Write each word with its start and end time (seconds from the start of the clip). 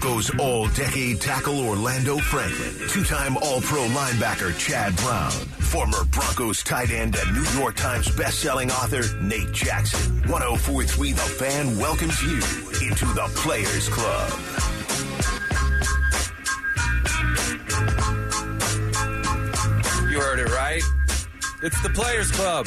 Broncos 0.00 0.38
all 0.38 0.68
decade 0.68 1.22
tackle 1.22 1.58
Orlando 1.66 2.18
Franklin, 2.18 2.88
two 2.88 3.02
time 3.02 3.34
All 3.38 3.62
Pro 3.62 3.86
linebacker 3.86 4.56
Chad 4.58 4.94
Brown, 4.96 5.30
former 5.30 6.04
Broncos 6.10 6.62
tight 6.62 6.90
end 6.90 7.16
and 7.16 7.32
New 7.32 7.58
York 7.58 7.76
Times 7.76 8.14
best-selling 8.14 8.70
author 8.70 9.02
Nate 9.22 9.52
Jackson. 9.52 10.16
1043 10.28 11.12
The 11.12 11.20
Fan 11.22 11.78
welcomes 11.78 12.22
you 12.22 12.34
into 12.86 13.06
the 13.06 13.26
Players 13.36 13.88
Club. 13.88 14.30
You 20.10 20.20
heard 20.20 20.40
it 20.40 20.50
right. 20.50 20.82
It's 21.62 21.80
the 21.82 21.90
Players 21.94 22.30
Club. 22.32 22.66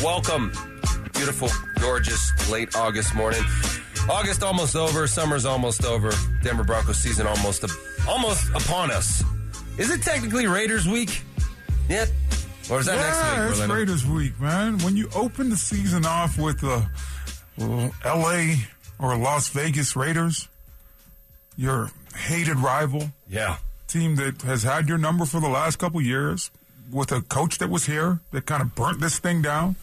Welcome. 0.00 0.52
Beautiful, 1.12 1.48
gorgeous, 1.80 2.48
late 2.48 2.76
August 2.76 3.16
morning. 3.16 3.42
August 4.10 4.42
almost 4.42 4.76
over. 4.76 5.06
Summer's 5.06 5.44
almost 5.44 5.84
over. 5.84 6.12
Denver 6.42 6.64
Broncos 6.64 6.98
season 6.98 7.26
almost 7.26 7.64
almost 8.08 8.48
upon 8.50 8.90
us. 8.90 9.22
Is 9.78 9.90
it 9.90 10.02
technically 10.02 10.46
Raiders 10.46 10.86
week 10.86 11.22
yet? 11.88 12.10
Or 12.70 12.80
is 12.80 12.86
that 12.86 12.96
yeah, 12.96 13.02
next 13.02 13.18
week? 13.18 13.50
it's 13.50 13.60
Orlando? 13.60 13.74
Raiders 13.74 14.06
week, 14.06 14.40
man. 14.40 14.78
When 14.78 14.96
you 14.96 15.08
open 15.14 15.48
the 15.50 15.56
season 15.56 16.04
off 16.06 16.38
with 16.38 16.60
the 16.60 16.86
uh, 17.60 17.88
L.A. 18.04 18.56
or 18.98 19.16
Las 19.16 19.48
Vegas 19.50 19.96
Raiders, 19.96 20.48
your 21.56 21.90
hated 22.16 22.56
rival, 22.58 23.10
Yeah. 23.28 23.56
team 23.88 24.16
that 24.16 24.42
has 24.42 24.62
had 24.62 24.88
your 24.88 24.98
number 24.98 25.24
for 25.24 25.40
the 25.40 25.48
last 25.48 25.78
couple 25.78 26.00
years, 26.00 26.50
with 26.92 27.10
a 27.12 27.20
coach 27.22 27.58
that 27.58 27.70
was 27.70 27.86
here 27.86 28.20
that 28.32 28.46
kind 28.46 28.62
of 28.62 28.74
burnt 28.74 29.00
this 29.00 29.18
thing 29.18 29.42
down. 29.42 29.76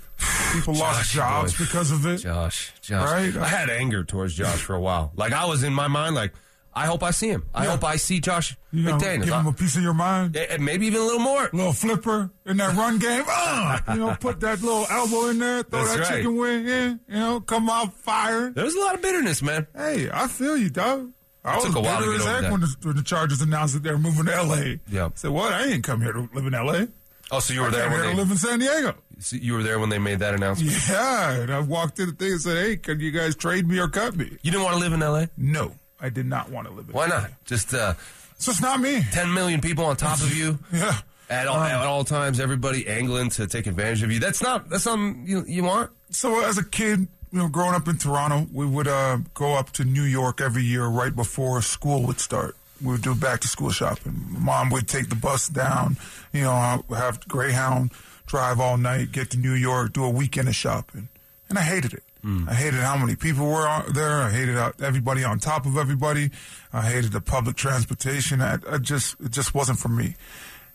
People 0.53 0.73
lost 0.75 1.11
Josh, 1.11 1.13
jobs 1.13 1.57
boy. 1.57 1.65
because 1.65 1.91
of 1.91 2.05
it. 2.05 2.17
Josh, 2.17 2.71
Josh. 2.81 3.09
Right? 3.11 3.35
I 3.37 3.47
had 3.47 3.69
anger 3.69 4.03
towards 4.03 4.33
Josh 4.33 4.59
for 4.61 4.75
a 4.75 4.79
while. 4.79 5.11
Like 5.15 5.33
I 5.33 5.45
was 5.45 5.63
in 5.63 5.73
my 5.73 5.87
mind, 5.87 6.15
like 6.15 6.33
I 6.73 6.85
hope 6.85 7.01
I 7.03 7.11
see 7.11 7.29
him. 7.29 7.43
I 7.55 7.63
Yeah. 7.65 7.71
hope 7.71 7.83
I 7.83 7.95
see 7.97 8.19
Josh 8.19 8.55
You 8.71 8.83
know, 8.83 8.97
McDaniels. 8.97 9.25
give 9.25 9.33
him 9.33 9.47
a 9.47 9.53
piece 9.53 9.75
of 9.75 9.81
your 9.83 9.93
mind. 9.93 10.37
Maybe 10.59 10.85
even 10.87 11.01
a 11.01 11.03
little 11.03 11.19
more. 11.19 11.45
A 11.51 11.55
little 11.55 11.73
flipper 11.73 12.29
in 12.45 12.57
that 12.57 12.75
run 12.75 12.97
game. 12.99 13.23
Ah, 13.27 13.93
you 13.93 13.99
know, 13.99 14.15
put 14.19 14.39
that 14.41 14.61
little 14.61 14.85
elbow 14.89 15.27
in 15.29 15.39
there, 15.39 15.63
throw 15.63 15.79
That's 15.83 15.93
that 15.95 15.99
right. 16.01 16.07
chicken 16.17 16.35
wing 16.37 16.67
in, 16.67 16.99
you 17.07 17.15
know, 17.15 17.39
come 17.39 17.69
out 17.69 17.93
firing. 17.93 18.53
There 18.53 18.63
was 18.63 18.75
a 18.75 18.79
lot 18.79 18.95
of 18.95 19.01
bitterness, 19.01 19.41
man. 19.41 19.67
Hey, 19.75 20.09
I 20.13 20.27
feel 20.27 20.55
you, 20.57 20.69
dog. 20.69 21.11
I 21.43 21.55
was 21.55 21.65
took 21.65 21.75
a 21.77 21.79
while 21.81 21.99
to 21.99 22.05
bitter 22.05 22.15
as 22.19 22.25
heck 22.43 22.51
when 22.51 22.61
the, 22.61 22.75
when 22.83 22.95
the 22.95 23.03
Chargers 23.03 23.41
announced 23.41 23.73
that 23.73 23.83
they 23.83 23.91
were 23.91 23.97
moving 23.97 24.25
to 24.25 24.35
L.A. 24.35 24.79
Yeah. 24.89 25.05
I 25.05 25.09
said, 25.15 25.31
what? 25.31 25.53
I 25.53 25.65
ain't 25.65 25.83
come 25.83 26.01
here 26.01 26.11
to 26.13 26.29
live 26.33 26.45
in 26.45 26.53
L.A. 26.53 26.89
Oh, 27.31 27.39
so 27.39 27.53
you 27.53 27.61
were 27.61 27.67
I 27.67 27.71
there 27.71 27.89
when 27.89 28.01
they 28.01 28.13
live 28.13 28.31
in 28.31 28.37
San 28.37 28.59
Diego. 28.59 28.95
so 29.19 29.35
you 29.35 29.53
were 29.53 29.63
there 29.63 29.79
when 29.79 29.89
they 29.89 29.99
made 29.99 30.19
that 30.19 30.33
announcement. 30.33 30.73
Yeah, 30.89 31.31
and 31.33 31.51
I 31.53 31.59
walked 31.59 31.99
in 31.99 32.07
the 32.07 32.11
thing 32.13 32.31
and 32.33 32.41
said, 32.41 32.57
hey, 32.65 32.77
can 32.77 32.99
you 33.01 33.11
guys 33.11 33.35
trade 33.35 33.67
me 33.67 33.79
or 33.79 33.87
cut 33.89 34.15
me? 34.15 34.25
You 34.41 34.51
didn't 34.51 34.63
want 34.63 34.75
to 34.75 34.79
live 34.79 34.93
in 34.93 35.01
L.A. 35.03 35.29
No, 35.37 35.73
I 35.99 36.09
did 36.09 36.25
not 36.25 36.49
want 36.49 36.67
to 36.67 36.73
live 36.73 36.87
in 36.87 36.93
Why 36.95 37.07
LA. 37.07 37.19
not? 37.21 37.31
Just 37.45 37.73
uh, 37.73 37.95
So 38.37 38.51
it's 38.51 38.61
not 38.61 38.79
me. 38.79 39.01
10 39.11 39.33
million 39.33 39.59
people 39.59 39.83
on 39.85 39.97
top 39.97 40.19
of 40.21 40.33
you 40.37 40.57
Yeah. 40.71 40.97
at 41.29 41.47
all, 41.47 41.57
at 41.59 41.85
all 41.85 42.05
times. 42.05 42.39
Everybody 42.39 42.87
angling 42.87 43.31
to 43.31 43.45
take 43.47 43.67
advantage 43.67 44.03
of 44.03 44.11
you. 44.11 44.19
That's 44.19 44.41
not 44.41 44.69
that's 44.69 44.83
something 44.85 45.25
you 45.27 45.43
you 45.47 45.63
want. 45.65 45.91
So 46.11 46.41
as 46.45 46.57
a 46.57 46.63
kid, 46.63 46.99
you 47.33 47.39
know, 47.39 47.49
growing 47.49 47.75
up 47.75 47.89
in 47.89 47.97
Toronto, 47.97 48.47
we 48.53 48.65
would 48.65 48.87
uh, 48.87 49.17
go 49.33 49.55
up 49.55 49.71
to 49.71 49.83
New 49.83 50.03
York 50.03 50.39
every 50.39 50.63
year 50.63 50.85
right 50.85 51.13
before 51.13 51.61
school 51.61 52.03
would 52.07 52.21
start. 52.21 52.55
We 52.81 52.91
would 52.91 53.01
do 53.01 53.15
back 53.15 53.41
to 53.41 53.47
school 53.47 53.71
shopping. 53.71 54.25
Mom 54.27 54.69
would 54.69 54.87
take 54.87 55.09
the 55.09 55.15
bus 55.15 55.47
down, 55.47 55.97
you 56.31 56.43
know, 56.43 56.83
have 56.89 57.27
Greyhound, 57.27 57.91
drive 58.25 58.59
all 58.59 58.77
night, 58.77 59.11
get 59.11 59.31
to 59.31 59.37
New 59.37 59.53
York, 59.53 59.93
do 59.93 60.03
a 60.03 60.09
weekend 60.09 60.47
of 60.47 60.55
shopping. 60.55 61.09
And 61.49 61.57
I 61.57 61.61
hated 61.61 61.93
it. 61.93 62.03
Hmm. 62.21 62.47
I 62.49 62.53
hated 62.53 62.79
how 62.81 62.97
many 62.97 63.15
people 63.15 63.47
were 63.47 63.83
there. 63.93 64.21
I 64.21 64.31
hated 64.31 64.57
everybody 64.81 65.23
on 65.23 65.39
top 65.39 65.65
of 65.65 65.77
everybody. 65.77 66.29
I 66.73 66.81
hated 66.81 67.11
the 67.13 67.21
public 67.21 67.55
transportation. 67.55 68.41
I, 68.41 68.57
I 68.69 68.77
just, 68.79 69.15
it 69.21 69.31
just 69.31 69.55
wasn't 69.55 69.79
for 69.79 69.89
me. 69.89 70.15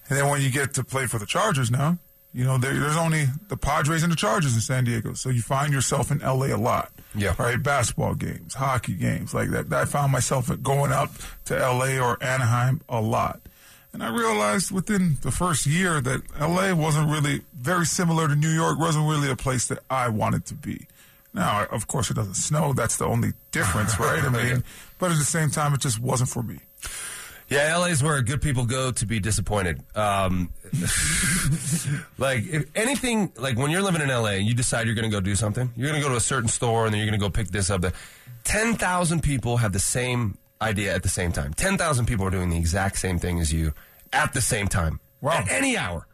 And 0.08 0.18
then 0.18 0.28
when 0.28 0.40
you 0.40 0.50
get 0.50 0.74
to 0.74 0.84
play 0.84 1.06
for 1.06 1.18
the 1.18 1.26
Chargers 1.26 1.70
now, 1.70 1.98
you 2.34 2.44
know, 2.44 2.58
there, 2.58 2.72
there's 2.72 2.96
only 2.96 3.26
the 3.48 3.56
Padres 3.56 4.02
and 4.02 4.10
the 4.10 4.16
Chargers 4.16 4.54
in 4.54 4.60
San 4.60 4.84
Diego. 4.84 5.12
So 5.14 5.28
you 5.28 5.42
find 5.42 5.72
yourself 5.72 6.10
in 6.10 6.18
LA 6.18 6.46
a 6.46 6.56
lot. 6.56 6.90
Yeah. 7.14 7.34
Right? 7.38 7.62
Basketball 7.62 8.14
games, 8.14 8.54
hockey 8.54 8.94
games, 8.94 9.34
like 9.34 9.50
that. 9.50 9.72
I 9.72 9.84
found 9.84 10.12
myself 10.12 10.50
going 10.62 10.92
up 10.92 11.10
to 11.46 11.54
LA 11.54 11.98
or 11.98 12.22
Anaheim 12.22 12.80
a 12.88 13.00
lot. 13.00 13.40
And 13.92 14.02
I 14.02 14.08
realized 14.08 14.70
within 14.70 15.18
the 15.20 15.30
first 15.30 15.66
year 15.66 16.00
that 16.00 16.22
LA 16.40 16.72
wasn't 16.74 17.10
really 17.10 17.42
very 17.54 17.84
similar 17.84 18.26
to 18.26 18.34
New 18.34 18.48
York, 18.48 18.78
wasn't 18.78 19.06
really 19.06 19.30
a 19.30 19.36
place 19.36 19.68
that 19.68 19.80
I 19.90 20.08
wanted 20.08 20.46
to 20.46 20.54
be. 20.54 20.86
Now, 21.34 21.66
of 21.70 21.86
course, 21.86 22.10
it 22.10 22.14
doesn't 22.14 22.34
snow. 22.34 22.72
That's 22.72 22.96
the 22.96 23.04
only 23.06 23.32
difference, 23.50 23.98
right? 24.00 24.22
I 24.24 24.30
mean, 24.30 24.64
but 24.98 25.10
at 25.10 25.18
the 25.18 25.24
same 25.24 25.50
time, 25.50 25.74
it 25.74 25.80
just 25.80 26.00
wasn't 26.00 26.30
for 26.30 26.42
me. 26.42 26.60
Yeah, 27.52 27.76
LA 27.76 27.86
is 27.86 28.02
where 28.02 28.22
good 28.22 28.40
people 28.40 28.64
go 28.64 28.92
to 28.92 29.06
be 29.06 29.20
disappointed. 29.20 29.82
Um, 29.94 30.54
like 32.18 32.46
if 32.46 32.64
anything, 32.74 33.30
like 33.36 33.58
when 33.58 33.70
you're 33.70 33.82
living 33.82 34.00
in 34.00 34.08
LA 34.08 34.38
and 34.40 34.46
you 34.46 34.54
decide 34.54 34.86
you're 34.86 34.94
going 34.94 35.10
to 35.10 35.14
go 35.14 35.20
do 35.20 35.34
something, 35.34 35.70
you're 35.76 35.90
going 35.90 36.00
to 36.00 36.06
go 36.06 36.10
to 36.10 36.16
a 36.16 36.20
certain 36.20 36.48
store 36.48 36.86
and 36.86 36.94
then 36.94 36.98
you're 36.98 37.08
going 37.08 37.20
to 37.20 37.24
go 37.24 37.28
pick 37.28 37.48
this 37.48 37.68
up. 37.68 37.82
There, 37.82 37.92
ten 38.44 38.74
thousand 38.74 39.22
people 39.22 39.58
have 39.58 39.74
the 39.74 39.78
same 39.78 40.38
idea 40.62 40.94
at 40.94 41.02
the 41.02 41.10
same 41.10 41.30
time. 41.30 41.52
Ten 41.52 41.76
thousand 41.76 42.06
people 42.06 42.26
are 42.26 42.30
doing 42.30 42.48
the 42.48 42.56
exact 42.56 42.96
same 42.98 43.18
thing 43.18 43.38
as 43.38 43.52
you 43.52 43.74
at 44.14 44.32
the 44.32 44.40
same 44.40 44.66
time. 44.66 44.98
Wow. 45.20 45.32
At 45.32 45.50
any 45.50 45.76
hour. 45.76 46.06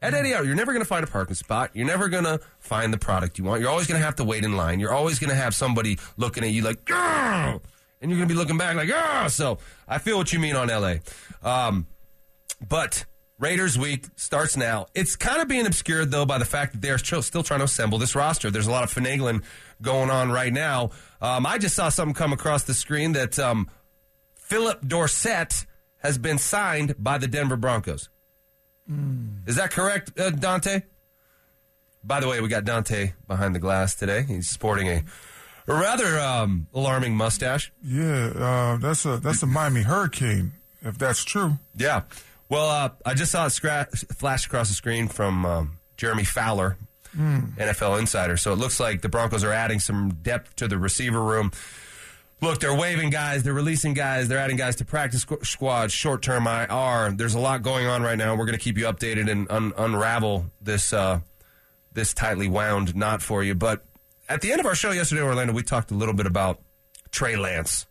At 0.00 0.14
any 0.14 0.34
hour, 0.34 0.42
you're 0.42 0.56
never 0.56 0.72
going 0.72 0.82
to 0.82 0.88
find 0.88 1.04
a 1.04 1.06
parking 1.06 1.36
spot. 1.36 1.70
You're 1.74 1.86
never 1.86 2.08
going 2.08 2.24
to 2.24 2.40
find 2.58 2.92
the 2.92 2.98
product 2.98 3.38
you 3.38 3.44
want. 3.44 3.60
You're 3.60 3.70
always 3.70 3.86
going 3.86 4.00
to 4.00 4.04
have 4.04 4.16
to 4.16 4.24
wait 4.24 4.44
in 4.44 4.56
line. 4.56 4.80
You're 4.80 4.92
always 4.92 5.20
going 5.20 5.30
to 5.30 5.36
have 5.36 5.54
somebody 5.54 6.00
looking 6.16 6.42
at 6.42 6.50
you 6.50 6.62
like, 6.62 6.84
"Grr!" 6.84 7.60
And 8.02 8.10
you're 8.10 8.18
going 8.18 8.28
to 8.28 8.34
be 8.34 8.38
looking 8.38 8.58
back 8.58 8.76
like, 8.76 8.90
ah. 8.92 9.28
So 9.28 9.58
I 9.88 9.98
feel 9.98 10.18
what 10.18 10.32
you 10.32 10.40
mean 10.40 10.56
on 10.56 10.68
LA. 10.68 10.96
Um, 11.42 11.86
but 12.68 13.06
Raiders 13.38 13.78
week 13.78 14.06
starts 14.16 14.56
now. 14.56 14.86
It's 14.94 15.16
kind 15.16 15.40
of 15.40 15.48
being 15.48 15.66
obscured 15.66 16.10
though 16.10 16.26
by 16.26 16.38
the 16.38 16.44
fact 16.44 16.72
that 16.72 16.82
they're 16.82 16.98
still 16.98 17.42
trying 17.42 17.60
to 17.60 17.64
assemble 17.64 17.98
this 17.98 18.14
roster. 18.14 18.50
There's 18.50 18.66
a 18.66 18.70
lot 18.70 18.84
of 18.84 18.92
finagling 18.92 19.42
going 19.80 20.10
on 20.10 20.30
right 20.30 20.52
now. 20.52 20.90
Um, 21.20 21.46
I 21.46 21.58
just 21.58 21.74
saw 21.74 21.88
something 21.88 22.14
come 22.14 22.32
across 22.32 22.64
the 22.64 22.74
screen 22.74 23.12
that 23.12 23.38
um, 23.38 23.70
Phillip 24.34 24.86
Dorsett 24.86 25.66
has 25.98 26.18
been 26.18 26.38
signed 26.38 26.94
by 26.98 27.18
the 27.18 27.26
Denver 27.26 27.56
Broncos. 27.56 28.08
Is 29.46 29.56
that 29.56 29.70
correct, 29.70 30.18
uh, 30.18 30.30
Dante? 30.30 30.82
By 32.04 32.20
the 32.20 32.28
way, 32.28 32.40
we 32.40 32.48
got 32.48 32.64
Dante 32.64 33.12
behind 33.26 33.54
the 33.54 33.60
glass 33.60 33.94
today. 33.94 34.24
He's 34.26 34.48
sporting 34.48 34.88
a 34.88 35.04
rather 35.66 36.18
um, 36.18 36.66
alarming 36.74 37.16
mustache. 37.16 37.72
Yeah, 37.84 38.32
uh, 38.34 38.76
that's 38.78 39.04
a 39.04 39.16
that's 39.18 39.42
a 39.42 39.46
Miami 39.46 39.82
Hurricane, 39.82 40.52
if 40.82 40.98
that's 40.98 41.24
true. 41.24 41.58
Yeah. 41.76 42.02
Well, 42.48 42.68
uh, 42.68 42.90
I 43.06 43.14
just 43.14 43.32
saw 43.32 43.46
it 43.46 43.52
flash 44.16 44.46
across 44.46 44.68
the 44.68 44.74
screen 44.74 45.08
from 45.08 45.46
um, 45.46 45.78
Jeremy 45.96 46.24
Fowler, 46.24 46.76
NFL 47.16 47.98
insider. 47.98 48.36
So 48.36 48.52
it 48.52 48.56
looks 48.56 48.78
like 48.78 49.00
the 49.00 49.08
Broncos 49.08 49.42
are 49.42 49.52
adding 49.52 49.80
some 49.80 50.14
depth 50.22 50.56
to 50.56 50.68
the 50.68 50.76
receiver 50.76 51.22
room. 51.22 51.50
Look, 52.42 52.58
they're 52.58 52.74
waving 52.74 53.10
guys, 53.10 53.44
they're 53.44 53.52
releasing 53.54 53.94
guys, 53.94 54.26
they're 54.28 54.38
adding 54.38 54.56
guys 54.56 54.76
to 54.76 54.84
practice 54.84 55.24
squ- 55.24 55.46
squad, 55.46 55.92
short 55.92 56.22
term 56.22 56.46
IR. 56.46 57.12
There's 57.16 57.34
a 57.34 57.38
lot 57.38 57.62
going 57.62 57.86
on 57.86 58.02
right 58.02 58.18
now. 58.18 58.34
We're 58.34 58.46
going 58.46 58.58
to 58.58 58.62
keep 58.62 58.76
you 58.76 58.84
updated 58.86 59.30
and 59.30 59.48
un- 59.48 59.72
unravel 59.78 60.46
this 60.60 60.92
uh, 60.92 61.20
this 61.92 62.12
tightly 62.12 62.48
wound 62.48 62.96
knot 62.96 63.22
for 63.22 63.44
you. 63.44 63.54
But 63.54 63.84
at 64.32 64.40
the 64.40 64.50
end 64.50 64.60
of 64.60 64.66
our 64.66 64.74
show 64.74 64.90
yesterday 64.90 65.22
in 65.22 65.26
Orlando, 65.26 65.52
we 65.52 65.62
talked 65.62 65.90
a 65.90 65.94
little 65.94 66.14
bit 66.14 66.26
about 66.26 66.60
Trey 67.10 67.36
Lance 67.36 67.86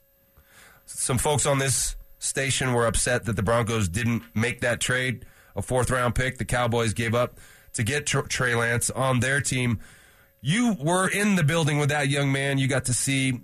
some 0.94 1.18
folks 1.18 1.46
on 1.46 1.60
this 1.60 1.96
station 2.20 2.74
were 2.74 2.86
upset 2.86 3.26
that 3.26 3.36
the 3.36 3.44
Broncos 3.44 3.88
didn't 3.88 4.24
make 4.36 4.62
that 4.62 4.80
trade, 4.80 5.26
a 5.56 5.62
fourth 5.62 5.90
round 5.90 6.16
pick 6.16 6.38
the 6.38 6.46
Cowboys 6.46 6.94
gave 6.94 7.16
up 7.16 7.40
to 7.74 7.84
get 7.84 8.06
Tr- 8.06 8.22
Trey 8.22 8.56
Lance 8.56 8.90
on 8.90 9.20
their 9.20 9.42
team. 9.42 9.80
You 10.42 10.76
were 10.80 11.08
in 11.08 11.36
the 11.36 11.44
building 11.44 11.78
with 11.78 11.90
that 11.90 12.10
young 12.10 12.32
man. 12.32 12.58
You 12.58 12.68
got 12.68 12.86
to 12.86 12.94
see 12.94 13.42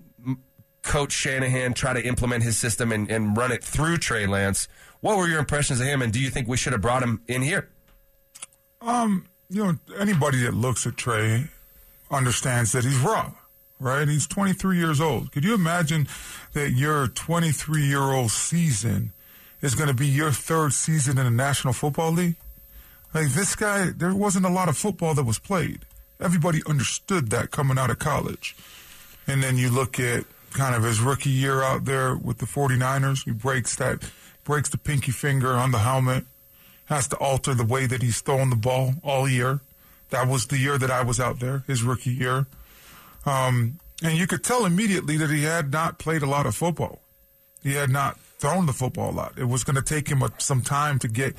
Coach 0.81 1.11
Shanahan 1.11 1.73
try 1.73 1.93
to 1.93 2.05
implement 2.05 2.43
his 2.43 2.57
system 2.57 2.91
and, 2.91 3.09
and 3.09 3.38
run 3.38 3.51
it 3.51 3.63
through 3.63 3.97
Trey 3.97 4.25
Lance. 4.25 4.67
What 5.00 5.17
were 5.17 5.27
your 5.27 5.39
impressions 5.39 5.79
of 5.79 5.85
him, 5.85 6.01
and 6.01 6.11
do 6.11 6.19
you 6.19 6.29
think 6.29 6.47
we 6.47 6.57
should 6.57 6.73
have 6.73 6.81
brought 6.81 7.03
him 7.03 7.21
in 7.27 7.41
here? 7.41 7.69
Um, 8.81 9.27
you 9.50 9.63
know, 9.63 9.77
anybody 9.97 10.41
that 10.43 10.53
looks 10.53 10.88
at 10.88 10.97
Trey 10.97 11.47
understands 12.09 12.71
that 12.71 12.83
he's 12.83 12.98
raw, 12.98 13.33
right? 13.80 14.07
He's 14.07 14.27
23 14.27 14.77
years 14.77 15.01
old. 15.01 15.31
Could 15.31 15.44
you 15.44 15.54
imagine 15.54 16.07
that 16.54 16.71
your 16.71 17.07
23 17.07 17.83
year 17.83 18.01
old 18.01 18.31
season 18.31 19.13
is 19.62 19.75
going 19.75 19.89
to 19.89 19.95
be 19.95 20.07
your 20.07 20.31
third 20.31 20.74
season 20.74 21.18
in 21.18 21.25
the 21.25 21.31
National 21.31 21.74
Football 21.74 22.12
League? 22.12 22.36
Like 23.13 23.30
this 23.30 23.56
guy, 23.56 23.92
there 23.95 24.13
wasn't 24.13 24.45
a 24.45 24.50
lot 24.50 24.69
of 24.69 24.77
football 24.77 25.13
that 25.15 25.24
was 25.24 25.39
played. 25.39 25.80
Everybody 26.19 26.62
understood 26.68 27.30
that 27.30 27.51
coming 27.51 27.77
out 27.77 27.89
of 27.89 28.00
college. 28.00 28.56
And 29.27 29.44
then 29.44 29.57
you 29.57 29.69
look 29.69 30.00
at 30.00 30.25
kind 30.51 30.75
of 30.75 30.83
his 30.83 31.00
rookie 31.00 31.30
year 31.30 31.62
out 31.62 31.86
there 31.86 32.15
with 32.15 32.39
the 32.39 32.45
49ers. 32.45 33.25
He 33.25 33.31
breaks 33.31 33.75
that, 33.75 34.00
breaks 34.44 34.69
the 34.69 34.77
pinky 34.77 35.12
finger 35.12 35.53
on 35.53 35.71
the 35.71 35.80
helmet, 35.80 36.25
has 36.86 37.07
to 37.10 37.18
alter 37.18 37.53
the 37.53 37.65
way 37.65 37.86
that 37.86 38.01
he's 38.01 38.21
throwing 38.21 38.50
the 38.50 38.56
ball 38.56 38.95
all 39.03 39.27
year. 39.27 39.62
That 40.09 40.27
was 40.27 40.48
the 40.48 40.57
year 40.57 40.77
that 40.77 40.92
I 40.92 41.04
was 41.04 41.19
out 41.19 41.39
there, 41.39 41.63
his 41.68 41.83
rookie 41.83 42.13
year. 42.13 42.48
Um, 43.25 43.80
and 44.04 44.18
you 44.18 44.27
could 44.27 44.44
tell 44.44 44.65
immediately 44.65 45.18
that 45.18 45.30
he 45.30 45.44
had 45.44 45.71
not 45.71 45.98
played 45.98 46.21
a 46.21 46.27
lot 46.27 46.45
of 46.45 46.56
football. 46.56 47.01
He 47.63 47.74
had 47.74 47.89
not 47.89 48.19
thrown 48.39 48.65
the 48.65 48.74
football 48.74 49.09
a 49.09 49.12
lot. 49.12 49.33
It 49.38 49.45
was 49.45 49.63
going 49.63 49.75
to 49.75 49.81
take 49.81 50.07
him 50.07 50.24
some 50.38 50.62
time 50.62 51.00
to 51.00 51.07
get 51.07 51.36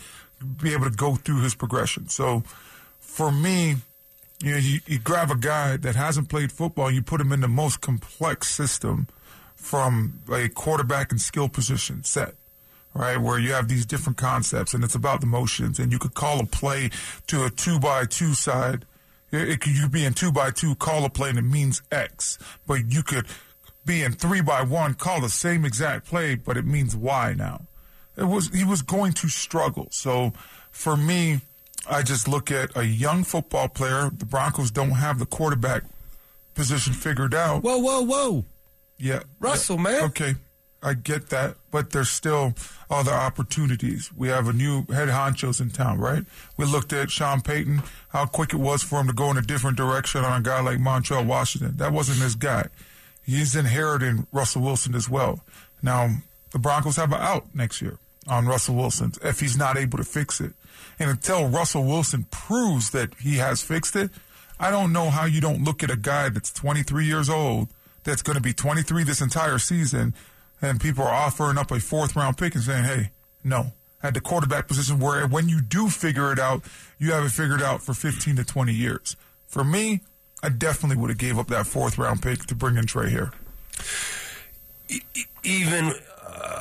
be 0.63 0.73
able 0.73 0.85
to 0.85 0.91
go 0.91 1.17
through 1.17 1.43
his 1.43 1.55
progression. 1.55 2.09
So 2.09 2.43
for 3.01 3.33
me, 3.33 3.77
you 4.41 4.53
know, 4.53 4.59
you, 4.59 4.81
you 4.87 4.99
grab 4.99 5.31
a 5.31 5.37
guy 5.37 5.77
that 5.77 5.97
hasn't 5.97 6.29
played 6.29 6.53
football, 6.53 6.91
you 6.91 7.03
put 7.03 7.21
him 7.21 7.33
in 7.33 7.41
the 7.41 7.49
most 7.49 7.81
complex 7.81 8.49
system 8.49 9.09
from 9.57 10.21
a 10.33 10.49
quarterback 10.49 11.11
and 11.11 11.21
skill 11.21 11.49
position 11.49 12.05
set 12.05 12.35
right? 12.99 13.17
Where 13.17 13.39
you 13.39 13.53
have 13.53 13.69
these 13.69 13.87
different 13.87 14.19
concepts 14.19 14.75
and 14.75 14.83
it's 14.83 14.95
about 14.95 15.21
the 15.21 15.27
motions 15.27 15.79
and 15.79 15.93
you 15.93 15.99
could 15.99 16.15
call 16.15 16.41
a 16.41 16.47
play 16.47 16.91
to 17.29 17.45
a 17.45 17.51
two 17.51 17.79
by 17.79 18.05
two 18.05 18.35
side. 18.35 18.85
It 19.31 19.61
could, 19.61 19.75
you 19.75 19.83
could 19.83 19.93
be 19.93 20.05
in 20.05 20.15
two 20.15 20.33
by 20.33 20.51
two, 20.51 20.75
call 20.75 21.05
a 21.05 21.11
play 21.11 21.29
and 21.29 21.39
it 21.39 21.43
means 21.43 21.83
X, 21.93 22.39
but 22.67 22.93
you 22.93 23.03
could 23.03 23.27
be 23.85 24.03
in 24.03 24.13
three 24.13 24.41
by 24.41 24.63
one, 24.63 24.95
call 24.95 25.21
the 25.21 25.29
same 25.29 25.65
exact 25.65 26.07
play, 26.07 26.35
but 26.35 26.57
it 26.57 26.67
means 26.67 26.97
Y 26.97 27.35
now. 27.37 27.63
It 28.17 28.25
was, 28.25 28.49
he 28.49 28.65
was 28.65 28.83
going 28.83 29.13
to 29.13 29.29
struggle. 29.29 29.87
So 29.91 30.33
for 30.73 30.97
me, 30.97 31.41
I 31.89 32.03
just 32.03 32.27
look 32.27 32.51
at 32.51 32.77
a 32.77 32.85
young 32.85 33.23
football 33.23 33.69
player. 33.69 34.11
The 34.13 34.27
Broncos 34.27 34.71
don't 34.71 34.91
have 34.91 35.19
the 35.19 35.27
quarterback 35.27 35.85
position 36.55 36.93
figured 36.93 37.35
out. 37.35 37.63
Whoa, 37.63 37.79
whoa, 37.79 38.03
whoa. 38.03 38.45
Yeah. 38.99 39.21
Russell, 39.39 39.77
yeah. 39.77 39.83
man. 39.83 40.05
Okay. 40.07 40.35
I 40.83 40.95
get 40.95 41.31
that, 41.31 41.57
but 41.71 41.91
there's 41.91 42.09
still 42.09 42.55
other 42.89 43.13
opportunities. 43.13 44.13
We 44.17 44.29
have 44.29 44.47
a 44.47 44.53
new 44.53 44.87
head 44.87 45.09
honchos 45.09 45.61
in 45.61 45.71
town, 45.71 45.99
right? 45.99 46.25
We 46.57 46.67
looked 46.67 46.93
at 46.93 47.11
Sean 47.11 47.41
Payton, 47.41 47.83
how 48.11 48.27
quick 48.27 48.53
it 48.53 48.59
was 48.59 48.83
for 48.83 49.01
him 49.01 49.09
to 49.09 49.13
go 49.13 49.31
in 49.31 49.37
a 49.37 49.43
different 49.43 49.77
direction 49.77 50.25
on 50.25 50.41
a 50.41 50.43
guy 50.43 50.61
like 50.61 50.79
Montrell 50.79 51.27
Washington. 51.27 51.77
That 51.79 51.93
wasn't 51.93 52.19
his 52.19 52.37
guy. 52.37 52.69
He's 53.25 53.57
inheriting 53.57 54.27
Russell 54.33 54.63
Wilson 54.63 54.95
as 54.95 55.09
well. 55.09 55.45
Now, 55.83 56.19
the 56.53 56.59
Broncos 56.59 56.97
have 56.97 57.13
an 57.13 57.21
out 57.21 57.55
next 57.55 57.83
year 57.83 57.99
on 58.29 58.47
Russell 58.47 58.77
Wilson 58.77 59.13
if 59.23 59.41
he's 59.41 59.57
not 59.57 59.77
able 59.77 59.99
to 59.99 60.05
fix 60.05 60.41
it. 60.41 60.53
And 60.99 61.11
until 61.11 61.49
Russell 61.49 61.85
Wilson 61.85 62.27
proves 62.31 62.91
that 62.91 63.15
he 63.21 63.37
has 63.37 63.63
fixed 63.63 63.97
it, 63.97 64.11
I 64.61 64.71
don't 64.71 64.93
know 64.93 65.11
how 65.11 65.25
you 65.25 65.41
don't 65.41 65.65
look 65.65 65.83
at 65.83 65.91
a 65.91 65.97
guy 65.97 66.29
that's 66.29 66.53
23 66.53 67.05
years 67.05 67.29
old, 67.29 67.69
that's 68.05 68.23
going 68.23 68.37
to 68.37 68.43
be 68.43 68.53
23 68.53 69.05
this 69.05 69.21
entire 69.21 69.59
season, 69.59 70.15
and 70.61 70.81
people 70.81 71.05
are 71.05 71.13
offering 71.13 71.59
up 71.59 71.71
a 71.71 71.81
fourth 71.81 72.17
round 72.17 72.37
pick 72.37 72.55
and 72.55 72.65
saying, 72.65 72.85
hey, 72.85 73.11
no. 73.45 73.73
At 74.01 74.15
the 74.15 74.21
quarterback 74.21 74.69
position, 74.69 75.01
where 75.01 75.27
when 75.27 75.49
you 75.49 75.61
do 75.61 75.89
figure 75.89 76.33
it 76.33 76.39
out, 76.39 76.63
you 76.99 77.11
have 77.13 77.25
it 77.25 77.31
figured 77.31 77.61
out 77.61 77.83
for 77.83 77.95
15 77.95 78.37
to 78.37 78.45
20 78.45 78.73
years. 78.73 79.17
For 79.49 79.65
me, 79.65 80.03
I 80.41 80.51
definitely 80.51 80.99
would 80.99 81.11
have 81.11 81.19
gave 81.19 81.37
up 81.37 81.49
that 81.49 81.67
fourth 81.67 81.99
round 81.99 82.23
pick 82.23 82.47
to 82.47 82.55
bring 82.55 82.77
in 82.77 82.87
Trey 82.87 83.11
here. 83.11 83.33
Even 85.43 85.95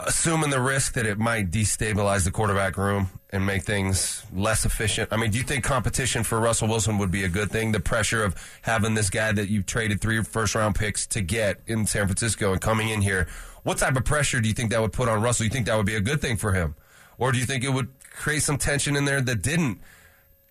assuming 0.05 0.49
the 0.49 0.61
risk 0.61 0.93
that 0.93 1.05
it 1.05 1.17
might 1.17 1.51
destabilize 1.51 2.23
the 2.23 2.31
quarterback 2.31 2.77
room 2.77 3.09
and 3.29 3.45
make 3.45 3.63
things 3.63 4.23
less 4.33 4.65
efficient. 4.65 5.11
I 5.11 5.17
mean, 5.17 5.31
do 5.31 5.37
you 5.37 5.43
think 5.43 5.63
competition 5.63 6.23
for 6.23 6.39
Russell 6.39 6.67
Wilson 6.67 6.97
would 6.97 7.11
be 7.11 7.23
a 7.23 7.29
good 7.29 7.51
thing? 7.51 7.71
The 7.71 7.79
pressure 7.79 8.23
of 8.23 8.35
having 8.61 8.93
this 8.93 9.09
guy 9.09 9.31
that 9.31 9.49
you 9.49 9.63
traded 9.63 10.01
three 10.01 10.23
first 10.23 10.55
round 10.55 10.75
picks 10.75 11.05
to 11.07 11.21
get 11.21 11.57
in 11.67 11.85
San 11.85 12.05
Francisco 12.07 12.51
and 12.53 12.61
coming 12.61 12.89
in 12.89 13.01
here 13.01 13.27
what 13.67 13.79
type 13.79 13.97
of 13.97 14.05
pressure 14.05 14.39
do 14.39 14.47
you 14.47 14.53
think 14.53 14.71
that 14.71 14.79
would 14.79 14.93
put 14.93 15.09
on 15.09 15.21
Russell? 15.21 15.43
You 15.43 15.49
think 15.49 15.65
that 15.65 15.75
would 15.75 15.85
be 15.85 15.95
a 15.95 15.99
good 15.99 16.21
thing 16.21 16.37
for 16.37 16.53
him? 16.53 16.77
Or 17.17 17.33
do 17.33 17.37
you 17.37 17.43
think 17.43 17.65
it 17.65 17.69
would 17.69 17.89
create 18.11 18.41
some 18.41 18.57
tension 18.57 18.95
in 18.95 19.03
there 19.03 19.19
that 19.19 19.41
didn't 19.41 19.81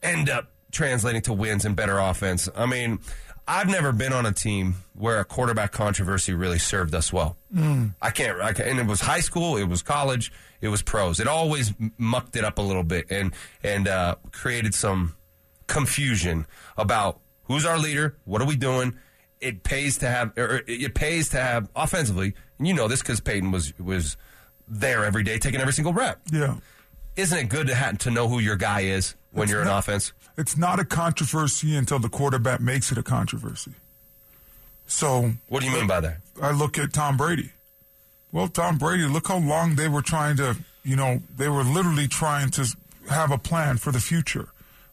end 0.02 0.28
up 0.28 0.50
translating 0.70 1.22
to 1.22 1.32
wins 1.32 1.64
and 1.64 1.74
better 1.74 1.98
offense? 1.98 2.46
I 2.54 2.66
mean, 2.66 2.98
I've 3.48 3.68
never 3.68 3.92
been 3.92 4.12
on 4.12 4.26
a 4.26 4.32
team 4.32 4.76
where 4.94 5.20
a 5.20 5.24
quarterback 5.24 5.72
controversy 5.72 6.34
really 6.34 6.58
served 6.58 6.94
us 6.94 7.12
well. 7.12 7.36
Mm. 7.54 7.94
I, 8.02 8.10
can't, 8.10 8.40
I 8.40 8.52
can't, 8.52 8.68
and 8.68 8.80
it 8.80 8.86
was 8.86 9.00
high 9.00 9.20
school, 9.20 9.56
it 9.56 9.68
was 9.68 9.82
college, 9.82 10.32
it 10.60 10.68
was 10.68 10.82
pros. 10.82 11.20
It 11.20 11.28
always 11.28 11.72
mucked 11.98 12.34
it 12.36 12.44
up 12.44 12.58
a 12.58 12.62
little 12.62 12.82
bit 12.82 13.06
and 13.10 13.32
and 13.62 13.86
uh, 13.86 14.16
created 14.32 14.74
some 14.74 15.14
confusion 15.66 16.46
about 16.76 17.20
who's 17.44 17.64
our 17.64 17.78
leader, 17.78 18.16
what 18.24 18.42
are 18.42 18.46
we 18.46 18.56
doing. 18.56 18.96
It 19.40 19.62
pays 19.62 19.98
to 19.98 20.08
have, 20.08 20.36
or 20.38 20.62
it 20.66 20.94
pays 20.94 21.28
to 21.28 21.36
have 21.36 21.68
offensively 21.76 22.34
and 22.58 22.66
you 22.66 22.74
know 22.74 22.88
this 22.88 23.00
because 23.00 23.20
Peyton 23.20 23.50
was 23.50 23.78
was 23.78 24.16
there 24.68 25.04
every 25.04 25.22
day, 25.22 25.38
taking 25.38 25.60
every 25.60 25.72
single 25.72 25.92
rep. 25.92 26.20
Yeah. 26.32 26.56
Isn't 27.16 27.38
it 27.38 27.48
good 27.48 27.68
to 27.68 27.74
have, 27.74 27.98
to 27.98 28.10
know 28.10 28.28
who 28.28 28.40
your 28.40 28.56
guy 28.56 28.80
is 28.80 29.14
when 29.30 29.44
it's 29.44 29.52
you're 29.52 29.64
not, 29.64 29.72
in 29.72 29.78
offense? 29.78 30.12
It's 30.36 30.56
not 30.56 30.78
a 30.78 30.84
controversy 30.84 31.74
until 31.76 31.98
the 31.98 32.08
quarterback 32.08 32.60
makes 32.60 32.92
it 32.92 32.98
a 32.98 33.02
controversy. 33.02 33.72
So, 34.86 35.32
what 35.48 35.60
do 35.60 35.66
you 35.66 35.72
mean 35.72 35.86
by 35.86 36.00
that? 36.00 36.18
I 36.40 36.52
look 36.52 36.78
at 36.78 36.92
Tom 36.92 37.16
Brady. 37.16 37.50
Well, 38.32 38.48
Tom 38.48 38.78
Brady, 38.78 39.04
look 39.04 39.28
how 39.28 39.38
long 39.38 39.76
they 39.76 39.88
were 39.88 40.02
trying 40.02 40.36
to, 40.36 40.56
you 40.84 40.94
know, 40.94 41.22
they 41.36 41.48
were 41.48 41.64
literally 41.64 42.06
trying 42.06 42.50
to 42.50 42.66
have 43.08 43.30
a 43.30 43.38
plan 43.38 43.78
for 43.78 43.90
the 43.92 44.00
future 44.00 44.48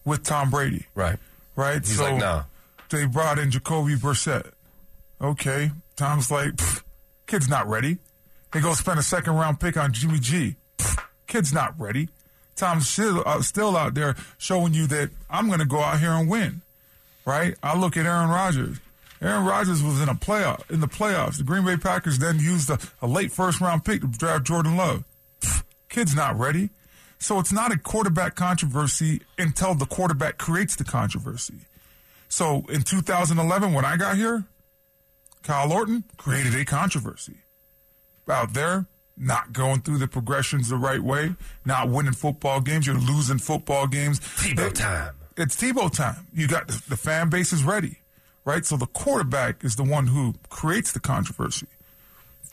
with 0.06 0.24
Tom 0.24 0.50
Brady. 0.50 0.86
Right. 0.95 1.19
Right. 1.56 1.80
He's 1.80 1.98
so 1.98 2.06
like, 2.06 2.18
nah. 2.18 2.44
They 2.90 3.06
brought 3.06 3.40
in 3.40 3.51
Jacoby 3.51 3.95
Brissett. 3.95 4.51
Okay. 5.22 5.72
Tom's 5.95 6.31
like, 6.31 6.54
Kid's 7.28 7.50
not 7.50 7.68
ready. 7.68 7.98
They 8.51 8.62
go 8.62 8.74
spend 8.74 9.00
a 9.00 9.04
second 9.04 9.34
round 9.34 9.60
pick 9.60 9.78
on 9.78 9.94
Jimmy 9.94 10.19
G. 10.19 10.56
Kid's 11.28 11.54
not 11.54 11.80
ready. 11.80 12.10
Still, 12.55 13.23
uh, 13.25 13.41
still 13.41 13.75
out 13.75 13.94
there 13.94 14.15
showing 14.38 14.73
you 14.73 14.88
that 14.88 15.09
I'm 15.29 15.47
going 15.47 15.59
to 15.59 15.65
go 15.65 15.79
out 15.79 16.00
here 16.00 16.11
and 16.11 16.29
win. 16.29 16.61
Right? 17.25 17.55
I 17.63 17.77
look 17.77 17.97
at 17.97 18.05
Aaron 18.05 18.29
Rodgers. 18.29 18.79
Aaron 19.21 19.45
Rodgers 19.45 19.81
was 19.81 20.01
in 20.01 20.09
a 20.09 20.15
playoff 20.15 20.69
in 20.69 20.81
the 20.81 20.88
playoffs. 20.88 21.38
The 21.38 21.44
Green 21.44 21.65
Bay 21.65 21.77
Packers 21.77 22.19
then 22.19 22.39
used 22.39 22.69
a, 22.69 22.77
a 23.01 23.07
late 23.07 23.31
first 23.31 23.61
round 23.61 23.85
pick 23.85 24.01
to 24.01 24.07
draft 24.07 24.45
Jordan 24.45 24.75
Love. 24.75 25.05
Kid's 25.89 26.15
not 26.15 26.38
ready. 26.38 26.69
So 27.19 27.39
it's 27.39 27.53
not 27.53 27.71
a 27.71 27.77
quarterback 27.77 28.35
controversy 28.35 29.21
until 29.38 29.75
the 29.75 29.85
quarterback 29.85 30.38
creates 30.38 30.75
the 30.75 30.83
controversy. 30.83 31.61
So 32.27 32.65
in 32.67 32.81
2011, 32.81 33.71
when 33.71 33.85
I 33.85 33.95
got 33.95 34.17
here, 34.17 34.44
Kyle 35.41 35.71
Orton 35.71 36.03
created 36.17 36.53
a 36.53 36.65
controversy 36.65 37.38
out 38.27 38.53
there, 38.53 38.88
not 39.18 39.54
going 39.54 39.81
through 39.81 40.00
the 40.00 40.07
progressions 40.07 40.69
the 40.69 40.75
right 40.75 41.01
way, 41.01 41.36
not 41.65 41.89
winning 41.89 42.13
football 42.13 42.62
games. 42.62 42.88
You're 42.88 42.95
losing 42.95 43.38
football 43.38 43.88
games. 43.88 44.19
Tebow 44.19 44.68
it, 44.68 44.75
time. 44.75 45.15
It's 45.38 45.56
Tebow 45.56 45.92
time. 45.92 46.27
You 46.33 46.48
got 46.48 46.68
the, 46.68 46.81
the 46.89 46.98
fan 46.98 47.30
base 47.30 47.54
is 47.54 47.63
ready, 47.63 48.00
right? 48.45 48.65
So 48.65 48.77
the 48.77 48.88
quarterback 48.88 49.63
is 49.63 49.75
the 49.75 49.83
one 49.83 50.07
who 50.07 50.36
creates 50.50 50.92
the 50.92 51.00
controversy. 51.00 51.68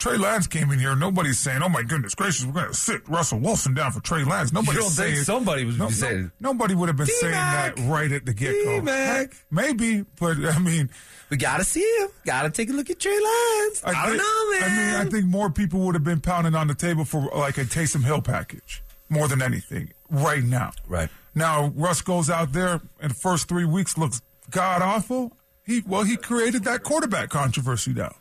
Trey 0.01 0.17
Lance 0.17 0.47
came 0.47 0.71
in 0.71 0.79
here. 0.79 0.95
Nobody's 0.95 1.37
saying, 1.37 1.61
"Oh 1.61 1.69
my 1.69 1.83
goodness 1.83 2.15
gracious, 2.15 2.43
we're 2.43 2.53
going 2.53 2.69
to 2.69 2.73
sit 2.73 3.07
Russell 3.07 3.37
Wilson 3.37 3.75
down 3.75 3.91
for 3.91 3.99
Trey 3.99 4.23
Lance." 4.23 4.51
Nobody's 4.51 4.95
saying 4.95 5.17
somebody 5.17 5.63
was 5.63 5.77
no, 5.77 5.89
saying. 5.89 6.31
No, 6.39 6.53
nobody 6.53 6.73
would 6.73 6.89
have 6.89 6.97
been 6.97 7.05
D-Mac. 7.05 7.19
saying 7.21 7.31
that 7.31 7.91
right 7.91 8.11
at 8.11 8.25
the 8.25 8.33
get 8.33 8.51
go. 8.65 9.27
Maybe, 9.51 10.03
but 10.19 10.37
I 10.43 10.57
mean, 10.57 10.89
we 11.29 11.37
got 11.37 11.57
to 11.57 11.63
see 11.63 11.87
him. 11.99 12.09
Got 12.25 12.43
to 12.43 12.49
take 12.49 12.71
a 12.71 12.73
look 12.73 12.89
at 12.89 12.99
Trey 12.99 13.11
Lance. 13.11 13.83
I, 13.83 13.91
I 13.91 14.07
don't 14.07 14.17
know, 14.17 14.59
man. 14.59 14.63
I 14.63 14.75
mean, 14.75 15.07
I 15.07 15.09
think 15.11 15.25
more 15.27 15.51
people 15.51 15.81
would 15.81 15.93
have 15.93 16.03
been 16.03 16.19
pounding 16.19 16.55
on 16.55 16.65
the 16.65 16.73
table 16.73 17.05
for 17.05 17.29
like 17.35 17.59
a 17.59 17.65
Taysom 17.65 18.03
Hill 18.03 18.23
package 18.23 18.81
more 19.07 19.27
than 19.27 19.39
anything 19.43 19.93
right 20.09 20.43
now. 20.43 20.71
Right 20.87 21.09
now, 21.35 21.71
Russ 21.75 22.01
goes 22.01 22.27
out 22.27 22.53
there 22.53 22.81
and 22.99 23.11
the 23.11 23.15
first 23.15 23.47
three 23.47 23.65
weeks 23.65 23.99
looks 23.99 24.23
god 24.49 24.81
awful. 24.81 25.37
He 25.63 25.83
well, 25.85 26.05
he 26.05 26.17
created 26.17 26.63
that 26.63 26.81
quarterback 26.81 27.29
controversy 27.29 27.93
now. 27.93 28.15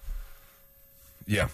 Yeah. 1.26 1.48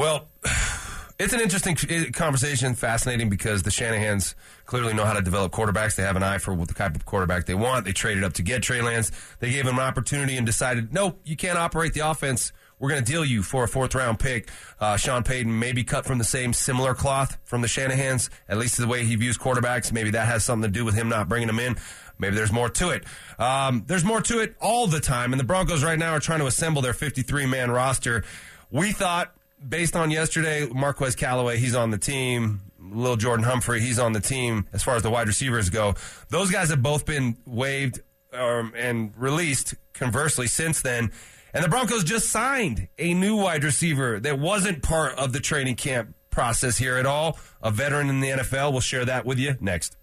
Well, 0.00 0.28
it's 1.18 1.34
an 1.34 1.42
interesting 1.42 1.76
conversation, 2.14 2.74
fascinating 2.74 3.28
because 3.28 3.64
the 3.64 3.70
Shanahans 3.70 4.34
clearly 4.64 4.94
know 4.94 5.04
how 5.04 5.12
to 5.12 5.20
develop 5.20 5.52
quarterbacks. 5.52 5.94
They 5.94 6.04
have 6.04 6.16
an 6.16 6.22
eye 6.22 6.38
for 6.38 6.54
what 6.54 6.68
the 6.68 6.74
type 6.74 6.96
of 6.96 7.04
quarterback 7.04 7.44
they 7.44 7.52
want. 7.52 7.84
They 7.84 7.92
traded 7.92 8.24
up 8.24 8.32
to 8.34 8.42
get 8.42 8.62
Trey 8.62 8.80
Lance. 8.80 9.12
They 9.40 9.50
gave 9.50 9.66
him 9.66 9.74
an 9.74 9.82
opportunity 9.82 10.38
and 10.38 10.46
decided, 10.46 10.94
no, 10.94 11.16
you 11.26 11.36
can't 11.36 11.58
operate 11.58 11.92
the 11.92 12.00
offense. 12.00 12.50
We're 12.78 12.88
going 12.88 13.04
to 13.04 13.12
deal 13.12 13.26
you 13.26 13.42
for 13.42 13.64
a 13.64 13.68
fourth 13.68 13.94
round 13.94 14.18
pick. 14.18 14.48
Uh, 14.80 14.96
Sean 14.96 15.22
Payton 15.22 15.58
may 15.58 15.72
be 15.72 15.84
cut 15.84 16.06
from 16.06 16.16
the 16.16 16.24
same 16.24 16.54
similar 16.54 16.94
cloth 16.94 17.36
from 17.44 17.60
the 17.60 17.68
Shanahans, 17.68 18.30
at 18.48 18.56
least 18.56 18.78
the 18.78 18.88
way 18.88 19.04
he 19.04 19.16
views 19.16 19.36
quarterbacks. 19.36 19.92
Maybe 19.92 20.12
that 20.12 20.28
has 20.28 20.46
something 20.46 20.72
to 20.72 20.72
do 20.72 20.86
with 20.86 20.94
him 20.94 21.10
not 21.10 21.28
bringing 21.28 21.48
them 21.48 21.58
in. 21.58 21.76
Maybe 22.18 22.36
there's 22.36 22.52
more 22.52 22.70
to 22.70 22.88
it. 22.88 23.04
Um, 23.38 23.84
there's 23.86 24.04
more 24.04 24.22
to 24.22 24.40
it 24.40 24.56
all 24.62 24.86
the 24.86 25.00
time. 25.00 25.34
And 25.34 25.40
the 25.40 25.44
Broncos 25.44 25.84
right 25.84 25.98
now 25.98 26.12
are 26.12 26.20
trying 26.20 26.40
to 26.40 26.46
assemble 26.46 26.80
their 26.80 26.94
53 26.94 27.44
man 27.44 27.70
roster. 27.70 28.24
We 28.70 28.92
thought 28.92 29.34
based 29.66 29.96
on 29.96 30.10
yesterday, 30.10 30.66
Marquez 30.66 31.14
Callaway, 31.14 31.58
he's 31.58 31.74
on 31.74 31.90
the 31.90 31.98
team. 31.98 32.60
Lil 32.78 33.16
Jordan 33.16 33.44
Humphrey, 33.44 33.80
he's 33.80 33.98
on 33.98 34.12
the 34.12 34.20
team 34.20 34.66
as 34.72 34.82
far 34.82 34.96
as 34.96 35.02
the 35.02 35.10
wide 35.10 35.28
receivers 35.28 35.70
go. 35.70 35.94
Those 36.28 36.50
guys 36.50 36.70
have 36.70 36.82
both 36.82 37.06
been 37.06 37.36
waived 37.46 38.00
um, 38.32 38.72
and 38.76 39.12
released 39.16 39.74
conversely 39.92 40.46
since 40.46 40.82
then. 40.82 41.12
And 41.52 41.64
the 41.64 41.68
Broncos 41.68 42.04
just 42.04 42.28
signed 42.30 42.88
a 42.98 43.14
new 43.14 43.36
wide 43.36 43.64
receiver 43.64 44.20
that 44.20 44.38
wasn't 44.38 44.82
part 44.82 45.16
of 45.18 45.32
the 45.32 45.40
training 45.40 45.76
camp 45.76 46.14
process 46.30 46.78
here 46.78 46.96
at 46.96 47.06
all. 47.06 47.38
A 47.62 47.70
veteran 47.70 48.08
in 48.08 48.20
the 48.20 48.30
NFL. 48.30 48.72
We'll 48.72 48.80
share 48.80 49.04
that 49.04 49.24
with 49.26 49.38
you 49.38 49.56
next. 49.60 49.96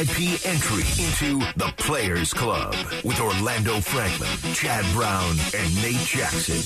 VIP 0.00 0.46
entry 0.46 0.84
into 1.04 1.40
the 1.56 1.70
Players 1.76 2.32
Club 2.32 2.74
with 3.04 3.20
Orlando 3.20 3.80
Franklin, 3.80 4.30
Chad 4.54 4.82
Brown, 4.94 5.36
and 5.54 5.74
Nate 5.82 5.96
Jackson. 5.96 6.56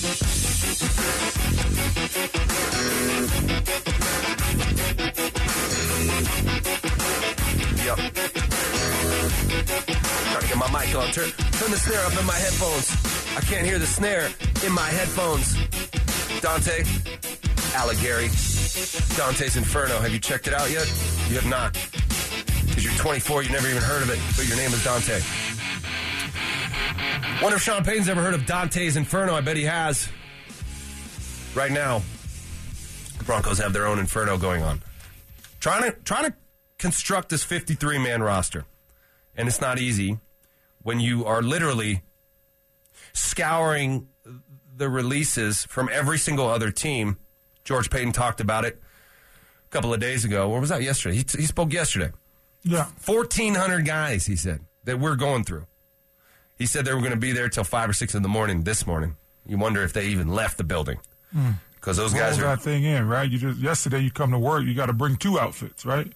Yep. 7.84 7.96
Trying 10.30 10.40
to 10.40 10.46
get 10.46 10.56
my 10.56 10.70
mic 10.70 10.94
on. 10.94 11.10
Turn, 11.10 11.30
turn 11.30 11.70
the 11.72 11.76
snare 11.76 12.06
up 12.06 12.16
in 12.16 12.24
my 12.26 12.34
headphones. 12.34 13.36
I 13.36 13.40
can't 13.40 13.66
hear 13.66 13.80
the 13.80 13.86
snare 13.86 14.30
in 14.64 14.72
my 14.72 14.88
headphones. 14.90 15.54
Dante 16.40 16.84
Alighieri. 17.74 18.28
Dante's 19.16 19.56
Inferno. 19.56 19.98
Have 19.98 20.12
you 20.12 20.20
checked 20.20 20.46
it 20.46 20.54
out 20.54 20.70
yet? 20.70 20.86
You 21.28 21.34
have 21.40 21.46
not. 21.46 21.76
You're 22.84 22.92
24, 22.96 23.44
you 23.44 23.48
never 23.48 23.66
even 23.66 23.80
heard 23.80 24.02
of 24.02 24.10
it, 24.10 24.18
but 24.36 24.46
your 24.46 24.58
name 24.58 24.70
is 24.70 24.84
Dante. 24.84 25.18
Wonder 27.40 27.56
if 27.56 27.62
Sean 27.62 27.82
Payton's 27.82 28.10
ever 28.10 28.20
heard 28.20 28.34
of 28.34 28.44
Dante's 28.44 28.98
Inferno. 28.98 29.34
I 29.34 29.40
bet 29.40 29.56
he 29.56 29.62
has. 29.62 30.10
Right 31.54 31.72
now, 31.72 32.02
the 33.16 33.24
Broncos 33.24 33.56
have 33.56 33.72
their 33.72 33.86
own 33.86 33.98
Inferno 33.98 34.36
going 34.36 34.62
on. 34.62 34.82
Trying 35.60 35.90
to 35.90 35.98
trying 36.04 36.26
to 36.26 36.34
construct 36.76 37.30
this 37.30 37.42
53 37.42 37.96
man 38.00 38.22
roster. 38.22 38.66
And 39.34 39.48
it's 39.48 39.62
not 39.62 39.78
easy 39.78 40.18
when 40.82 41.00
you 41.00 41.24
are 41.24 41.40
literally 41.40 42.02
scouring 43.14 44.08
the 44.76 44.90
releases 44.90 45.64
from 45.64 45.88
every 45.90 46.18
single 46.18 46.48
other 46.48 46.70
team. 46.70 47.16
George 47.64 47.88
Paton 47.88 48.12
talked 48.12 48.42
about 48.42 48.66
it 48.66 48.78
a 49.64 49.70
couple 49.70 49.94
of 49.94 50.00
days 50.00 50.26
ago. 50.26 50.50
Or 50.50 50.60
was 50.60 50.68
that 50.68 50.82
yesterday? 50.82 51.16
He, 51.16 51.24
he 51.38 51.46
spoke 51.46 51.72
yesterday. 51.72 52.10
Yeah. 52.64 52.86
1,400 53.04 53.84
guys, 53.86 54.26
he 54.26 54.36
said, 54.36 54.60
that 54.84 54.98
we're 54.98 55.16
going 55.16 55.44
through. 55.44 55.66
He 56.58 56.66
said 56.66 56.84
they 56.84 56.94
were 56.94 57.00
going 57.00 57.10
to 57.12 57.16
be 57.18 57.32
there 57.32 57.48
till 57.48 57.64
5 57.64 57.90
or 57.90 57.92
6 57.92 58.14
in 58.14 58.22
the 58.22 58.28
morning 58.28 58.62
this 58.62 58.86
morning. 58.86 59.16
You 59.46 59.58
wonder 59.58 59.82
if 59.82 59.92
they 59.92 60.06
even 60.06 60.28
left 60.28 60.56
the 60.56 60.64
building. 60.64 60.98
Because 61.74 61.96
those 61.98 62.14
guys 62.14 62.40
Roll 62.40 62.50
are. 62.52 62.56
that 62.56 62.62
thing 62.62 62.84
in, 62.84 63.06
right? 63.08 63.28
You 63.30 63.38
just 63.38 63.58
yesterday 63.58 63.98
you 64.00 64.10
come 64.10 64.30
to 64.30 64.38
work, 64.38 64.64
you 64.64 64.72
got 64.74 64.86
to 64.86 64.92
bring 64.94 65.16
two 65.16 65.38
outfits, 65.38 65.84
right? 65.84 66.10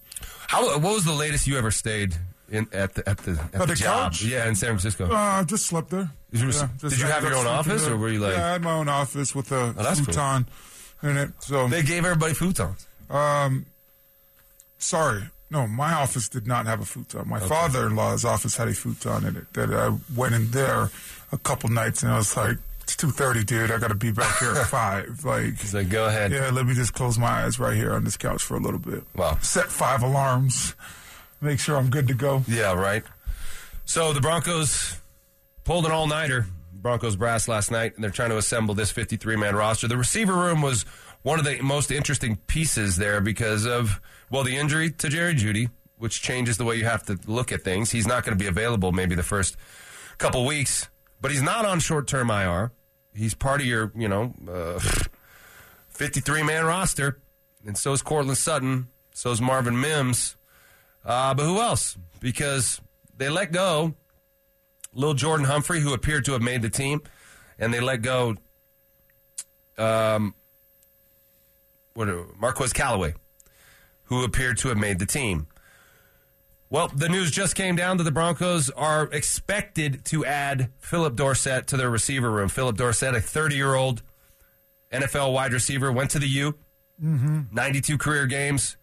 How, 0.46 0.64
what 0.78 0.94
was 0.94 1.04
the 1.04 1.12
latest 1.12 1.46
you 1.46 1.58
ever 1.58 1.70
stayed 1.70 2.16
in 2.50 2.66
at 2.72 2.94
the, 2.94 3.06
at 3.06 3.18
the, 3.18 3.32
at 3.52 3.66
the 3.68 3.74
job? 3.74 4.12
couch? 4.12 4.22
Yeah, 4.24 4.48
in 4.48 4.54
San 4.54 4.68
Francisco. 4.70 5.10
Uh, 5.12 5.44
just 5.44 5.66
slept 5.66 5.90
there. 5.90 6.08
Did 6.30 6.40
you- 6.40 6.50
Yeah, 6.50 6.68
did 6.80 6.98
you 6.98 7.04
have 7.06 7.22
your 7.24 7.34
own 7.34 7.46
office, 7.46 7.84
there. 7.84 7.94
or 7.94 7.96
were 7.98 8.08
you 8.08 8.20
like- 8.20 8.36
Yeah, 8.36 8.46
I 8.46 8.52
had 8.52 8.62
my 8.62 8.72
own 8.72 8.88
office 8.88 9.34
with 9.34 9.50
a 9.52 9.56
Oh, 9.56 9.72
that's 9.82 9.98
cool. 10.00 10.06
futon 10.14 10.46
in 11.02 11.16
it. 11.18 11.30
So 11.40 11.68
They 11.68 11.82
gave 11.82 12.04
everybody 12.06 12.32
futons. 12.32 12.86
sorry. 14.78 15.22
No, 15.50 15.66
my 15.66 15.94
office 15.94 16.28
did 16.28 16.46
not 16.46 16.66
have 16.66 16.80
a 16.80 16.84
futon. 16.84 17.26
My 17.28 17.40
father-in-law's 17.40 18.24
office 18.24 18.56
had 18.56 18.68
a 18.68 18.74
futon 18.74 19.24
in 19.26 19.36
it. 19.36 19.52
That 19.54 19.72
I 19.72 19.96
went 20.14 20.34
in 20.34 20.50
there 20.50 20.90
a 21.32 21.38
couple 21.38 21.70
nights 21.70 22.02
and 22.02 22.12
I 22.12 22.16
was 22.18 22.36
like, 22.36 22.58
"It's 22.82 22.94
two 22.96 23.10
thirty, 23.10 23.44
dude. 23.44 23.70
I 23.70 23.78
got 23.78 23.88
to 23.88 23.94
be 23.94 24.10
back 24.12 24.38
here 24.40 24.52
at 24.52 24.66
five. 24.68 25.24
Like, 25.24 25.58
He's 25.58 25.72
like, 25.74 25.88
go 25.88 26.06
ahead. 26.06 26.32
yeah, 26.32 26.50
let 26.50 26.66
me 26.66 26.74
just 26.74 26.92
close 26.92 27.18
my 27.18 27.44
eyes 27.44 27.58
right 27.58 27.74
here 27.76 27.94
on 27.94 28.04
this 28.04 28.16
couch 28.18 28.42
for 28.42 28.56
a 28.56 28.60
little 28.60 28.78
bit. 28.78 29.04
Wow. 29.16 29.38
Set 29.40 29.66
five 29.66 30.02
alarms. 30.02 30.74
Make 31.40 31.60
sure 31.60 31.76
I'm 31.76 31.88
good 31.88 32.08
to 32.08 32.14
go. 32.14 32.42
Yeah, 32.46 32.74
right. 32.74 33.04
So 33.86 34.12
the 34.12 34.20
Broncos 34.20 34.98
pulled 35.64 35.86
an 35.86 35.92
all 35.92 36.06
nighter. 36.06 36.46
Broncos 36.72 37.16
brass 37.16 37.48
last 37.48 37.70
night, 37.70 37.94
and 37.94 38.04
they're 38.04 38.10
trying 38.10 38.30
to 38.30 38.36
assemble 38.36 38.74
this 38.74 38.90
53 38.90 39.36
man 39.36 39.56
roster. 39.56 39.88
The 39.88 39.96
receiver 39.96 40.34
room 40.34 40.62
was 40.62 40.82
one 41.22 41.38
of 41.38 41.44
the 41.44 41.60
most 41.62 41.90
interesting 41.90 42.36
pieces 42.46 42.96
there 42.96 43.20
because 43.20 43.66
of, 43.66 44.00
well, 44.30 44.44
the 44.44 44.56
injury 44.56 44.90
to 44.90 45.08
Jerry 45.08 45.34
Jeudy, 45.34 45.70
which 45.96 46.22
changes 46.22 46.56
the 46.56 46.64
way 46.64 46.76
you 46.76 46.84
have 46.84 47.04
to 47.04 47.18
look 47.26 47.52
at 47.52 47.62
things. 47.62 47.90
He's 47.90 48.06
not 48.06 48.24
going 48.24 48.36
to 48.36 48.42
be 48.42 48.48
available 48.48 48.92
maybe 48.92 49.14
the 49.14 49.22
first 49.22 49.56
couple 50.18 50.44
weeks, 50.44 50.88
but 51.20 51.30
he's 51.30 51.42
not 51.42 51.64
on 51.64 51.80
short 51.80 52.06
term 52.06 52.30
IR. 52.30 52.72
He's 53.14 53.34
part 53.34 53.60
of 53.60 53.66
your, 53.66 53.92
you 53.96 54.08
know, 54.08 54.34
uh, 54.50 54.78
53 55.88 56.42
man 56.42 56.64
roster. 56.64 57.18
And 57.66 57.76
so 57.76 57.92
is 57.92 58.02
Courtland 58.02 58.38
Sutton. 58.38 58.88
So 59.12 59.30
is 59.30 59.40
Marvin 59.40 59.80
Mims. 59.80 60.36
Uh, 61.04 61.34
but 61.34 61.44
who 61.44 61.60
else? 61.60 61.96
Because 62.20 62.80
they 63.16 63.28
let 63.28 63.50
go 63.50 63.94
Lil 64.92 65.14
Jordan 65.14 65.46
Humphrey, 65.46 65.80
who 65.80 65.92
appeared 65.92 66.24
to 66.26 66.32
have 66.32 66.42
made 66.42 66.62
the 66.62 66.70
team, 66.70 67.02
and 67.58 67.72
they 67.72 67.80
let 67.80 68.02
go 68.02 68.36
um, 69.76 70.34
what 71.94 72.08
Marquez 72.38 72.72
Callaway, 72.72 73.14
who 74.08 74.24
appeared 74.24 74.58
to 74.58 74.68
have 74.68 74.78
made 74.78 74.98
the 74.98 75.06
team. 75.06 75.46
Well, 76.70 76.88
the 76.88 77.08
news 77.08 77.30
just 77.30 77.54
came 77.54 77.76
down 77.76 77.96
that 77.96 78.04
the 78.04 78.10
Broncos 78.10 78.68
are 78.70 79.04
expected 79.04 80.04
to 80.06 80.26
add 80.26 80.70
Phillip 80.78 81.16
Dorsett 81.16 81.66
to 81.68 81.78
their 81.78 81.88
receiver 81.88 82.30
room. 82.30 82.48
Phillip 82.48 82.76
Dorsett, 82.76 83.14
a 83.14 83.20
30 83.20 83.56
year 83.56 83.74
old 83.74 84.02
NFL 84.92 85.32
wide 85.32 85.54
receiver, 85.54 85.90
went 85.90 86.10
to 86.10 86.18
the 86.18 86.28
U, 86.28 86.58
mm-hmm. 87.02 87.40
92 87.52 87.96
career 87.96 88.26
games, 88.26 88.76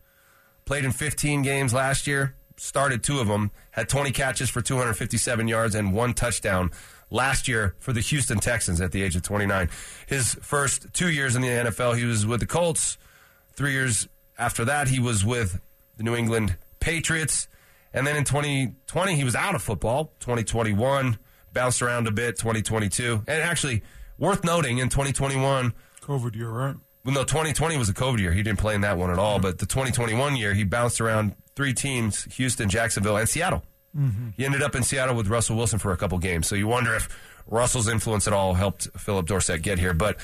played 0.65 0.83
in 0.83 0.91
15 0.91 1.43
games 1.43 1.75
last 1.75 2.07
year, 2.07 2.35
started 2.57 3.03
two 3.03 3.19
of 3.19 3.27
them, 3.27 3.51
had 3.71 3.87
20 3.87 4.11
catches 4.11 4.49
for 4.49 4.61
257 4.61 5.47
yards 5.47 5.75
and 5.75 5.93
one 5.93 6.15
touchdown 6.15 6.71
last 7.11 7.47
year 7.47 7.75
for 7.77 7.93
the 7.93 8.01
Houston 8.01 8.39
Texans 8.39 8.81
at 8.81 8.91
the 8.93 9.03
age 9.03 9.15
of 9.15 9.21
29. 9.21 9.69
His 10.07 10.33
first 10.41 10.91
two 10.91 11.11
years 11.11 11.35
in 11.35 11.43
the 11.43 11.49
NFL, 11.49 11.97
he 11.97 12.05
was 12.05 12.25
with 12.25 12.39
the 12.39 12.47
Colts. 12.47 12.97
Three 13.53 13.73
years 13.73 14.07
after 14.37 14.65
that, 14.65 14.87
he 14.87 14.99
was 14.99 15.25
with 15.25 15.61
the 15.97 16.03
New 16.03 16.15
England 16.15 16.57
Patriots. 16.79 17.47
And 17.93 18.05
then 18.05 18.15
in 18.15 18.23
2020, 18.25 19.15
he 19.15 19.23
was 19.23 19.35
out 19.35 19.55
of 19.55 19.61
football. 19.61 20.11
2021, 20.19 21.17
bounced 21.53 21.81
around 21.81 22.07
a 22.07 22.11
bit. 22.11 22.37
2022. 22.37 23.23
And 23.27 23.41
actually, 23.41 23.83
worth 24.17 24.43
noting, 24.43 24.79
in 24.79 24.89
2021, 24.89 25.73
COVID 26.01 26.35
year, 26.35 26.49
right? 26.49 26.75
well, 27.05 27.13
no, 27.13 27.23
2020 27.23 27.77
was 27.77 27.87
a 27.87 27.93
COVID 27.93 28.19
year. 28.19 28.31
He 28.31 28.41
didn't 28.41 28.59
play 28.59 28.73
in 28.73 28.81
that 28.81 28.97
one 28.97 29.11
at 29.11 29.19
all. 29.19 29.39
But 29.39 29.59
the 29.59 29.65
2021 29.65 30.35
year, 30.35 30.53
he 30.53 30.63
bounced 30.63 30.99
around 30.99 31.35
three 31.55 31.73
teams 31.73 32.23
Houston, 32.35 32.67
Jacksonville, 32.67 33.17
and 33.17 33.29
Seattle. 33.29 33.63
Mm-hmm. 33.95 34.29
He 34.35 34.43
ended 34.43 34.61
up 34.61 34.75
in 34.75 34.83
Seattle 34.83 35.15
with 35.15 35.27
Russell 35.27 35.55
Wilson 35.55 35.79
for 35.79 35.91
a 35.91 35.97
couple 35.97 36.17
games. 36.17 36.47
So 36.47 36.55
you 36.55 36.67
wonder 36.67 36.95
if 36.95 37.07
Russell's 37.47 37.87
influence 37.87 38.27
at 38.27 38.33
all 38.33 38.55
helped 38.55 38.89
Phillip 38.97 39.27
Dorsett 39.27 39.61
get 39.61 39.79
here. 39.79 39.93
But 39.93 40.19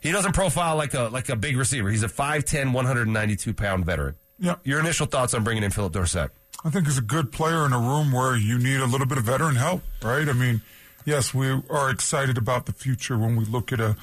he 0.00 0.12
doesn't 0.12 0.32
profile 0.32 0.76
like 0.76 0.94
a 0.94 1.04
like 1.04 1.28
a 1.28 1.36
big 1.36 1.56
receiver. 1.56 1.90
He's 1.90 2.02
a 2.02 2.08
5'10, 2.08 2.72
192 2.72 3.54
pound 3.54 3.84
veteran. 3.86 4.16
Yeah. 4.38 4.56
Your 4.64 4.80
initial 4.80 5.06
thoughts 5.06 5.34
on 5.34 5.44
bringing 5.44 5.62
in 5.62 5.70
Phillip 5.70 5.92
Dorsett? 5.92 6.30
I 6.64 6.70
think 6.70 6.86
he's 6.86 6.98
a 6.98 7.02
good 7.02 7.32
player 7.32 7.64
in 7.66 7.72
a 7.72 7.78
room 7.78 8.12
where 8.12 8.36
you 8.36 8.58
need 8.58 8.80
a 8.80 8.86
little 8.86 9.06
bit 9.06 9.18
of 9.18 9.24
veteran 9.24 9.56
help, 9.56 9.82
right? 10.02 10.28
I 10.28 10.32
mean, 10.32 10.62
yes, 11.04 11.32
we 11.32 11.48
are 11.70 11.90
excited 11.90 12.36
about 12.36 12.66
the 12.66 12.72
future 12.72 13.16
when 13.16 13.36
we 13.36 13.44
look 13.44 13.72
at 13.72 13.80
a, 13.80 13.96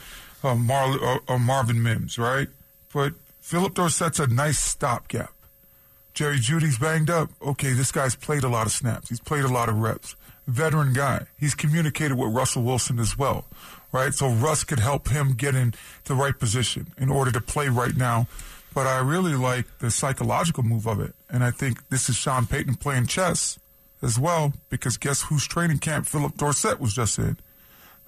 a, 0.43 0.55
Mar- 0.55 1.19
a, 1.27 1.33
a 1.33 1.39
Marvin 1.39 1.81
Mims, 1.83 2.17
right? 2.17 2.47
But 2.93 3.13
Phillip 3.41 3.75
Dorsett's 3.75 4.19
a 4.19 4.27
nice 4.27 4.59
stopgap. 4.59 5.31
Jerry 6.13 6.37
Jeudy's 6.37 6.79
banged 6.79 7.11
up. 7.11 7.29
Okay, 7.41 7.73
this 7.73 7.91
guy's 7.91 8.15
played 8.15 8.43
a 8.43 8.49
lot 8.49 8.65
of 8.65 8.71
snaps. 8.71 9.09
He's 9.09 9.19
played 9.19 9.43
a 9.43 9.49
lot 9.49 9.69
of 9.69 9.77
reps. 9.77 10.15
Veteran 10.47 10.93
guy. 10.93 11.27
He's 11.37 11.53
communicated 11.53 12.17
with 12.17 12.33
Russell 12.33 12.63
Wilson 12.63 12.97
as 12.97 13.17
well, 13.17 13.45
right? 13.91 14.13
So 14.13 14.29
Russ 14.29 14.63
could 14.63 14.79
help 14.79 15.09
him 15.09 15.33
get 15.33 15.55
in 15.55 15.73
the 16.05 16.15
right 16.15 16.37
position 16.37 16.87
in 16.97 17.09
order 17.09 17.31
to 17.31 17.41
play 17.41 17.69
right 17.69 17.95
now. 17.95 18.27
But 18.73 18.85
I 18.85 18.99
really 18.99 19.35
like 19.35 19.65
the 19.79 19.89
psychological 19.89 20.63
move 20.63 20.85
of 20.85 20.99
it. 20.99 21.15
And 21.29 21.43
I 21.43 21.51
think 21.51 21.89
this 21.89 22.09
is 22.09 22.15
Sean 22.15 22.45
Payton 22.45 22.75
playing 22.75 23.07
chess 23.07 23.57
as 24.01 24.19
well, 24.19 24.53
because 24.69 24.97
guess 24.97 25.23
whose 25.23 25.47
training 25.47 25.79
camp 25.79 26.05
Phillip 26.05 26.37
Dorsett 26.37 26.79
was 26.79 26.93
just 26.93 27.17
in? 27.17 27.37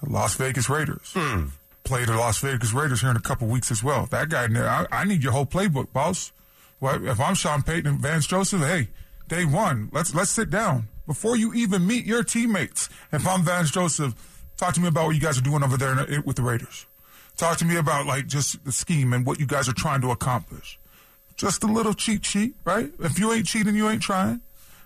The 0.04 0.10
Las 0.10 0.36
Vegas 0.36 0.70
Raiders. 0.70 1.12
Hmm. 1.14 1.48
Play 1.84 2.06
the 2.06 2.16
Las 2.16 2.40
Vegas 2.40 2.72
Raiders 2.72 3.02
here 3.02 3.10
in 3.10 3.18
a 3.18 3.22
couple 3.22 3.48
weeks 3.48 3.72
as 3.72 3.84
well. 3.84 4.06
That 4.06 4.30
guy, 4.30 4.46
I, 4.46 4.86
I 4.92 5.06
need 5.06 5.24
your 5.24 5.32
whole 5.32 5.48
playbook, 5.48 5.92
boss. 5.92 6.32
Well, 6.80 7.06
if 7.08 7.20
I'm 7.20 7.36
Sean 7.36 7.64
Payton 7.64 7.88
and 7.88 8.00
Vance 8.00 8.28
Joseph, 8.28 8.62
hey, 8.62 8.90
day 9.28 9.46
one, 9.46 9.90
let's 9.92 10.14
let's 10.14 10.32
sit 10.32 10.50
down 10.50 10.88
before 11.08 11.36
you 11.36 11.54
even 11.54 11.88
meet 11.88 12.06
your 12.06 12.24
teammates. 12.24 12.90
If 13.12 13.28
I'm 13.28 13.44
Vance 13.44 13.72
Joseph, 13.72 14.39
talk 14.60 14.74
to 14.76 14.82
me 14.82 14.88
about 14.88 15.06
what 15.06 15.16
you 15.16 15.22
guys 15.22 15.38
are 15.38 15.42
doing 15.42 15.64
over 15.64 15.78
there 15.78 15.98
in, 16.06 16.24
with 16.24 16.36
the 16.36 16.44
Raiders. 16.44 16.86
Talk 17.38 17.58
to 17.60 17.66
me 17.66 17.78
about 17.78 18.06
like 18.06 18.28
just 18.28 18.64
the 18.66 18.72
scheme 18.72 19.14
and 19.14 19.26
what 19.26 19.40
you 19.40 19.46
guys 19.46 19.70
are 19.70 19.74
trying 19.74 20.02
to 20.02 20.12
accomplish. 20.12 20.78
Just 21.38 21.64
a 21.64 21.68
little 21.68 21.94
cheat 21.94 22.26
sheet, 22.26 22.56
right? 22.66 22.92
If 23.00 23.18
you 23.18 23.32
ain't 23.32 23.46
cheating, 23.46 23.76
you 23.76 23.90
ain't 23.90 24.02
trying, 24.02 24.42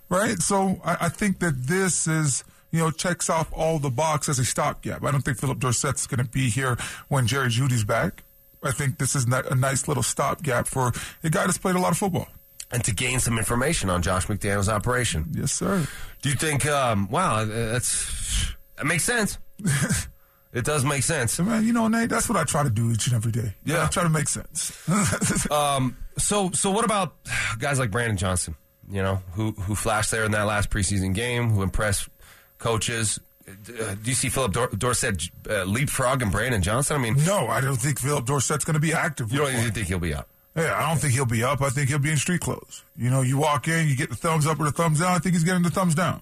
right? 0.07 0.39
So 0.39 0.79
I, 0.85 0.97
I 1.01 1.09
think 1.09 1.39
that 1.39 1.65
this 1.65 2.05
is 2.05 2.43
you 2.71 2.79
know 2.79 2.91
checks 2.91 3.29
off 3.29 3.51
all 3.51 3.79
the 3.79 3.89
box 3.89 4.29
as 4.29 4.37
a 4.37 4.45
stopgap. 4.45 5.03
I 5.03 5.11
don't 5.11 5.21
think 5.21 5.39
Phillip 5.39 5.57
Dorsett's 5.57 6.05
going 6.05 6.23
to 6.23 6.29
be 6.29 6.49
here 6.49 6.77
when 7.07 7.25
Jerry 7.25 7.49
Jeudy's 7.49 7.83
back. 7.83 8.23
I 8.61 8.71
think 8.71 8.97
this 8.97 9.15
is 9.15 9.25
a 9.25 9.55
nice 9.55 9.87
little 9.87 10.03
stopgap 10.03 10.67
for 10.67 10.93
a 11.23 11.29
guy 11.29 11.45
that's 11.45 11.57
played 11.57 11.75
a 11.75 11.79
lot 11.79 11.91
of 11.91 11.97
football. 11.97 12.27
And 12.71 12.83
to 12.85 12.93
gain 12.93 13.19
some 13.19 13.37
information 13.37 13.89
on 13.89 14.01
Josh 14.01 14.25
McDaniel's 14.27 14.69
operation. 14.69 15.27
Yes, 15.31 15.51
sir. 15.51 15.85
Do 16.23 16.29
you 16.29 16.35
think, 16.35 16.65
um, 16.65 17.07
wow, 17.09 17.45
that's, 17.45 18.51
that 18.77 18.85
makes 18.85 19.03
sense. 19.03 19.37
it 20.53 20.65
does 20.65 20.83
make 20.85 21.03
sense. 21.03 21.39
Man, 21.39 21.65
you 21.65 21.73
know, 21.73 21.87
Nate, 21.87 22.09
that's 22.09 22.29
what 22.29 22.37
I 22.37 22.43
try 22.43 22.63
to 22.63 22.69
do 22.69 22.91
each 22.91 23.07
and 23.07 23.15
every 23.15 23.31
day. 23.31 23.53
Yeah. 23.65 23.83
I 23.85 23.87
try 23.87 24.03
to 24.03 24.09
make 24.09 24.27
sense. 24.27 24.77
Um, 25.51 25.97
so, 26.17 26.51
so 26.51 26.71
what 26.71 26.85
about 26.85 27.15
guys 27.59 27.79
like 27.79 27.91
Brandon 27.91 28.17
Johnson? 28.17 28.55
you 28.89 29.01
know, 29.01 29.21
who 29.33 29.51
who 29.51 29.75
flashed 29.75 30.11
there 30.11 30.25
in 30.25 30.31
that 30.31 30.43
last 30.43 30.69
preseason 30.69 31.13
game, 31.15 31.49
who 31.49 31.63
impressed 31.63 32.09
coaches. 32.57 33.19
Uh, 33.47 33.95
do 33.95 34.09
you 34.09 34.13
see 34.13 34.29
Phillip 34.29 34.51
Dor- 34.53 34.67
Dorsett 34.69 35.23
uh, 35.49 35.63
leapfrog 35.63 36.21
and 36.21 36.31
Brandon 36.31 36.61
Johnson? 36.61 36.95
I 36.95 36.99
mean, 36.99 37.15
No, 37.25 37.47
I 37.47 37.61
don't 37.61 37.75
think 37.77 37.99
Phillip 37.99 38.25
Dorsett's 38.25 38.63
going 38.65 38.75
to 38.75 38.79
be 38.79 38.93
active. 38.93 39.31
you 39.31 39.39
don't 39.39 39.53
even 39.53 39.71
think 39.73 39.87
he'll 39.87 39.99
be 39.99 40.13
up. 40.13 40.27
Yeah, 40.55 40.75
I 40.77 40.87
don't 40.89 40.99
think 40.99 41.13
he'll 41.13 41.25
be 41.25 41.43
up. 41.43 41.61
I 41.61 41.69
think 41.69 41.89
he'll 41.89 41.97
be 41.99 42.11
in 42.11 42.17
street 42.17 42.41
clothes. 42.41 42.83
You 42.95 43.09
know, 43.09 43.21
you 43.21 43.37
walk 43.37 43.67
in, 43.67 43.87
you 43.87 43.95
get 43.97 44.09
the 44.09 44.15
thumbs 44.15 44.45
up 44.45 44.59
or 44.59 44.65
the 44.65 44.71
thumbs 44.71 44.99
down. 44.99 45.13
I 45.13 45.19
think 45.19 45.33
he's 45.35 45.43
getting 45.43 45.63
the 45.63 45.71
thumbs 45.71 45.95
down. 45.95 46.21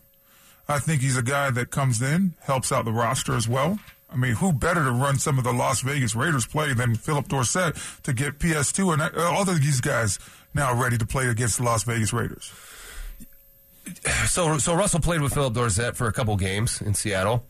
I 0.68 0.80
think 0.80 1.02
he's 1.02 1.18
a 1.18 1.24
guy 1.24 1.52
that 1.52 1.72
comes 1.72 2.02
in, 2.02 2.36
helps 2.42 2.72
out 2.72 2.86
the 2.86 2.92
roster 2.92 3.36
as 3.36 3.48
well. 3.48 3.80
I 4.12 4.18
mean, 4.18 4.34
who 4.34 4.52
better 4.52 4.84
to 4.84 4.92
run 4.92 5.18
some 5.20 5.38
of 5.38 5.44
the 5.44 5.54
Las 5.54 5.82
Vegas 5.82 6.16
Raiders 6.16 6.46
play 6.46 6.74
than 6.74 6.96
Phillip 6.96 7.30
Dorsett 7.30 7.76
to 8.04 8.14
get 8.14 8.40
PS2 8.40 8.94
and 8.94 9.18
all 9.18 9.50
of 9.50 9.62
these 9.62 9.80
guys 9.80 10.20
now 10.54 10.74
ready 10.74 10.98
to 10.98 11.06
play 11.06 11.28
against 11.28 11.58
the 11.58 11.64
Las 11.64 11.84
Vegas 11.84 12.12
Raiders? 12.12 12.52
So, 14.28 14.58
so 14.58 14.76
Russell 14.76 15.00
played 15.00 15.22
with 15.22 15.34
Phillip 15.34 15.54
Dorsett 15.54 15.96
for 15.96 16.08
a 16.08 16.14
couple 16.14 16.36
games 16.36 16.82
in 16.82 16.94
Seattle. 16.94 17.46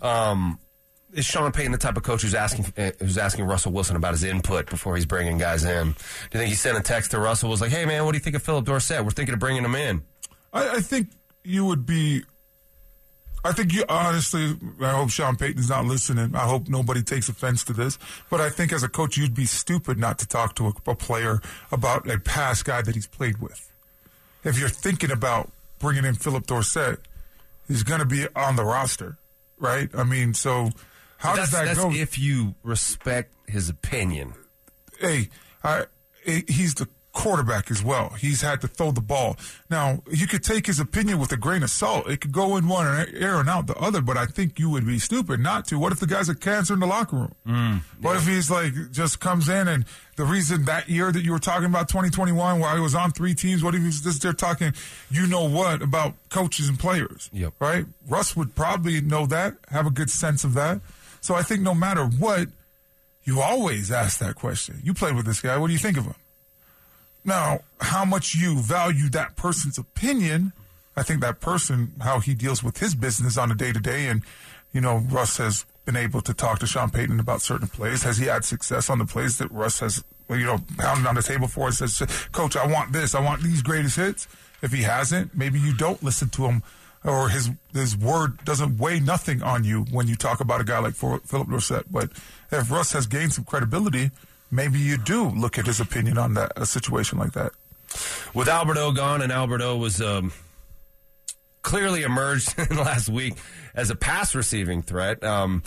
Um, 0.00 0.58
is 1.12 1.24
Sean 1.24 1.50
Payton 1.52 1.72
the 1.72 1.78
type 1.78 1.96
of 1.96 2.02
coach 2.02 2.22
who's 2.22 2.34
asking 2.34 2.72
who's 2.98 3.18
asking 3.18 3.44
Russell 3.44 3.72
Wilson 3.72 3.96
about 3.96 4.12
his 4.12 4.24
input 4.24 4.70
before 4.70 4.96
he's 4.96 5.06
bringing 5.06 5.38
guys 5.38 5.64
in? 5.64 5.92
Do 5.92 5.98
you 6.32 6.38
think 6.38 6.48
he 6.50 6.54
sent 6.54 6.78
a 6.78 6.82
text 6.82 7.10
to 7.12 7.18
Russell 7.18 7.50
was 7.50 7.60
like, 7.60 7.70
"Hey 7.70 7.84
man, 7.84 8.04
what 8.04 8.12
do 8.12 8.16
you 8.16 8.22
think 8.22 8.36
of 8.36 8.42
Phillip 8.42 8.64
Dorsett? 8.64 9.04
We're 9.04 9.10
thinking 9.10 9.32
of 9.32 9.40
bringing 9.40 9.64
him 9.64 9.74
in." 9.74 10.02
I, 10.52 10.76
I 10.76 10.80
think 10.80 11.08
you 11.42 11.64
would 11.66 11.84
be. 11.84 12.22
I 13.44 13.52
think 13.52 13.72
you 13.72 13.84
honestly. 13.88 14.56
I 14.80 14.90
hope 14.90 15.10
Sean 15.10 15.36
Payton's 15.36 15.70
not 15.70 15.84
listening. 15.84 16.34
I 16.34 16.40
hope 16.46 16.68
nobody 16.68 17.02
takes 17.02 17.28
offense 17.28 17.64
to 17.64 17.72
this. 17.72 17.98
But 18.28 18.40
I 18.40 18.50
think 18.50 18.72
as 18.72 18.82
a 18.82 18.88
coach, 18.88 19.16
you'd 19.16 19.34
be 19.34 19.46
stupid 19.46 19.98
not 19.98 20.18
to 20.18 20.28
talk 20.28 20.54
to 20.56 20.66
a, 20.66 20.72
a 20.90 20.94
player 20.94 21.40
about 21.72 22.10
a 22.10 22.18
past 22.18 22.64
guy 22.64 22.82
that 22.82 22.94
he's 22.94 23.06
played 23.06 23.38
with. 23.38 23.70
If 24.44 24.58
you're 24.58 24.68
thinking 24.68 25.10
about 25.10 25.50
bringing 25.78 26.04
in 26.04 26.14
Phillip 26.14 26.46
Dorsett, 26.46 27.00
he's 27.66 27.82
going 27.82 28.00
to 28.00 28.06
be 28.06 28.26
on 28.36 28.56
the 28.56 28.64
roster, 28.64 29.16
right? 29.58 29.88
I 29.94 30.04
mean, 30.04 30.34
so 30.34 30.70
how 31.16 31.36
does 31.36 31.50
that 31.50 31.66
that's 31.66 31.78
go? 31.78 31.90
if 31.90 32.18
you 32.18 32.54
respect 32.62 33.32
his 33.46 33.68
opinion. 33.68 34.34
hey, 34.98 35.28
I, 35.62 35.84
he's 36.24 36.74
the 36.74 36.88
quarterback 37.12 37.70
as 37.70 37.82
well. 37.82 38.10
He's 38.10 38.40
had 38.40 38.60
to 38.60 38.68
throw 38.68 38.92
the 38.92 39.00
ball. 39.00 39.36
Now, 39.68 40.02
you 40.10 40.26
could 40.26 40.44
take 40.44 40.66
his 40.66 40.78
opinion 40.78 41.18
with 41.18 41.32
a 41.32 41.36
grain 41.36 41.62
of 41.62 41.70
salt. 41.70 42.08
It 42.08 42.20
could 42.20 42.32
go 42.32 42.56
in 42.56 42.68
one 42.68 42.86
ear 43.12 43.36
and 43.36 43.48
out 43.48 43.66
the 43.66 43.76
other, 43.76 44.00
but 44.00 44.16
I 44.16 44.26
think 44.26 44.58
you 44.58 44.70
would 44.70 44.86
be 44.86 44.98
stupid 44.98 45.40
not 45.40 45.66
to. 45.66 45.78
What 45.78 45.92
if 45.92 46.00
the 46.00 46.06
guy's 46.06 46.28
a 46.28 46.34
cancer 46.34 46.74
in 46.74 46.80
the 46.80 46.86
locker 46.86 47.16
room? 47.16 47.34
Mm, 47.46 47.80
what 48.00 48.16
if 48.16 48.26
he's 48.26 48.50
like, 48.50 48.72
just 48.92 49.20
comes 49.20 49.48
in 49.48 49.66
and 49.66 49.84
the 50.16 50.24
reason 50.24 50.66
that 50.66 50.88
year 50.88 51.10
that 51.10 51.24
you 51.24 51.32
were 51.32 51.38
talking 51.38 51.66
about 51.66 51.88
2021 51.88 52.60
while 52.60 52.74
he 52.74 52.80
was 52.80 52.94
on 52.94 53.10
three 53.10 53.34
teams, 53.34 53.64
what 53.64 53.74
if 53.74 53.82
he's 53.82 54.02
just 54.02 54.22
there 54.22 54.32
talking, 54.32 54.72
you 55.10 55.26
know 55.26 55.48
what, 55.48 55.82
about 55.82 56.14
coaches 56.28 56.68
and 56.68 56.78
players? 56.78 57.28
Yep. 57.32 57.54
Right? 57.58 57.86
Russ 58.08 58.36
would 58.36 58.54
probably 58.54 59.00
know 59.00 59.26
that, 59.26 59.54
have 59.68 59.86
a 59.86 59.90
good 59.90 60.10
sense 60.10 60.44
of 60.44 60.54
that. 60.54 60.80
So 61.20 61.34
I 61.34 61.42
think 61.42 61.62
no 61.62 61.74
matter 61.74 62.04
what, 62.04 62.48
you 63.24 63.40
always 63.40 63.90
ask 63.90 64.18
that 64.20 64.36
question. 64.36 64.80
You 64.82 64.94
played 64.94 65.14
with 65.16 65.26
this 65.26 65.40
guy. 65.40 65.56
What 65.58 65.66
do 65.66 65.72
you 65.72 65.78
think 65.78 65.96
of 65.98 66.04
him? 66.04 66.14
Now, 67.24 67.60
how 67.80 68.04
much 68.04 68.34
you 68.34 68.58
value 68.58 69.08
that 69.10 69.36
person's 69.36 69.78
opinion, 69.78 70.52
I 70.96 71.02
think 71.02 71.20
that 71.20 71.40
person, 71.40 71.92
how 72.00 72.20
he 72.20 72.34
deals 72.34 72.62
with 72.62 72.78
his 72.78 72.94
business 72.94 73.36
on 73.36 73.50
a 73.50 73.54
day 73.54 73.72
to 73.72 73.80
day. 73.80 74.06
And, 74.06 74.22
you 74.72 74.80
know, 74.80 74.98
Russ 74.98 75.36
has 75.36 75.64
been 75.84 75.96
able 75.96 76.20
to 76.22 76.34
talk 76.34 76.58
to 76.60 76.66
Sean 76.66 76.90
Payton 76.90 77.20
about 77.20 77.42
certain 77.42 77.68
plays. 77.68 78.02
Has 78.02 78.18
he 78.18 78.26
had 78.26 78.44
success 78.44 78.88
on 78.90 78.98
the 78.98 79.06
plays 79.06 79.38
that 79.38 79.50
Russ 79.50 79.80
has, 79.80 80.02
you 80.28 80.46
know, 80.46 80.58
pounded 80.78 81.06
on 81.06 81.14
the 81.14 81.22
table 81.22 81.48
for 81.48 81.66
and 81.66 81.74
says, 81.74 82.00
Coach, 82.32 82.56
I 82.56 82.66
want 82.66 82.92
this. 82.92 83.14
I 83.14 83.20
want 83.20 83.42
these 83.42 83.62
greatest 83.62 83.96
hits. 83.96 84.28
If 84.62 84.72
he 84.72 84.82
hasn't, 84.82 85.34
maybe 85.34 85.58
you 85.58 85.74
don't 85.74 86.02
listen 86.02 86.28
to 86.30 86.46
him 86.46 86.62
or 87.04 87.30
his 87.30 87.50
his 87.72 87.96
word 87.96 88.44
doesn't 88.44 88.78
weigh 88.78 89.00
nothing 89.00 89.42
on 89.42 89.64
you 89.64 89.84
when 89.90 90.06
you 90.06 90.16
talk 90.16 90.40
about 90.40 90.60
a 90.60 90.64
guy 90.64 90.78
like 90.78 90.94
Phillip 90.94 91.48
Dorsett. 91.48 91.90
But 91.90 92.10
if 92.52 92.70
Russ 92.70 92.92
has 92.92 93.06
gained 93.06 93.32
some 93.32 93.44
credibility, 93.44 94.10
maybe 94.50 94.78
you 94.78 94.96
do 94.96 95.28
look 95.28 95.58
at 95.58 95.66
his 95.66 95.80
opinion 95.80 96.18
on 96.18 96.34
that 96.34 96.52
a 96.56 96.66
situation 96.66 97.18
like 97.18 97.32
that. 97.32 97.52
With 98.34 98.48
Alberto 98.48 98.92
gone, 98.92 99.22
and 99.22 99.32
Alberto 99.32 99.76
was 99.76 100.00
um, 100.00 100.32
clearly 101.62 102.02
emerged 102.02 102.54
in 102.58 102.76
the 102.76 102.82
last 102.82 103.08
week 103.08 103.34
as 103.74 103.90
a 103.90 103.96
pass 103.96 104.34
receiving 104.34 104.82
threat. 104.82 105.22
Um, 105.24 105.62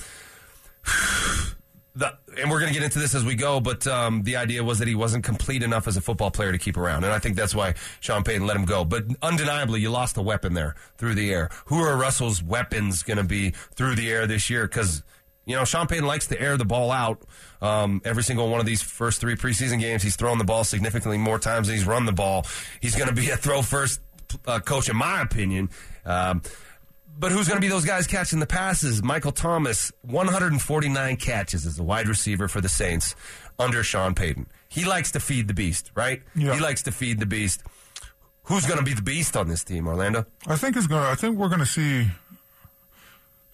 the, 1.96 2.14
and 2.42 2.50
we're 2.50 2.60
going 2.60 2.74
to 2.74 2.80
get 2.80 2.84
into 2.84 3.00
this 3.00 3.14
as 3.14 3.24
we 3.24 3.36
go, 3.36 3.60
but 3.60 3.86
um, 3.86 4.24
the 4.24 4.38
idea 4.38 4.64
was 4.64 4.80
that 4.80 4.88
he 4.88 4.96
wasn't 4.96 5.24
complete 5.24 5.62
enough 5.62 5.88
as 5.88 5.98
a 5.98 6.02
football 6.02 6.32
player 6.32 6.52
to 6.52 6.58
keep 6.58 6.78
around, 6.78 7.04
and 7.04 7.14
I 7.14 7.20
think 7.20 7.36
that's 7.36 7.54
why 7.54 7.76
Sean 8.00 8.24
Payton 8.24 8.48
let 8.48 8.56
him 8.56 8.66
go. 8.66 8.84
But 8.84 9.06
undeniably, 9.22 9.82
you 9.82 9.92
lost 9.92 10.18
a 10.18 10.22
weapon 10.22 10.54
there 10.54 10.76
through 10.98 11.16
the 11.16 11.32
air. 11.32 11.50
Who 11.66 11.80
are 11.80 11.96
Russell's 11.98 12.42
weapons 12.42 13.04
going 13.04 13.18
to 13.18 13.24
be 13.24 13.52
through 13.52 13.96
the 13.96 14.12
air 14.12 14.26
this 14.26 14.50
year? 14.50 14.64
Because 14.68 15.04
you 15.46 15.56
know 15.56 15.66
Sean 15.66 15.88
Payton 15.88 16.06
likes 16.06 16.28
to 16.28 16.40
air 16.42 16.58
the 16.58 16.66
ball 16.66 16.92
out. 16.92 17.22
Um, 17.62 18.02
every 18.04 18.24
single 18.24 18.50
one 18.50 18.60
of 18.60 18.66
these 18.66 18.82
first 18.82 19.22
three 19.22 19.36
preseason 19.36 19.80
games, 19.80 20.04
he's 20.04 20.16
thrown 20.16 20.38
the 20.38 20.44
ball 20.44 20.64
significantly 20.64 21.18
more 21.18 21.40
times 21.40 21.68
than 21.68 21.78
he's 21.78 21.86
run 21.86 22.06
the 22.06 22.12
ball. 22.12 22.46
He's 22.82 22.96
going 22.96 23.08
to 23.08 23.16
be 23.16 23.30
a 23.30 23.38
throw 23.38 23.62
first 23.62 24.02
uh, 24.46 24.60
coach, 24.60 24.90
in 24.90 24.98
my 24.98 25.22
opinion. 25.22 25.70
Um, 26.06 26.42
but 27.18 27.32
who's 27.32 27.48
going 27.48 27.58
to 27.58 27.62
be 27.62 27.70
those 27.70 27.86
guys 27.86 28.08
catching 28.08 28.40
the 28.40 28.48
passes? 28.48 29.04
Michael 29.04 29.32
Thomas, 29.32 29.92
149 30.02 31.16
catches 31.18 31.66
as 31.66 31.78
a 31.80 31.84
wide 31.84 32.08
receiver 32.08 32.48
for 32.48 32.60
the 32.60 32.70
Saints 32.70 33.16
under 33.60 33.84
Sean 33.84 34.16
Payton. 34.16 34.48
He 34.68 34.86
likes 34.86 35.12
to 35.12 35.20
feed 35.20 35.48
the 35.48 35.54
beast, 35.54 35.92
right? 35.96 36.24
Yeah. 36.36 36.56
He 36.56 36.60
likes 36.60 36.84
to 36.84 36.92
feed 36.92 37.20
the 37.20 37.26
beast. 37.26 37.64
Who's 38.46 38.66
going 38.66 38.80
to 38.80 38.84
be 38.84 38.94
the 38.94 39.04
beast 39.04 39.38
on 39.38 39.48
this 39.48 39.64
team, 39.64 39.88
Orlando? 39.88 40.26
I 40.48 40.58
think 40.58 40.76
it's 40.76 40.88
gonna. 40.88 41.08
I 41.08 41.16
think 41.16 41.38
we're 41.38 41.48
gonna 41.48 41.66
see 41.66 42.08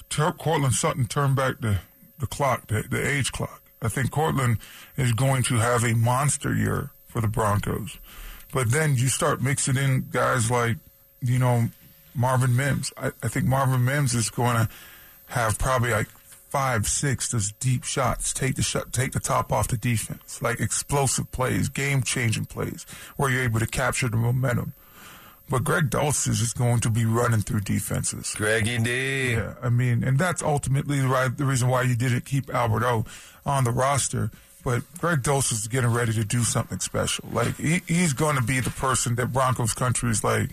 Tur- 0.09 0.31
Courtland 0.33 0.73
Sutton 0.73 1.05
turned 1.05 1.35
back 1.35 1.59
the 1.59 1.79
the 2.19 2.27
clock, 2.27 2.67
the, 2.67 2.83
the 2.89 3.07
age 3.07 3.31
clock. 3.31 3.61
I 3.81 3.87
think 3.87 4.11
Courtland 4.11 4.57
is 4.97 5.13
going 5.13 5.43
to 5.43 5.55
have 5.55 5.85
a 5.85 5.95
monster 5.95 6.53
year 6.53 6.91
for 7.05 7.21
the 7.21 7.29
Broncos, 7.29 7.97
but 8.51 8.71
then 8.71 8.95
you 8.95 9.07
start 9.07 9.41
mixing 9.41 9.77
in 9.77 10.09
guys 10.11 10.51
like 10.51 10.77
you 11.21 11.39
know 11.39 11.69
Marvin 12.13 12.55
Mims. 12.55 12.91
I, 12.97 13.11
I 13.23 13.27
think 13.27 13.45
Marvin 13.45 13.85
Mims 13.85 14.13
is 14.13 14.29
going 14.29 14.57
to 14.57 14.69
have 15.27 15.57
probably 15.57 15.91
like 15.91 16.07
five, 16.49 16.87
six 16.87 17.29
those 17.29 17.51
deep 17.53 17.83
shots, 17.83 18.33
take 18.33 18.55
the 18.55 18.61
shot, 18.63 18.91
take 18.91 19.11
the 19.11 19.19
top 19.19 19.51
off 19.51 19.67
the 19.67 19.77
defense, 19.77 20.41
like 20.41 20.59
explosive 20.59 21.31
plays, 21.31 21.69
game 21.69 22.01
changing 22.01 22.45
plays, 22.45 22.85
where 23.15 23.29
you're 23.29 23.43
able 23.43 23.59
to 23.59 23.67
capture 23.67 24.09
the 24.09 24.17
momentum. 24.17 24.73
But 25.49 25.63
Greg 25.63 25.89
Dulcich 25.89 26.27
is 26.27 26.39
just 26.39 26.57
going 26.57 26.79
to 26.81 26.89
be 26.89 27.05
running 27.05 27.41
through 27.41 27.61
defenses. 27.61 28.33
Greggy 28.35 28.77
D. 28.77 29.31
Yeah, 29.33 29.55
I 29.63 29.69
mean, 29.69 30.03
and 30.03 30.19
that's 30.19 30.43
ultimately 30.43 30.99
the, 30.99 31.07
right, 31.07 31.35
the 31.35 31.45
reason 31.45 31.69
why 31.69 31.81
you 31.81 31.95
didn't 31.95 32.25
keep 32.25 32.53
Alberto 32.53 33.05
on 33.45 33.63
the 33.63 33.71
roster. 33.71 34.29
But 34.63 34.83
Greg 34.99 35.23
Dulcich 35.23 35.53
is 35.53 35.67
getting 35.67 35.91
ready 35.91 36.13
to 36.13 36.23
do 36.23 36.43
something 36.43 36.79
special. 36.79 37.25
Like 37.31 37.55
he, 37.55 37.81
he's 37.87 38.13
going 38.13 38.35
to 38.35 38.43
be 38.43 38.59
the 38.59 38.69
person 38.69 39.15
that 39.15 39.33
Broncos 39.33 39.73
country 39.73 40.11
is 40.11 40.23
like 40.23 40.49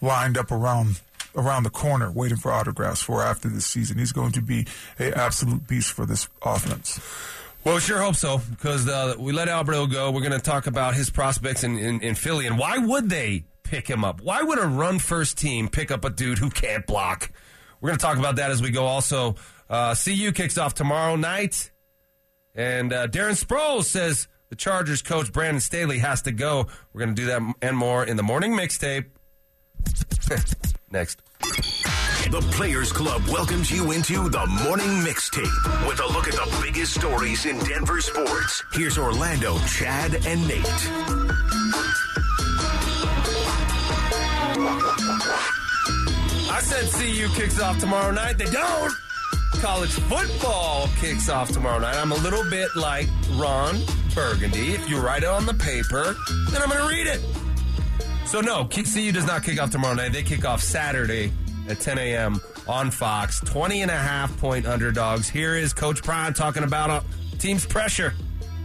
lined 0.00 0.38
up 0.38 0.52
around 0.52 1.00
around 1.34 1.62
the 1.62 1.70
corner 1.70 2.10
waiting 2.10 2.36
for 2.36 2.52
autographs 2.52 3.02
for 3.02 3.22
after 3.22 3.48
this 3.48 3.66
season. 3.66 3.98
He's 3.98 4.12
going 4.12 4.32
to 4.32 4.42
be 4.42 4.66
a 4.98 5.16
absolute 5.16 5.66
beast 5.66 5.92
for 5.92 6.06
this 6.06 6.28
offense. 6.42 7.00
Well, 7.64 7.74
we 7.74 7.80
sure 7.80 8.00
hope 8.00 8.16
so 8.16 8.40
because 8.50 8.88
uh, 8.88 9.14
we 9.18 9.32
let 9.32 9.48
Alberto 9.48 9.86
go. 9.86 10.10
We're 10.10 10.20
going 10.20 10.32
to 10.32 10.38
talk 10.38 10.66
about 10.66 10.94
his 10.94 11.10
prospects 11.10 11.64
in, 11.64 11.78
in, 11.78 12.00
in 12.00 12.14
Philly 12.14 12.46
and 12.46 12.58
why 12.58 12.78
would 12.78 13.10
they 13.10 13.44
pick 13.68 13.88
him 13.88 14.04
up? 14.04 14.20
Why 14.20 14.42
would 14.42 14.58
a 14.58 14.66
run 14.66 14.98
first 14.98 15.36
team 15.38 15.68
pick 15.68 15.90
up 15.90 16.04
a 16.04 16.10
dude 16.10 16.38
who 16.38 16.50
can't 16.50 16.86
block? 16.86 17.30
We're 17.80 17.90
going 17.90 17.98
to 17.98 18.04
talk 18.04 18.18
about 18.18 18.36
that 18.36 18.50
as 18.50 18.62
we 18.62 18.70
go. 18.70 18.86
Also, 18.86 19.36
uh, 19.68 19.94
CU 19.94 20.32
kicks 20.32 20.58
off 20.58 20.74
tomorrow 20.74 21.16
night, 21.16 21.70
and 22.54 22.92
uh, 22.92 23.06
Darren 23.08 23.40
Sproles 23.42 23.84
says 23.84 24.26
the 24.48 24.56
Chargers 24.56 25.02
coach 25.02 25.32
Brandon 25.32 25.60
Staley 25.60 25.98
has 25.98 26.22
to 26.22 26.32
go. 26.32 26.66
We're 26.92 27.04
going 27.04 27.14
to 27.14 27.22
do 27.22 27.26
that 27.26 27.42
and 27.62 27.76
more 27.76 28.04
in 28.04 28.16
the 28.16 28.22
morning 28.22 28.52
mixtape. 28.52 29.06
Next. 30.90 31.22
The 32.30 32.46
Players 32.52 32.92
Club 32.92 33.22
welcomes 33.28 33.70
you 33.70 33.92
into 33.92 34.28
the 34.28 34.46
morning 34.64 34.88
mixtape 35.02 35.88
with 35.88 36.00
a 36.00 36.06
look 36.12 36.26
at 36.26 36.34
the 36.34 36.60
biggest 36.62 36.94
stories 36.94 37.46
in 37.46 37.58
Denver 37.60 38.00
sports. 38.00 38.62
Here's 38.72 38.98
Orlando, 38.98 39.58
Chad, 39.60 40.14
and 40.26 40.46
Nate. 40.48 41.87
I 46.58 46.60
said 46.60 46.90
CU 46.90 47.28
kicks 47.36 47.60
off 47.60 47.78
tomorrow 47.78 48.10
night. 48.10 48.36
They 48.36 48.46
don't. 48.46 48.92
College 49.60 49.92
football 49.92 50.88
kicks 50.96 51.28
off 51.28 51.52
tomorrow 51.52 51.78
night. 51.78 51.94
I'm 51.94 52.10
a 52.10 52.16
little 52.16 52.42
bit 52.50 52.74
like 52.74 53.06
Ron 53.34 53.78
Burgundy. 54.12 54.72
If 54.72 54.90
you 54.90 54.98
write 54.98 55.22
it 55.22 55.28
on 55.28 55.46
the 55.46 55.54
paper, 55.54 56.16
then 56.50 56.60
I'm 56.60 56.68
going 56.68 56.80
to 56.80 56.88
read 56.88 57.06
it. 57.06 57.20
So, 58.26 58.40
no, 58.40 58.64
CU 58.64 59.12
does 59.12 59.24
not 59.24 59.44
kick 59.44 59.62
off 59.62 59.70
tomorrow 59.70 59.94
night. 59.94 60.12
They 60.12 60.24
kick 60.24 60.44
off 60.44 60.60
Saturday 60.60 61.30
at 61.68 61.78
10 61.78 61.96
a.m. 61.96 62.40
on 62.66 62.90
Fox. 62.90 63.38
20 63.38 63.82
and 63.82 63.90
a 63.92 63.96
half 63.96 64.36
point 64.38 64.66
underdogs. 64.66 65.28
Here 65.28 65.54
is 65.54 65.72
Coach 65.72 66.02
Prime 66.02 66.34
talking 66.34 66.64
about 66.64 66.90
a 66.90 67.38
team's 67.38 67.66
pressure. 67.66 68.14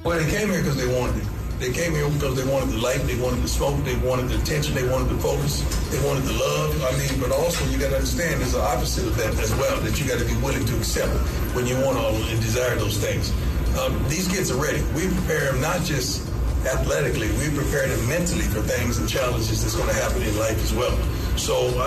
Well, 0.04 0.18
they 0.18 0.28
came 0.32 0.50
here 0.50 0.64
because 0.64 0.78
they 0.78 1.00
wanted 1.00 1.22
it. 1.22 1.43
They 1.64 1.72
came 1.72 1.96
here 1.96 2.10
because 2.10 2.36
they 2.36 2.44
wanted 2.44 2.76
the 2.76 2.84
light, 2.84 3.00
they 3.08 3.16
wanted 3.16 3.42
the 3.42 3.48
smoke, 3.48 3.80
they 3.86 3.96
wanted 4.04 4.28
the 4.28 4.36
attention, 4.36 4.76
they 4.76 4.84
wanted 4.84 5.08
the 5.08 5.20
focus, 5.24 5.64
they 5.96 6.06
wanted 6.06 6.28
the 6.28 6.36
love. 6.36 6.76
I 6.84 6.92
mean, 7.00 7.22
but 7.24 7.32
also 7.32 7.64
you 7.72 7.80
got 7.80 7.96
to 7.96 8.04
understand 8.04 8.42
there's 8.42 8.54
an 8.54 8.60
opposite 8.60 9.08
of 9.08 9.16
that 9.16 9.32
as 9.40 9.56
well 9.56 9.80
that 9.80 9.98
you 9.98 10.06
got 10.06 10.20
to 10.20 10.26
be 10.26 10.36
willing 10.44 10.66
to 10.66 10.76
accept 10.76 11.16
when 11.56 11.66
you 11.66 11.80
want 11.80 11.96
all 11.98 12.12
and 12.20 12.42
desire 12.44 12.76
those 12.76 12.98
things. 12.98 13.32
Um, 13.80 13.96
these 14.10 14.28
kids 14.28 14.52
are 14.52 14.60
ready. 14.60 14.84
We 14.92 15.08
prepare 15.08 15.54
them 15.54 15.62
not 15.62 15.88
just 15.88 16.28
athletically, 16.68 17.32
we 17.40 17.48
prepare 17.56 17.88
them 17.88 18.10
mentally 18.10 18.44
for 18.52 18.60
things 18.60 19.00
and 19.00 19.08
challenges 19.08 19.64
that's 19.64 19.80
going 19.80 19.88
to 19.88 19.96
happen 19.96 20.22
in 20.22 20.36
life 20.38 20.60
as 20.60 20.74
well. 20.76 20.92
So 21.40 21.80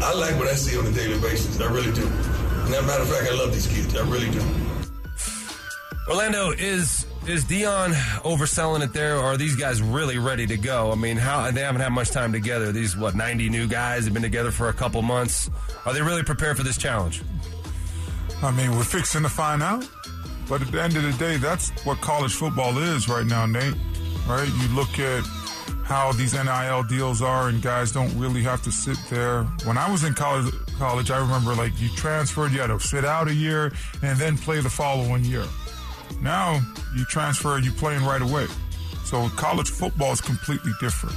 I 0.00 0.16
like 0.16 0.40
what 0.40 0.48
I 0.48 0.56
see 0.56 0.72
on 0.78 0.86
a 0.86 0.92
daily 0.92 1.20
basis. 1.20 1.60
I 1.60 1.68
really 1.68 1.92
do. 1.92 2.08
And 2.08 2.72
as 2.72 2.80
a 2.80 2.86
matter 2.88 3.02
of 3.04 3.12
fact, 3.12 3.28
I 3.28 3.36
love 3.36 3.52
these 3.52 3.68
kids. 3.68 3.94
I 3.94 4.08
really 4.08 4.32
do. 4.32 4.40
Orlando 6.08 6.52
is 6.52 7.04
is 7.28 7.44
Deion 7.44 7.92
overselling 8.22 8.82
it 8.82 8.92
there, 8.92 9.16
or 9.16 9.24
are 9.24 9.36
these 9.36 9.56
guys 9.56 9.82
really 9.82 10.18
ready 10.18 10.46
to 10.46 10.56
go? 10.56 10.90
I 10.92 10.94
mean, 10.94 11.16
how 11.16 11.50
they 11.50 11.60
haven't 11.60 11.80
had 11.80 11.92
much 11.92 12.10
time 12.10 12.32
together. 12.32 12.72
These 12.72 12.96
what 12.96 13.14
ninety 13.14 13.48
new 13.48 13.66
guys 13.66 14.04
have 14.04 14.14
been 14.14 14.22
together 14.22 14.50
for 14.50 14.68
a 14.68 14.72
couple 14.72 15.02
months. 15.02 15.50
Are 15.84 15.92
they 15.92 16.02
really 16.02 16.22
prepared 16.22 16.56
for 16.56 16.62
this 16.62 16.78
challenge? 16.78 17.22
I 18.42 18.50
mean, 18.50 18.70
we're 18.72 18.84
fixing 18.84 19.22
to 19.22 19.28
find 19.28 19.62
out. 19.62 19.88
But 20.48 20.62
at 20.62 20.72
the 20.72 20.82
end 20.82 20.96
of 20.96 21.02
the 21.02 21.12
day, 21.12 21.36
that's 21.36 21.70
what 21.84 22.00
college 22.00 22.34
football 22.34 22.78
is 22.78 23.08
right 23.08 23.26
now, 23.26 23.44
Nate. 23.46 23.74
Right? 24.26 24.48
You 24.48 24.68
look 24.74 24.98
at 24.98 25.24
how 25.84 26.12
these 26.12 26.34
NIL 26.34 26.82
deals 26.84 27.20
are, 27.20 27.48
and 27.48 27.60
guys 27.62 27.92
don't 27.92 28.16
really 28.18 28.42
have 28.42 28.62
to 28.62 28.72
sit 28.72 28.98
there. 29.10 29.44
When 29.64 29.76
I 29.76 29.90
was 29.90 30.04
in 30.04 30.14
college, 30.14 30.52
college, 30.78 31.10
I 31.10 31.18
remember 31.18 31.54
like 31.54 31.78
you 31.80 31.88
transferred, 31.90 32.52
you 32.52 32.60
had 32.60 32.68
to 32.68 32.78
sit 32.78 33.04
out 33.04 33.28
a 33.28 33.34
year 33.34 33.72
and 34.02 34.18
then 34.18 34.38
play 34.38 34.60
the 34.60 34.70
following 34.70 35.24
year. 35.24 35.44
Now 36.22 36.60
you 36.96 37.04
transfer, 37.04 37.58
you 37.58 37.70
playing 37.72 38.04
right 38.04 38.22
away. 38.22 38.46
So 39.04 39.28
college 39.30 39.70
football 39.70 40.12
is 40.12 40.20
completely 40.20 40.72
different. 40.80 41.16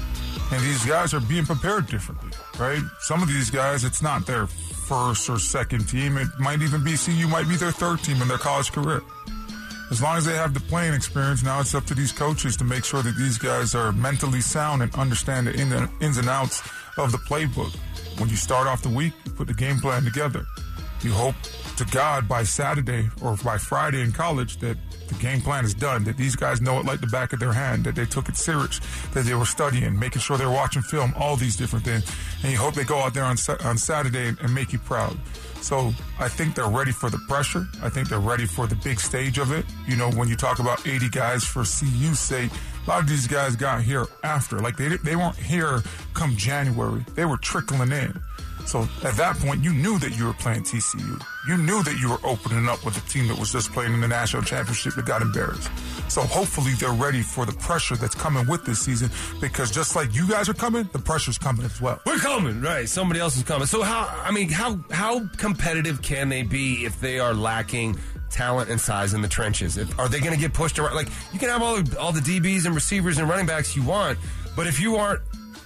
And 0.52 0.62
these 0.64 0.86
guys 0.86 1.14
are 1.14 1.20
being 1.20 1.46
prepared 1.46 1.88
differently, 1.88 2.32
right? 2.60 2.82
Some 3.00 3.22
of 3.22 3.28
these 3.28 3.50
guys, 3.50 3.84
it's 3.84 4.02
not 4.02 4.26
their 4.26 4.48
first 4.48 5.30
or 5.30 5.40
second 5.40 5.88
team. 5.88 6.18
It 6.18 6.28
might 6.40 6.62
even 6.62 6.84
be 6.84 6.96
CU 6.98 7.28
might 7.28 7.48
be 7.48 7.56
their 7.56 7.72
third 7.72 8.00
team 8.00 8.22
in 8.22 8.28
their 8.28 8.38
college 8.38 8.72
career. 8.72 9.02
As 9.90 10.02
long 10.02 10.18
as 10.18 10.26
they 10.26 10.36
have 10.36 10.54
the 10.54 10.62
playing 10.62 10.94
experience, 10.94 11.44
now 11.44 11.60
it's 11.60 11.76
up 11.76 11.86
to 11.88 11.94
these 11.94 12.14
coaches 12.14 12.56
to 12.58 12.64
make 12.64 12.86
sure 12.86 13.02
that 13.02 13.16
these 13.18 13.38
guys 13.38 13.76
are 13.76 13.92
mentally 13.92 14.40
sound 14.40 14.82
and 14.82 14.96
understand 14.96 15.48
the 15.48 15.90
ins 16.00 16.18
and 16.18 16.30
outs 16.30 16.62
of 16.98 17.12
the 17.12 17.18
playbook. 17.18 17.76
When 18.18 18.30
you 18.30 18.38
start 18.38 18.68
off 18.68 18.82
the 18.82 18.90
week, 18.90 19.12
you 19.26 19.32
put 19.32 19.48
the 19.48 19.54
game 19.54 19.80
plan 19.80 20.04
together. 20.04 20.46
You 21.02 21.12
hope 21.12 21.36
to 21.76 21.86
God 21.86 22.28
by 22.28 22.44
Saturday 22.44 23.10
or 23.22 23.36
by 23.44 23.58
Friday 23.58 24.02
in 24.02 24.12
college 24.12 24.58
that 24.58 24.78
the 25.12 25.20
game 25.20 25.42
plan 25.42 25.66
is 25.66 25.74
done, 25.74 26.04
that 26.06 26.18
these 26.18 26.36
guys 26.36 26.62
know 26.62 26.80
it 26.80 26.86
like 26.86 27.02
the 27.02 27.08
back 27.08 27.34
of 27.34 27.40
their 27.40 27.54
hand, 27.54 27.84
that 27.84 27.96
they 27.96 28.06
took 28.06 28.30
it 28.30 28.38
serious, 28.38 28.80
that 29.14 29.26
they 29.26 29.34
were 29.34 29.46
studying, 29.46 29.98
making 29.98 30.22
sure 30.22 30.38
they're 30.38 30.50
watching 30.50 30.82
film, 30.82 31.14
all 31.18 31.36
these 31.36 31.56
different 31.56 31.86
things. 31.86 32.10
And 32.44 32.52
you 32.52 32.58
hope 32.58 32.74
they 32.74 32.84
go 32.84 33.00
out 33.00 33.14
there 33.14 33.26
on, 33.26 33.38
on 33.64 33.78
Saturday 33.78 34.34
and 34.42 34.56
make 34.56 34.74
you 34.74 34.80
proud. 34.80 35.18
So 35.62 35.94
I 36.20 36.28
think 36.28 36.56
they're 36.56 36.70
ready 36.70 36.92
for 36.92 37.10
the 37.10 37.20
pressure. 37.28 37.68
I 37.84 37.90
think 37.90 38.10
they're 38.10 38.20
ready 38.20 38.46
for 38.46 38.66
the 38.66 38.76
big 38.76 39.00
stage 39.00 39.38
of 39.38 39.52
it. 39.52 39.66
You 39.88 39.96
know, 39.96 40.10
when 40.12 40.28
you 40.28 40.36
talk 40.36 40.60
about 40.60 40.88
80 40.88 41.10
guys 41.10 41.44
for 41.44 41.60
CU's 41.60 42.20
sake, 42.20 42.52
a 42.86 42.90
lot 42.90 43.02
of 43.02 43.08
these 43.08 43.28
guys 43.28 43.56
got 43.56 43.84
here 43.84 44.08
after. 44.24 44.60
Like 44.60 44.76
they 44.76 44.88
they 44.98 45.16
weren't 45.16 45.36
here 45.36 45.84
come 46.16 46.36
January. 46.36 47.06
They 47.14 47.26
were 47.26 47.38
trickling 47.38 47.92
in. 47.92 48.20
So 48.68 48.88
at 49.04 49.16
that 49.16 49.38
point, 49.38 49.64
you 49.64 49.74
knew 49.74 50.00
that 50.00 50.18
you 50.18 50.26
were 50.26 50.34
playing 50.34 50.64
TCU. 50.64 51.22
You 51.48 51.58
knew 51.58 51.84
that 51.84 51.98
you 52.00 52.10
were 52.10 52.20
opening 52.24 52.68
up 52.68 52.86
with 52.86 52.98
a 52.98 53.10
team 53.10 53.28
that 53.28 53.38
was 53.38 53.52
just 53.52 53.72
playing 53.72 53.94
in 53.94 54.02
the 54.02 54.08
national 54.08 54.44
championship 54.44 54.94
that 54.96 55.06
got 55.06 55.22
embarrassed. 55.22 55.70
So 56.10 56.22
hopefully 56.22 56.74
they're 56.74 56.92
ready 56.92 57.22
for 57.22 57.46
the 57.46 57.54
pressure 57.54 57.96
that's 57.96 58.16
coming 58.16 58.48
with 58.48 58.66
this 58.66 58.80
season 58.80 59.10
because 59.40 59.72
just 59.72 59.96
like 59.96 60.14
you 60.14 60.28
guys 60.28 60.50
are 60.50 60.54
coming, 60.54 60.90
the 60.92 61.00
pressure's 61.00 61.38
coming 61.38 61.66
as 61.66 61.82
well. 61.82 62.00
We're 62.06 62.18
coming, 62.18 62.62
right? 62.62 62.88
Somebody 62.88 63.20
else 63.20 63.38
is 63.38 63.44
coming. 63.44 63.68
So 63.68 63.82
how? 63.82 64.08
I 64.24 64.32
mean, 64.32 64.50
how 64.50 64.80
how 64.92 65.28
competitive 65.38 66.02
can 66.02 66.30
they 66.30 66.44
be 66.44 66.86
if 66.86 67.00
they 67.00 67.20
are 67.20 67.34
lacking? 67.34 67.98
talent 68.30 68.70
and 68.70 68.80
size 68.80 69.14
in 69.14 69.22
the 69.22 69.28
trenches. 69.28 69.76
If, 69.76 70.00
are 70.00 70.08
they 70.08 70.22
going 70.22 70.34
to 70.34 70.40
get 70.40 70.54
pushed 70.54 70.80
around? 70.80 70.96
Like 70.96 71.10
you 71.34 71.40
can 71.40 71.50
have 71.50 71.62
all 71.62 71.78
all 72.00 72.14
the 72.14 72.22
DBs 72.22 72.66
and 72.66 72.74
receivers 72.74 73.18
and 73.18 73.28
running 73.28 73.46
backs 73.46 73.76
you 73.76 73.84
want, 73.84 74.18
but 74.56 74.68
if 74.68 74.80
you 74.80 74.96
aren't 74.96 75.22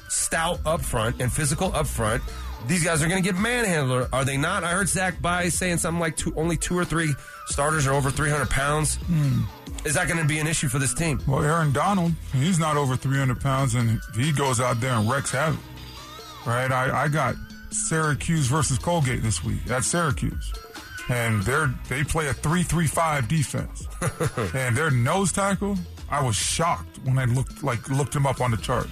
stout 0.10 0.60
up 0.66 0.82
front 0.82 1.22
and 1.22 1.32
physical 1.32 1.74
up 1.76 1.88
front, 1.88 2.24
these 2.68 2.84
guys 2.84 3.02
are 3.02 3.08
going 3.08 3.22
to 3.22 3.30
get 3.30 3.40
manhandled, 3.40 4.10
are 4.12 4.26
they 4.26 4.38
not? 4.38 4.64
I 4.64 4.72
heard 4.72 4.88
Zach 4.88 5.22
By 5.22 5.50
saying 5.50 5.78
something 5.78 6.00
like 6.00 6.16
two, 6.18 6.34
only 6.36 6.58
two 6.58 6.78
or 6.78 6.86
three 6.86 7.14
starters 7.48 7.88
are 7.88 7.94
over 7.94 8.10
300 8.10 8.50
pounds. 8.50 8.98
Mm. 8.98 9.44
Is 9.86 9.94
that 9.94 10.08
going 10.08 10.20
to 10.20 10.26
be 10.26 10.40
an 10.40 10.48
issue 10.48 10.68
for 10.68 10.80
this 10.80 10.94
team? 10.94 11.22
Well, 11.28 11.44
Aaron 11.44 11.72
Donald, 11.72 12.14
he's 12.34 12.60
not 12.60 12.76
over 12.78 12.96
300 12.96 13.40
pounds, 13.40 13.76
and 13.76 14.00
he 14.16 14.32
goes 14.32 14.60
out 14.60 14.82
there 14.82 14.94
and 14.94 15.10
wrecks 15.10 15.32
havoc. 15.32 15.60
Right? 16.46 16.72
I, 16.72 17.04
I 17.04 17.08
got 17.08 17.36
Syracuse 17.70 18.48
versus 18.48 18.80
Colgate 18.80 19.22
this 19.22 19.44
week 19.44 19.70
at 19.70 19.84
Syracuse. 19.84 20.54
And 21.08 21.44
they're 21.44 21.72
they 21.88 22.04
play 22.04 22.30
a 22.30 22.34
three-three-five 22.34 23.28
defense. 23.28 23.88
and 24.56 24.76
their 24.76 24.90
nose 24.90 25.32
tackle, 25.32 25.78
I 26.10 26.24
was 26.24 26.36
shocked 26.36 27.00
when 27.04 27.20
I 27.20 27.26
looked 27.26 27.64
like 27.64 27.88
looked 27.90 28.16
him 28.16 28.26
up 28.26 28.42
on 28.42 28.50
the 28.50 28.58
chart. 28.58 28.88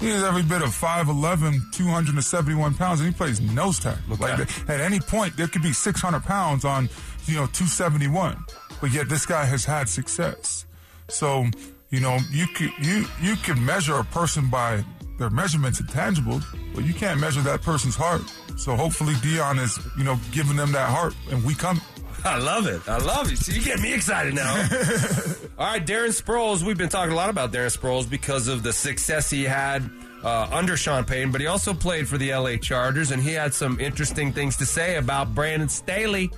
He 0.00 0.08
has 0.08 0.22
every 0.22 0.42
bit 0.42 0.62
of 0.62 0.70
5'11", 0.70 1.72
271 1.72 2.74
pounds, 2.74 3.00
and 3.00 3.08
he 3.10 3.14
plays 3.14 3.40
nose 3.40 3.78
tackle. 3.78 4.16
Like 4.16 4.40
at 4.68 4.80
any 4.80 4.98
point, 4.98 5.36
there 5.36 5.46
could 5.46 5.62
be 5.62 5.72
600 5.72 6.24
pounds 6.24 6.64
on, 6.64 6.88
you 7.26 7.34
know, 7.34 7.46
271. 7.46 8.42
But 8.80 8.92
yet 8.92 9.10
this 9.10 9.26
guy 9.26 9.44
has 9.44 9.64
had 9.64 9.88
success. 9.90 10.64
So, 11.08 11.44
you 11.90 12.00
know, 12.00 12.18
you 12.30 12.46
could 12.46 12.70
you 12.80 13.04
you 13.20 13.36
can 13.36 13.62
measure 13.64 13.96
a 13.96 14.04
person 14.04 14.48
by 14.48 14.82
their 15.18 15.28
measurements 15.28 15.80
and 15.80 15.88
tangibles, 15.90 16.44
but 16.74 16.84
you 16.84 16.94
can't 16.94 17.20
measure 17.20 17.42
that 17.42 17.60
person's 17.60 17.94
heart. 17.94 18.22
So 18.56 18.74
hopefully 18.74 19.12
Deion 19.14 19.62
is, 19.62 19.78
you 19.98 20.04
know, 20.04 20.18
giving 20.32 20.56
them 20.56 20.72
that 20.72 20.88
heart, 20.88 21.14
and 21.30 21.44
we 21.44 21.54
come. 21.54 21.80
I 22.24 22.38
love 22.38 22.66
it. 22.66 22.86
I 22.88 22.98
love 22.98 23.32
it. 23.32 23.38
See, 23.38 23.54
you 23.54 23.62
get 23.62 23.80
me 23.80 23.92
excited 23.94 24.34
now. 24.34 24.52
All 25.58 25.66
right, 25.66 25.84
Darren 25.84 26.08
Sproles. 26.10 26.62
We've 26.62 26.76
been 26.78 26.88
talking 26.88 27.12
a 27.12 27.16
lot 27.16 27.30
about 27.30 27.52
Darren 27.52 27.76
Sproles 27.76 28.08
because 28.08 28.48
of 28.48 28.62
the 28.62 28.72
success 28.72 29.30
he 29.30 29.44
had 29.44 29.88
uh, 30.22 30.48
under 30.52 30.76
Sean 30.76 31.04
Payton, 31.04 31.32
but 31.32 31.40
he 31.40 31.46
also 31.46 31.72
played 31.72 32.08
for 32.08 32.18
the 32.18 32.34
LA 32.34 32.56
Chargers, 32.56 33.10
and 33.10 33.22
he 33.22 33.32
had 33.32 33.54
some 33.54 33.80
interesting 33.80 34.32
things 34.32 34.56
to 34.58 34.66
say 34.66 34.96
about 34.96 35.34
Brandon 35.34 35.68
Staley. 35.68 36.30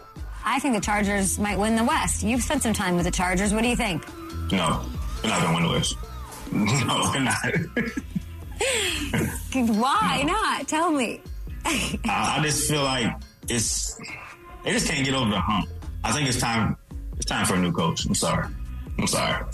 I 0.45 0.59
think 0.59 0.75
the 0.75 0.81
Chargers 0.81 1.38
might 1.38 1.59
win 1.59 1.77
the 1.77 1.85
West. 1.85 2.23
You've 2.23 2.42
spent 2.42 2.62
some 2.62 2.73
time 2.73 2.97
with 2.97 3.05
the 3.05 3.11
Chargers. 3.11 3.55
What 3.55 3.62
do 3.62 3.68
you 3.68 3.77
think? 3.77 4.05
No, 4.53 4.83
they're 5.23 5.31
not 5.31 5.42
going 5.42 5.49
to 5.49 5.55
win 5.55 5.62
the 5.64 5.71
West. 5.71 5.97
No, 6.53 7.11
they're 7.12 7.23
not. 7.23 7.55
Why 9.79 10.23
no. 10.27 10.33
not? 10.35 10.68
Tell 10.68 10.92
me. 10.92 11.23
I, 11.64 11.99
I 12.05 12.42
just 12.42 12.68
feel 12.68 12.83
like 12.83 13.11
it's 13.49 13.99
they 14.64 14.72
just 14.72 14.87
can't 14.87 15.05
get 15.05 15.14
over 15.14 15.31
the 15.31 15.40
hump. 15.40 15.68
I 16.05 16.12
think 16.12 16.29
it's 16.29 16.38
time. 16.38 16.77
It's 17.16 17.27
time 17.27 17.46
for 17.46 17.55
a 17.55 17.59
new 17.59 17.72
coach. 17.72 18.07
I'm 18.07 18.14
sorry. 18.14 18.48
I'm 18.98 19.07
sorry. 19.07 19.44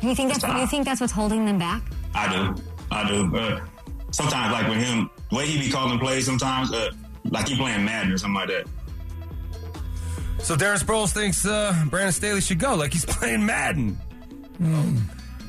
You 0.00 0.14
think 0.14 0.32
that's 0.32 0.42
you 0.42 0.66
think 0.66 0.84
that's 0.84 1.00
what's 1.00 1.12
holding 1.12 1.44
them 1.44 1.58
back? 1.58 1.82
I 2.14 2.32
do. 2.32 2.62
I 2.90 3.08
do. 3.08 3.36
Uh, 3.36 3.60
sometimes, 4.10 4.52
like 4.52 4.68
with 4.68 4.78
him, 4.78 5.08
the 5.30 5.36
way 5.36 5.46
he 5.46 5.58
be 5.58 5.70
calling 5.70 5.98
plays, 5.98 6.26
sometimes, 6.26 6.72
uh, 6.72 6.90
like 7.30 7.48
he 7.48 7.56
playing 7.56 7.84
Madden 7.84 8.12
or 8.12 8.18
something 8.18 8.34
like 8.34 8.48
that. 8.48 8.66
So 10.42 10.56
Darren 10.56 10.82
Sproles 10.82 11.12
thinks 11.12 11.46
uh, 11.46 11.72
Brandon 11.88 12.12
Staley 12.12 12.40
should 12.40 12.58
go, 12.58 12.74
like 12.74 12.92
he's 12.92 13.04
playing 13.06 13.46
Madden. 13.46 13.98
Mm. 14.60 15.00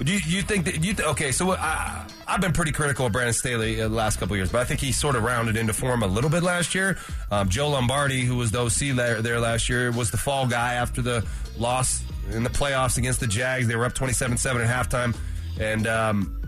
Do 0.03 0.11
you, 0.11 0.19
you 0.25 0.41
think 0.41 0.65
that 0.65 0.83
you 0.83 0.93
th- 0.93 1.07
okay? 1.09 1.31
So 1.31 1.45
what? 1.45 1.59
I, 1.59 2.05
I've 2.27 2.41
been 2.41 2.53
pretty 2.53 2.71
critical 2.71 3.05
of 3.05 3.11
Brandon 3.11 3.33
Staley 3.33 3.81
uh, 3.81 3.87
the 3.87 3.95
last 3.95 4.19
couple 4.19 4.35
years, 4.35 4.51
but 4.51 4.61
I 4.61 4.65
think 4.65 4.79
he 4.79 4.91
sort 4.91 5.15
of 5.15 5.23
rounded 5.23 5.57
into 5.57 5.73
form 5.73 6.03
a 6.03 6.07
little 6.07 6.29
bit 6.29 6.43
last 6.43 6.73
year. 6.73 6.97
Um, 7.31 7.49
Joe 7.49 7.69
Lombardi, 7.69 8.21
who 8.21 8.37
was 8.37 8.51
the 8.51 8.59
OC 8.61 8.95
there, 8.95 9.21
there 9.21 9.39
last 9.39 9.69
year, 9.69 9.91
was 9.91 10.11
the 10.11 10.17
fall 10.17 10.47
guy 10.47 10.73
after 10.75 11.01
the 11.01 11.25
loss 11.57 12.03
in 12.31 12.43
the 12.43 12.49
playoffs 12.49 12.97
against 12.97 13.19
the 13.19 13.27
Jags. 13.27 13.67
They 13.67 13.75
were 13.75 13.85
up 13.85 13.93
twenty-seven 13.93 14.37
seven 14.37 14.61
at 14.61 14.69
halftime, 14.69 15.15
and 15.59 15.85
um, 15.87 16.41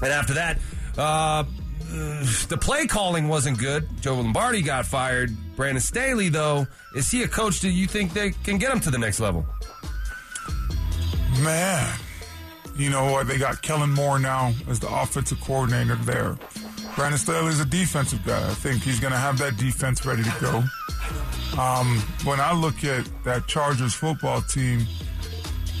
and 0.00 0.12
after 0.12 0.34
that, 0.34 0.58
uh, 0.96 1.44
the 2.48 2.58
play 2.60 2.86
calling 2.86 3.28
wasn't 3.28 3.58
good. 3.58 3.88
Joe 4.00 4.16
Lombardi 4.16 4.62
got 4.62 4.86
fired. 4.86 5.30
Brandon 5.56 5.80
Staley, 5.80 6.28
though, 6.28 6.66
is 6.94 7.10
he 7.10 7.22
a 7.24 7.28
coach 7.28 7.60
that 7.60 7.70
you 7.70 7.86
think 7.86 8.12
they 8.12 8.30
can 8.30 8.58
get 8.58 8.70
him 8.70 8.80
to 8.80 8.90
the 8.90 8.98
next 8.98 9.18
level? 9.18 9.44
Man, 11.40 11.98
you 12.78 12.90
know 12.90 13.10
what? 13.12 13.26
They 13.26 13.38
got 13.38 13.60
Kellen 13.62 13.90
Moore 13.90 14.18
now 14.18 14.52
as 14.68 14.78
the 14.78 14.88
offensive 14.88 15.40
coordinator 15.40 15.96
there. 15.96 16.36
Brandon 16.94 17.18
Staley 17.18 17.48
is 17.48 17.60
a 17.60 17.64
defensive 17.64 18.24
guy. 18.24 18.38
I 18.38 18.54
think 18.54 18.82
he's 18.82 19.00
going 19.00 19.12
to 19.12 19.18
have 19.18 19.38
that 19.38 19.56
defense 19.56 20.06
ready 20.06 20.22
to 20.22 20.34
go. 20.40 20.62
Um, 21.60 21.98
when 22.24 22.40
I 22.40 22.52
look 22.52 22.84
at 22.84 23.08
that 23.24 23.46
Chargers 23.46 23.94
football 23.94 24.42
team, 24.42 24.86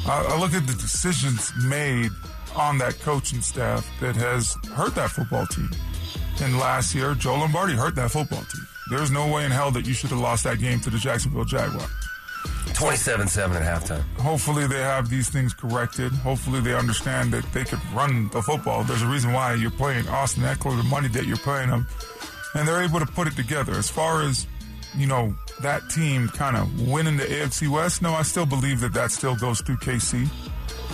I, 0.06 0.24
I 0.28 0.40
look 0.40 0.54
at 0.54 0.66
the 0.66 0.74
decisions 0.74 1.52
made 1.64 2.10
on 2.56 2.78
that 2.78 2.98
coaching 3.00 3.40
staff 3.40 3.88
that 4.00 4.16
has 4.16 4.54
hurt 4.72 4.94
that 4.96 5.10
football 5.10 5.46
team. 5.46 5.70
And 6.40 6.58
last 6.58 6.94
year, 6.94 7.14
Joe 7.14 7.34
Lombardi 7.34 7.74
hurt 7.74 7.94
that 7.96 8.10
football 8.10 8.42
team. 8.42 8.66
There's 8.90 9.10
no 9.10 9.30
way 9.32 9.44
in 9.44 9.50
hell 9.50 9.70
that 9.72 9.86
you 9.86 9.92
should 9.92 10.10
have 10.10 10.20
lost 10.20 10.44
that 10.44 10.58
game 10.58 10.80
to 10.80 10.90
the 10.90 10.98
Jacksonville 10.98 11.44
Jaguars. 11.44 11.90
27-7 12.78 13.56
at 13.56 13.82
halftime. 13.82 14.02
Hopefully 14.20 14.66
they 14.66 14.80
have 14.80 15.10
these 15.10 15.28
things 15.28 15.52
corrected. 15.52 16.12
Hopefully 16.12 16.60
they 16.60 16.74
understand 16.74 17.32
that 17.32 17.44
they 17.52 17.64
could 17.64 17.80
run 17.92 18.28
the 18.28 18.40
football. 18.40 18.84
There's 18.84 19.02
a 19.02 19.06
reason 19.06 19.32
why 19.32 19.54
you're 19.54 19.70
playing 19.70 20.06
Austin 20.08 20.44
Ekeler 20.44 20.76
the 20.76 20.84
money 20.84 21.08
that 21.08 21.26
you're 21.26 21.38
paying 21.38 21.70
them, 21.70 21.88
and 22.54 22.68
they're 22.68 22.82
able 22.82 23.00
to 23.00 23.06
put 23.06 23.26
it 23.26 23.34
together. 23.34 23.72
As 23.72 23.90
far 23.90 24.22
as 24.22 24.46
you 24.96 25.06
know, 25.06 25.34
that 25.60 25.88
team 25.90 26.28
kind 26.28 26.56
of 26.56 26.88
winning 26.88 27.16
the 27.16 27.24
AFC 27.24 27.68
West. 27.68 28.02
No, 28.02 28.14
I 28.14 28.22
still 28.22 28.46
believe 28.46 28.80
that 28.80 28.92
that 28.94 29.10
still 29.10 29.36
goes 29.36 29.60
through 29.60 29.76
KC. 29.76 30.28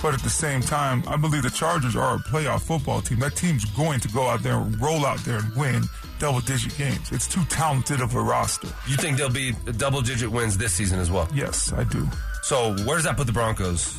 But 0.03 0.15
at 0.15 0.21
the 0.21 0.31
same 0.31 0.61
time, 0.61 1.03
I 1.07 1.17
believe 1.17 1.43
the 1.43 1.51
Chargers 1.51 1.97
are 1.97 2.17
a 2.17 2.19
playoff 2.19 2.63
football 2.63 3.01
team. 3.01 3.21
That 3.21 3.37
team's 3.37 3.65
going 3.65 4.01
to 4.01 4.09
go 4.09 4.29
out 4.29 4.43
there 4.43 4.57
and 4.57 4.79
roll 4.81 5.07
out 5.07 5.19
there 5.21 5.39
and 5.39 5.57
win 5.57 5.85
double 6.25 6.41
digit 6.41 6.75
games. 6.79 7.13
It's 7.13 7.29
too 7.29 7.45
talented 7.51 8.01
of 8.01 8.15
a 8.15 8.23
roster. 8.23 8.69
You 8.89 8.97
think 8.97 9.19
there'll 9.19 9.31
be 9.31 9.53
double 9.77 10.01
digit 10.01 10.31
wins 10.31 10.57
this 10.57 10.73
season 10.73 10.99
as 10.99 11.11
well? 11.11 11.29
Yes, 11.35 11.71
I 11.71 11.85
do. 11.85 12.09
So 12.43 12.75
where 12.87 12.97
does 12.97 13.05
that 13.05 13.19
put 13.19 13.27
the 13.27 13.33
Broncos? 13.33 13.95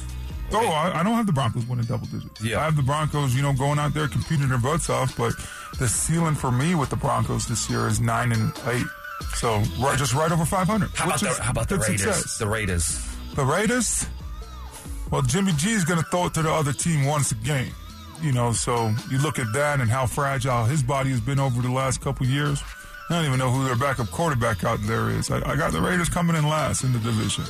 Oh, 0.51 0.67
I, 0.67 0.99
I 0.99 1.03
don't 1.03 1.13
have 1.13 1.27
the 1.27 1.33
Broncos 1.33 1.67
winning 1.67 1.85
double 1.85 2.07
digits. 2.07 2.41
Yeah. 2.43 2.61
I 2.61 2.63
have 2.65 2.75
the 2.75 2.81
Broncos, 2.81 3.35
you 3.35 3.43
know, 3.43 3.53
going 3.53 3.77
out 3.77 3.93
there 3.93 4.07
competing 4.07 4.49
their 4.49 4.57
butts 4.57 4.89
off. 4.89 5.15
But 5.15 5.33
the 5.77 5.87
ceiling 5.87 6.33
for 6.33 6.51
me 6.51 6.73
with 6.73 6.89
the 6.89 6.95
Broncos 6.95 7.45
this 7.47 7.69
year 7.69 7.87
is 7.87 7.99
nine 8.01 8.31
and 8.31 8.51
eight. 8.67 8.87
So 9.35 9.61
right, 9.79 9.97
just 9.97 10.15
right 10.15 10.31
over 10.31 10.45
500. 10.45 10.89
How 10.95 11.05
about 11.05 11.13
which 11.13 11.21
the, 11.21 11.29
is 11.29 11.37
how 11.37 11.51
about 11.51 11.69
the 11.69 11.77
Raiders? 11.77 12.01
success. 12.01 12.37
The 12.39 12.47
Raiders. 12.47 13.07
The 13.35 13.45
Raiders, 13.45 14.07
well, 15.11 15.21
Jimmy 15.21 15.51
G 15.53 15.71
is 15.71 15.85
going 15.85 15.99
to 15.99 16.05
throw 16.09 16.25
it 16.25 16.33
to 16.33 16.41
the 16.41 16.51
other 16.51 16.73
team 16.73 17.05
once 17.05 17.31
a 17.31 17.35
game. 17.35 17.71
You 18.21 18.31
know, 18.31 18.53
so 18.53 18.93
you 19.09 19.19
look 19.19 19.39
at 19.39 19.51
that 19.53 19.79
and 19.81 19.89
how 19.89 20.05
fragile 20.05 20.65
his 20.65 20.81
body 20.81 21.09
has 21.11 21.21
been 21.21 21.39
over 21.39 21.61
the 21.61 21.71
last 21.71 22.01
couple 22.01 22.25
years. 22.25 22.61
I 23.09 23.15
don't 23.15 23.25
even 23.25 23.39
know 23.39 23.51
who 23.51 23.65
their 23.65 23.75
backup 23.75 24.09
quarterback 24.09 24.63
out 24.63 24.79
there 24.83 25.09
is. 25.09 25.29
I, 25.29 25.37
I 25.47 25.55
got 25.55 25.71
the 25.71 25.81
Raiders 25.81 26.09
coming 26.09 26.35
in 26.35 26.47
last 26.47 26.83
in 26.83 26.91
the 26.91 26.99
division. 26.99 27.45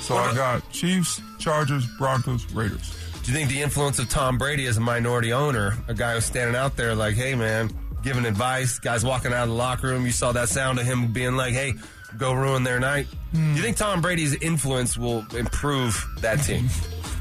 So 0.00 0.16
I 0.16 0.34
got 0.34 0.68
Chiefs, 0.70 1.20
Chargers, 1.38 1.86
Broncos, 1.98 2.50
Raiders. 2.52 2.96
Do 3.22 3.32
you 3.32 3.36
think 3.36 3.50
the 3.50 3.62
influence 3.62 3.98
of 3.98 4.08
Tom 4.08 4.38
Brady 4.38 4.66
as 4.66 4.76
a 4.76 4.80
minority 4.80 5.32
owner, 5.32 5.78
a 5.88 5.94
guy 5.94 6.14
who's 6.14 6.26
standing 6.26 6.56
out 6.56 6.76
there 6.76 6.94
like, 6.94 7.14
hey, 7.14 7.34
man, 7.34 7.70
giving 8.02 8.26
advice, 8.26 8.78
guys 8.78 9.04
walking 9.04 9.32
out 9.32 9.44
of 9.44 9.48
the 9.48 9.54
locker 9.54 9.88
room, 9.88 10.04
you 10.04 10.12
saw 10.12 10.32
that 10.32 10.48
sound 10.50 10.78
of 10.78 10.84
him 10.84 11.12
being 11.12 11.36
like, 11.36 11.54
hey, 11.54 11.72
go 12.18 12.32
ruin 12.32 12.64
their 12.64 12.78
night? 12.78 13.06
Hmm. 13.32 13.52
Do 13.52 13.56
you 13.56 13.62
think 13.62 13.76
Tom 13.76 14.00
Brady's 14.00 14.34
influence 14.34 14.96
will 14.96 15.24
improve 15.34 16.06
that 16.20 16.36
team? 16.36 16.68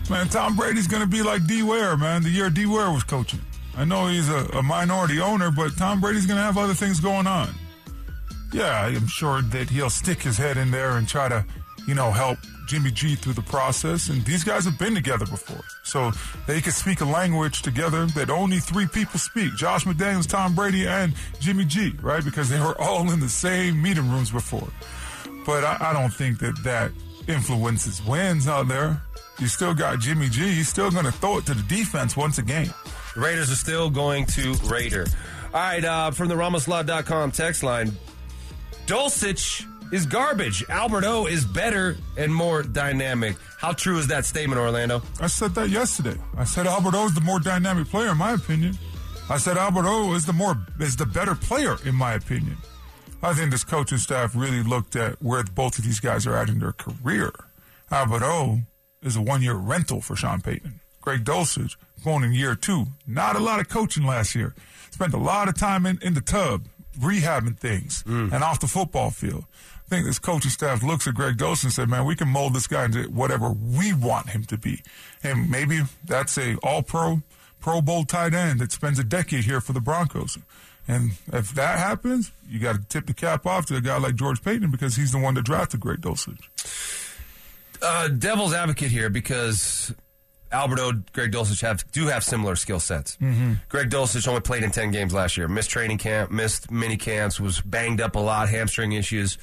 Man, 0.10 0.28
Tom 0.28 0.56
Brady's 0.56 0.88
going 0.88 1.02
to 1.02 1.08
be 1.08 1.24
like 1.24 1.48
D. 1.48 1.64
Ware, 1.64 1.96
man, 1.96 2.24
the 2.24 2.30
year 2.30 2.50
D. 2.50 2.66
Ware 2.66 2.92
was 2.92 3.04
coaching. 3.04 3.40
I 3.76 3.86
know 3.86 4.08
he's 4.08 4.30
a, 4.30 4.46
a 4.54 4.62
minority 4.62 5.20
owner, 5.20 5.50
but 5.50 5.76
Tom 5.78 6.02
Brady's 6.02 6.26
going 6.26 6.38
to 6.38 6.44
have 6.44 6.58
other 6.58 6.74
things 6.74 7.00
going 7.00 7.26
on. 7.26 7.50
Yeah, 8.52 8.82
I 8.82 8.90
am 8.90 9.08
sure 9.08 9.42
that 9.42 9.70
he'll 9.70 9.90
stick 9.90 10.22
his 10.22 10.38
head 10.38 10.58
in 10.58 10.72
there 10.72 10.98
and 10.98 11.08
try 11.08 11.30
to, 11.30 11.44
you 11.88 11.96
know, 11.96 12.12
help 12.12 12.38
Jimmy 12.68 12.92
G 12.92 13.16
through 13.16 13.34
the 13.34 13.42
process. 13.42 14.10
And 14.10 14.24
these 14.26 14.44
guys 14.44 14.66
have 14.66 14.78
been 14.78 14.94
together 14.94 15.26
before. 15.26 15.64
So 15.84 16.12
they 16.48 16.62
can 16.62 16.74
speak 16.74 17.02
a 17.02 17.06
language 17.06 17.62
together 17.62 18.06
that 18.08 18.30
only 18.30 18.60
three 18.60 18.88
people 18.88 19.20
speak 19.20 19.56
Josh 19.56 19.86
McDaniels, 19.86 20.28
Tom 20.28 20.54
Brady, 20.54 20.86
and 20.86 21.14
Jimmy 21.40 21.66
G, 21.66 21.94
right? 22.02 22.24
Because 22.24 22.50
they 22.50 22.60
were 22.60 22.80
all 22.80 23.12
in 23.12 23.20
the 23.20 23.30
same 23.30 23.82
meeting 23.82 24.10
rooms 24.12 24.32
before. 24.32 24.68
But 25.46 25.64
I, 25.64 25.78
I 25.90 25.94
don't 25.94 26.14
think 26.14 26.40
that 26.40 26.62
that 26.64 26.92
influences 27.28 28.04
wins 28.06 28.48
out 28.48 28.68
there. 28.68 29.02
You 29.40 29.48
still 29.48 29.74
got 29.74 30.00
Jimmy 30.00 30.30
G. 30.30 30.42
He's 30.42 30.70
still 30.70 30.92
going 30.92 31.06
to 31.06 31.12
throw 31.12 31.38
it 31.38 31.46
to 31.48 31.54
the 31.54 31.64
defense 31.64 32.16
once 32.16 32.38
a 32.38 32.44
game. 32.44 32.74
The 33.16 33.22
Raiders 33.22 33.52
are 33.52 33.56
still 33.56 33.90
going 33.90 34.26
to 34.28 34.54
Raider. 34.66 35.06
All 35.54 35.60
right, 35.60 35.84
uh, 35.84 36.12
from 36.12 36.30
the 36.30 36.36
RamosLaw.com 36.36 37.32
text 37.32 37.64
line, 37.64 37.92
Dulcich 38.86 39.66
is 39.94 40.06
garbage. 40.06 40.64
Alberto 40.70 41.28
is 41.28 41.46
better 41.46 41.98
and 42.18 42.34
more 42.34 42.64
dynamic. 42.64 43.36
How 43.60 43.72
true 43.74 43.98
is 43.98 44.08
that 44.08 44.26
statement, 44.26 44.60
Orlando? 44.60 45.04
I 45.22 45.28
said 45.28 45.54
that 45.56 45.70
yesterday. 45.70 46.18
I 46.36 46.44
said 46.44 46.66
Alberto 46.66 47.06
is 47.06 47.14
the 47.14 47.22
more 47.22 47.40
dynamic 47.40 47.88
player, 47.88 48.12
in 48.12 48.18
my 48.18 48.34
opinion. 48.34 48.78
I 49.30 49.38
said 49.38 49.58
Alberto 49.58 50.14
is 50.14 50.26
the 50.26 50.34
more 50.34 50.58
is 50.80 50.96
the 50.96 51.06
better 51.06 51.36
player, 51.36 51.78
in 51.86 51.96
my 51.96 52.14
opinion. 52.14 52.58
I 53.22 53.34
think 53.34 53.52
this 53.52 53.64
coaching 53.64 54.00
staff 54.00 54.36
really 54.36 54.64
looked 54.64 54.96
at 54.96 55.22
where 55.22 55.44
both 55.44 55.78
of 55.78 55.86
these 55.86 56.00
guys 56.00 56.28
are 56.28 56.36
at 56.36 56.50
in 56.50 56.60
their 56.60 56.74
career. 56.74 57.32
Alberto 57.92 58.60
is 59.04 59.16
a 59.16 59.22
one 59.22 59.42
year 59.42 59.56
rental 59.56 60.02
for 60.02 60.16
Sean 60.16 60.42
Payton. 60.42 60.80
Greg 61.02 61.24
Dulcich 61.24 61.76
going 62.04 62.24
in 62.24 62.34
year 62.34 62.56
two. 62.56 62.86
Not 63.06 63.36
a 63.36 63.40
lot 63.40 63.60
of 63.60 63.70
coaching 63.70 64.06
last 64.06 64.36
year. 64.36 64.56
Spent 64.92 65.14
a 65.14 65.18
lot 65.18 65.50
of 65.50 65.56
time 65.56 65.86
in, 65.86 66.00
in 66.02 66.14
the 66.14 66.22
tub, 66.22 66.66
rehabbing 66.98 67.58
things, 67.58 68.04
mm. 68.04 68.32
and 68.32 68.44
off 68.44 68.60
the 68.60 68.68
football 68.68 69.10
field. 69.10 69.46
I 69.86 69.90
think 69.90 70.06
this 70.06 70.20
coaching 70.20 70.52
staff 70.52 70.82
looks 70.82 71.08
at 71.08 71.14
Greg 71.14 71.38
Dulcich 71.38 71.66
and 71.66 71.74
said, 71.74 71.90
man, 71.90 72.06
we 72.06 72.16
can 72.16 72.28
mold 72.28 72.54
this 72.54 72.68
guy 72.68 72.86
into 72.86 73.04
whatever 73.04 73.50
we 73.50 73.94
want 73.94 74.30
him 74.30 74.44
to 74.46 74.58
be. 74.58 74.82
And 75.24 75.50
maybe 75.50 75.82
that's 76.06 76.38
a 76.38 76.56
all 76.64 76.84
pro, 76.84 77.22
pro 77.60 77.82
bowl 77.82 78.06
tight 78.06 78.34
end 78.34 78.60
that 78.60 78.72
spends 78.72 78.98
a 78.98 79.04
decade 79.04 79.44
here 79.44 79.62
for 79.62 79.74
the 79.74 79.82
Broncos. 79.82 80.38
And 80.88 81.12
if 81.32 81.54
that 81.54 81.80
happens, 81.80 82.32
you 82.48 82.60
got 82.60 82.76
to 82.76 82.82
tip 82.84 83.08
the 83.08 83.14
cap 83.14 83.46
off 83.46 83.66
to 83.68 83.76
a 83.76 83.82
guy 83.82 83.98
like 83.98 84.16
George 84.16 84.42
Paton 84.44 84.72
because 84.72 84.96
he's 84.96 85.12
the 85.12 85.18
one 85.18 85.34
that 85.36 85.46
drafted 85.46 85.80
Greg 85.80 86.02
Dulcich. 86.02 87.03
Uh, 87.84 88.08
devil's 88.08 88.54
advocate 88.54 88.90
here 88.92 89.10
because 89.10 89.94
Alberto, 90.52 90.94
Greg 91.12 91.32
Dulcich 91.32 91.62
have 91.62 91.90
do 91.92 92.08
have 92.08 92.24
similar 92.24 92.56
skill 92.56 92.80
sets. 92.80 93.18
Greg 93.70 93.90
Dulcich 93.90 94.28
only 94.28 94.42
played 94.42 94.64
in 94.64 94.72
ten 94.72 94.92
games 94.92 95.14
last 95.14 95.36
year. 95.36 95.48
Missed 95.48 95.70
training 95.70 95.98
camp, 95.98 96.32
missed 96.32 96.72
mini 96.72 96.96
camps, 96.96 97.40
was 97.40 97.60
banged 97.62 98.00
up 98.00 98.16
a 98.16 98.20
lot, 98.20 98.48
hamstring 98.50 98.94
issues. 98.94 99.38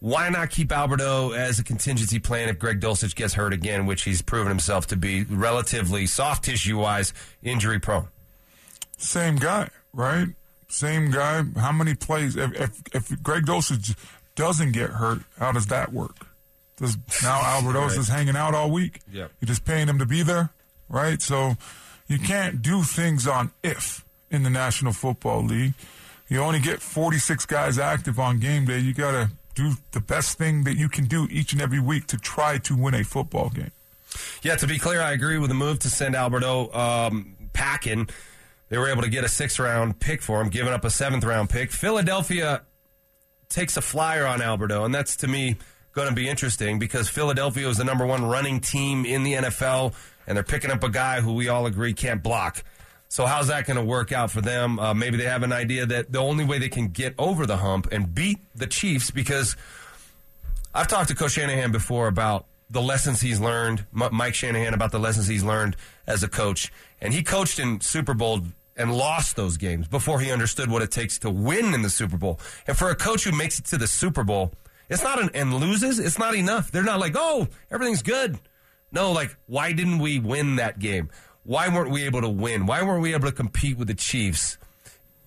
Why 0.00 0.28
not 0.28 0.50
keep 0.50 0.70
Alberto 0.70 1.32
as 1.32 1.58
a 1.58 1.64
contingency 1.64 2.20
plan 2.20 2.48
if 2.48 2.60
Greg 2.60 2.78
Dulcich 2.78 3.16
gets 3.16 3.34
hurt 3.34 3.52
again, 3.52 3.84
which 3.86 4.02
he's 4.02 4.22
proven 4.22 4.46
himself 4.48 4.86
to 4.88 4.96
be 4.96 5.24
relatively 5.24 6.06
soft 6.06 6.44
tissue 6.44 6.78
wise 6.78 7.12
injury 7.42 7.80
prone? 7.80 8.06
Same 8.98 9.34
guy, 9.36 9.70
right? 9.92 10.28
Same 10.68 11.10
guy. 11.10 11.42
How 11.56 11.72
many 11.72 11.94
plays? 11.94 12.36
If, 12.36 12.52
if, 12.54 12.82
if 12.92 13.22
Greg 13.24 13.46
Dulcich 13.46 13.96
doesn't 14.36 14.70
get 14.70 14.90
hurt, 14.90 15.22
how 15.38 15.50
does 15.50 15.66
that 15.66 15.92
work? 15.92 16.27
Does 16.78 16.96
now 17.22 17.40
Alberto's 17.42 17.92
Right. 17.92 18.00
is 18.00 18.08
hanging 18.08 18.36
out 18.36 18.54
all 18.54 18.70
week? 18.70 19.00
Yep. 19.12 19.32
You're 19.40 19.46
just 19.46 19.64
paying 19.64 19.88
him 19.88 19.98
to 19.98 20.06
be 20.06 20.22
there, 20.22 20.50
right? 20.88 21.20
So 21.20 21.56
you 22.06 22.18
can't 22.18 22.62
do 22.62 22.82
things 22.82 23.26
on 23.26 23.50
if 23.62 24.04
in 24.30 24.42
the 24.44 24.50
National 24.50 24.92
Football 24.92 25.42
League. 25.44 25.74
You 26.28 26.40
only 26.40 26.60
get 26.60 26.80
46 26.82 27.46
guys 27.46 27.78
active 27.78 28.18
on 28.18 28.38
game 28.38 28.66
day. 28.66 28.78
You 28.78 28.92
got 28.94 29.12
to 29.12 29.30
do 29.54 29.72
the 29.92 30.00
best 30.00 30.38
thing 30.38 30.64
that 30.64 30.76
you 30.76 30.88
can 30.88 31.06
do 31.06 31.26
each 31.30 31.52
and 31.52 31.60
every 31.60 31.80
week 31.80 32.06
to 32.08 32.16
try 32.16 32.58
to 32.58 32.76
win 32.76 32.94
a 32.94 33.02
football 33.02 33.48
game. 33.48 33.72
Yeah, 34.42 34.56
to 34.56 34.66
be 34.66 34.78
clear, 34.78 35.00
I 35.00 35.12
agree 35.12 35.38
with 35.38 35.48
the 35.48 35.54
move 35.54 35.78
to 35.80 35.88
send 35.90 36.14
Alberto 36.14 36.72
um, 36.72 37.34
packing. 37.54 38.08
They 38.68 38.78
were 38.78 38.88
able 38.88 39.02
to 39.02 39.08
get 39.08 39.24
a 39.24 39.28
sixth 39.28 39.58
round 39.58 39.98
pick 40.00 40.20
for 40.22 40.40
him, 40.40 40.48
giving 40.50 40.72
up 40.72 40.84
a 40.84 40.90
seventh 40.90 41.24
round 41.24 41.48
pick. 41.50 41.72
Philadelphia 41.72 42.62
takes 43.48 43.76
a 43.76 43.80
flyer 43.82 44.26
on 44.26 44.42
Alberto, 44.42 44.84
and 44.84 44.94
that's 44.94 45.16
to 45.16 45.26
me 45.28 45.56
going 45.98 46.08
to 46.08 46.14
be 46.14 46.28
interesting 46.28 46.78
because 46.78 47.08
Philadelphia 47.08 47.68
is 47.68 47.78
the 47.78 47.84
number 47.84 48.06
one 48.06 48.24
running 48.24 48.60
team 48.60 49.04
in 49.04 49.24
the 49.24 49.32
NFL, 49.32 49.94
and 50.28 50.36
they're 50.36 50.44
picking 50.44 50.70
up 50.70 50.84
a 50.84 50.88
guy 50.88 51.20
who 51.20 51.34
we 51.34 51.48
all 51.48 51.66
agree 51.66 51.92
can't 51.92 52.22
block. 52.22 52.62
So 53.08 53.26
how's 53.26 53.48
that 53.48 53.66
going 53.66 53.78
to 53.78 53.82
work 53.84 54.12
out 54.12 54.30
for 54.30 54.40
them? 54.40 54.78
Uh, 54.78 54.94
maybe 54.94 55.16
they 55.16 55.24
have 55.24 55.42
an 55.42 55.52
idea 55.52 55.86
that 55.86 56.12
the 56.12 56.20
only 56.20 56.44
way 56.44 56.60
they 56.60 56.68
can 56.68 56.88
get 56.88 57.14
over 57.18 57.46
the 57.46 57.56
hump 57.56 57.88
and 57.90 58.14
beat 58.14 58.38
the 58.54 58.68
Chiefs 58.68 59.10
because 59.10 59.56
I've 60.72 60.86
talked 60.86 61.08
to 61.08 61.16
Coach 61.16 61.32
Shanahan 61.32 61.72
before 61.72 62.06
about 62.06 62.46
the 62.70 62.80
lessons 62.80 63.20
he's 63.20 63.40
learned, 63.40 63.84
M- 64.00 64.10
Mike 64.12 64.34
Shanahan 64.34 64.74
about 64.74 64.92
the 64.92 65.00
lessons 65.00 65.26
he's 65.26 65.42
learned 65.42 65.74
as 66.06 66.22
a 66.22 66.28
coach. 66.28 66.70
And 67.00 67.12
he 67.12 67.24
coached 67.24 67.58
in 67.58 67.80
Super 67.80 68.14
Bowl 68.14 68.42
and 68.76 68.94
lost 68.94 69.34
those 69.34 69.56
games 69.56 69.88
before 69.88 70.20
he 70.20 70.30
understood 70.30 70.70
what 70.70 70.82
it 70.82 70.92
takes 70.92 71.18
to 71.20 71.30
win 71.30 71.74
in 71.74 71.82
the 71.82 71.90
Super 71.90 72.16
Bowl. 72.16 72.38
And 72.68 72.76
for 72.76 72.88
a 72.88 72.94
coach 72.94 73.24
who 73.24 73.32
makes 73.32 73.58
it 73.58 73.64
to 73.66 73.78
the 73.78 73.88
Super 73.88 74.22
Bowl, 74.22 74.52
it's 74.88 75.02
not 75.02 75.20
an 75.20 75.30
and 75.34 75.54
loses, 75.54 75.98
it's 75.98 76.18
not 76.18 76.34
enough. 76.34 76.70
They're 76.70 76.82
not 76.82 77.00
like, 77.00 77.14
"Oh, 77.16 77.48
everything's 77.70 78.02
good." 78.02 78.38
No, 78.90 79.12
like, 79.12 79.36
why 79.46 79.72
didn't 79.72 79.98
we 79.98 80.18
win 80.18 80.56
that 80.56 80.78
game? 80.78 81.10
Why 81.44 81.68
weren't 81.68 81.90
we 81.90 82.04
able 82.04 82.22
to 82.22 82.28
win? 82.28 82.66
Why 82.66 82.82
weren't 82.82 83.02
we 83.02 83.12
able 83.12 83.26
to 83.26 83.34
compete 83.34 83.76
with 83.76 83.88
the 83.88 83.94
Chiefs? 83.94 84.58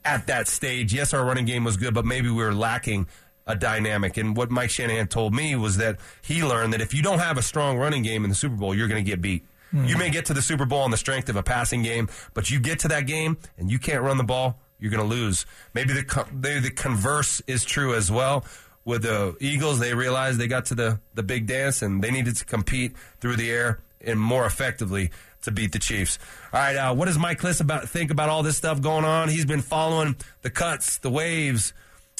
at 0.03 0.27
that 0.27 0.47
stage, 0.47 0.93
yes, 0.93 1.13
our 1.13 1.23
running 1.23 1.45
game 1.45 1.63
was 1.63 1.77
good, 1.77 1.93
but 1.93 2.05
maybe 2.05 2.29
we 2.29 2.43
were 2.43 2.53
lacking 2.53 3.07
a 3.47 3.55
dynamic. 3.55 4.17
And 4.17 4.35
what 4.35 4.51
Mike 4.51 4.69
Shanahan 4.69 5.07
told 5.07 5.33
me 5.33 5.55
was 5.55 5.77
that 5.77 5.99
he 6.21 6.43
learned 6.43 6.73
that 6.73 6.81
if 6.81 6.93
you 6.93 7.01
don't 7.01 7.19
have 7.19 7.37
a 7.37 7.41
strong 7.41 7.77
running 7.77 8.03
game 8.03 8.23
in 8.23 8.29
the 8.29 8.35
Super 8.35 8.55
Bowl, 8.55 8.75
you're 8.75 8.87
going 8.87 9.03
to 9.03 9.09
get 9.09 9.21
beat. 9.21 9.45
Hmm. 9.71 9.85
You 9.85 9.97
may 9.97 10.09
get 10.09 10.25
to 10.25 10.33
the 10.33 10.41
Super 10.41 10.65
Bowl 10.65 10.81
on 10.81 10.91
the 10.91 10.97
strength 10.97 11.29
of 11.29 11.35
a 11.35 11.43
passing 11.43 11.81
game, 11.83 12.09
but 12.33 12.49
you 12.49 12.59
get 12.59 12.79
to 12.79 12.87
that 12.89 13.07
game 13.07 13.37
and 13.57 13.71
you 13.71 13.79
can't 13.79 14.03
run 14.03 14.17
the 14.17 14.23
ball, 14.23 14.59
you're 14.79 14.91
going 14.91 15.07
to 15.07 15.15
lose. 15.15 15.45
Maybe 15.73 15.93
the 15.93 16.25
maybe 16.33 16.59
the 16.59 16.71
converse 16.71 17.41
is 17.47 17.63
true 17.63 17.93
as 17.93 18.11
well 18.11 18.45
with 18.85 19.03
the 19.03 19.35
Eagles, 19.39 19.79
they 19.79 19.93
realized 19.93 20.39
they 20.39 20.47
got 20.47 20.65
to 20.65 20.75
the, 20.75 20.99
the 21.13 21.23
big 21.23 21.47
dance 21.47 21.81
and 21.81 22.03
they 22.03 22.11
needed 22.11 22.35
to 22.37 22.45
compete 22.45 22.95
through 23.19 23.35
the 23.35 23.49
air 23.51 23.79
and 24.03 24.19
more 24.19 24.45
effectively 24.45 25.11
to 25.43 25.51
beat 25.51 25.71
the 25.71 25.79
Chiefs. 25.79 26.19
All 26.53 26.59
right, 26.59 26.75
uh, 26.75 26.93
what 26.93 27.05
does 27.05 27.17
Mike 27.17 27.39
Klis 27.39 27.61
about 27.61 27.89
think 27.89 28.11
about 28.11 28.29
all 28.29 28.43
this 28.43 28.57
stuff 28.57 28.81
going 28.81 29.05
on? 29.05 29.29
He's 29.29 29.45
been 29.45 29.61
following 29.61 30.15
the 30.41 30.49
cuts, 30.49 30.97
the 30.97 31.09
waves, 31.09 31.73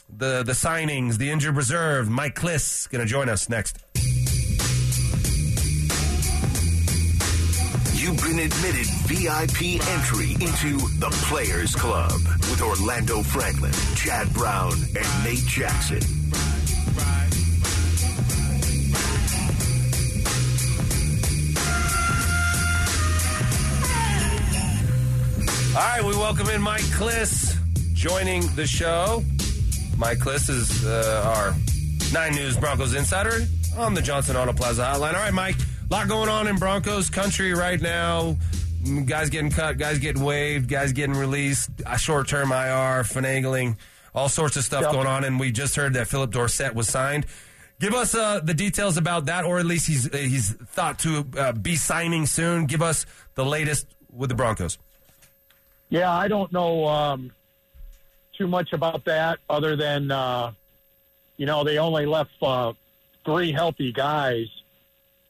the 0.09 0.43
the 0.43 0.53
signings, 0.53 1.17
the 1.17 1.31
injured 1.31 1.55
reserve. 1.55 2.09
Mike 2.09 2.35
Klis 2.35 2.89
going 2.89 3.05
to 3.05 3.09
join 3.09 3.29
us 3.29 3.49
next. 3.49 3.77
You've 7.93 8.17
been 8.17 8.39
admitted 8.39 8.87
VIP 9.05 9.79
entry 9.87 10.31
into 10.33 10.79
the 10.99 11.09
Players 11.29 11.75
Club 11.75 12.11
with 12.49 12.61
Orlando 12.61 13.21
Franklin, 13.21 13.73
Chad 13.95 14.33
Brown, 14.33 14.73
and 14.73 15.23
Nate 15.23 15.45
Jackson. 15.45 16.20
All 25.73 25.77
right, 25.77 26.03
we 26.03 26.11
welcome 26.17 26.49
in 26.49 26.61
Mike 26.61 26.81
Klis 26.81 27.55
joining 27.93 28.45
the 28.55 28.67
show. 28.67 29.23
Mike 29.97 30.17
Klis 30.19 30.49
is 30.49 30.85
uh, 30.85 31.23
our 31.25 31.55
Nine 32.11 32.33
News 32.35 32.57
Broncos 32.57 32.93
insider 32.93 33.45
on 33.77 33.93
the 33.93 34.01
Johnson 34.01 34.35
Auto 34.35 34.51
Plaza 34.51 34.83
hotline. 34.83 35.13
All 35.13 35.21
right, 35.21 35.33
Mike, 35.33 35.55
a 35.57 35.93
lot 35.93 36.09
going 36.09 36.27
on 36.27 36.47
in 36.47 36.57
Broncos 36.57 37.09
country 37.09 37.53
right 37.53 37.79
now. 37.81 38.35
Guys 39.05 39.29
getting 39.29 39.49
cut, 39.49 39.77
guys 39.77 39.99
getting 39.99 40.21
waived, 40.23 40.67
guys 40.67 40.91
getting 40.91 41.15
released, 41.15 41.69
short 41.97 42.27
term 42.27 42.51
IR, 42.51 43.03
finagling, 43.03 43.77
all 44.13 44.27
sorts 44.27 44.57
of 44.57 44.63
stuff 44.65 44.81
Yep. 44.83 44.91
going 44.91 45.07
on. 45.07 45.23
And 45.23 45.39
we 45.39 45.51
just 45.51 45.75
heard 45.77 45.93
that 45.93 46.07
Phillip 46.07 46.31
Dorsett 46.31 46.75
was 46.75 46.89
signed. 46.89 47.25
Give 47.79 47.93
us 47.93 48.13
uh, 48.13 48.41
the 48.43 48.53
details 48.53 48.97
about 48.97 49.25
that, 49.27 49.45
or 49.45 49.57
at 49.57 49.65
least 49.65 49.87
he's 49.87 50.13
uh, 50.13 50.17
he's 50.17 50.51
thought 50.51 50.99
to 50.99 51.25
uh, 51.37 51.51
be 51.53 51.77
signing 51.77 52.25
soon. 52.25 52.65
Give 52.65 52.81
us 52.81 53.05
the 53.35 53.45
latest 53.45 53.87
with 54.11 54.29
the 54.29 54.35
Broncos. 54.35 54.77
Yeah, 55.91 56.09
I 56.09 56.29
don't 56.29 56.53
know 56.53 56.87
um, 56.87 57.31
too 58.37 58.47
much 58.47 58.71
about 58.71 59.03
that 59.05 59.39
other 59.49 59.75
than, 59.75 60.09
uh, 60.09 60.53
you 61.35 61.45
know, 61.45 61.65
they 61.65 61.79
only 61.79 62.05
left 62.05 62.31
uh, 62.41 62.71
three 63.25 63.51
healthy 63.51 63.91
guys 63.91 64.47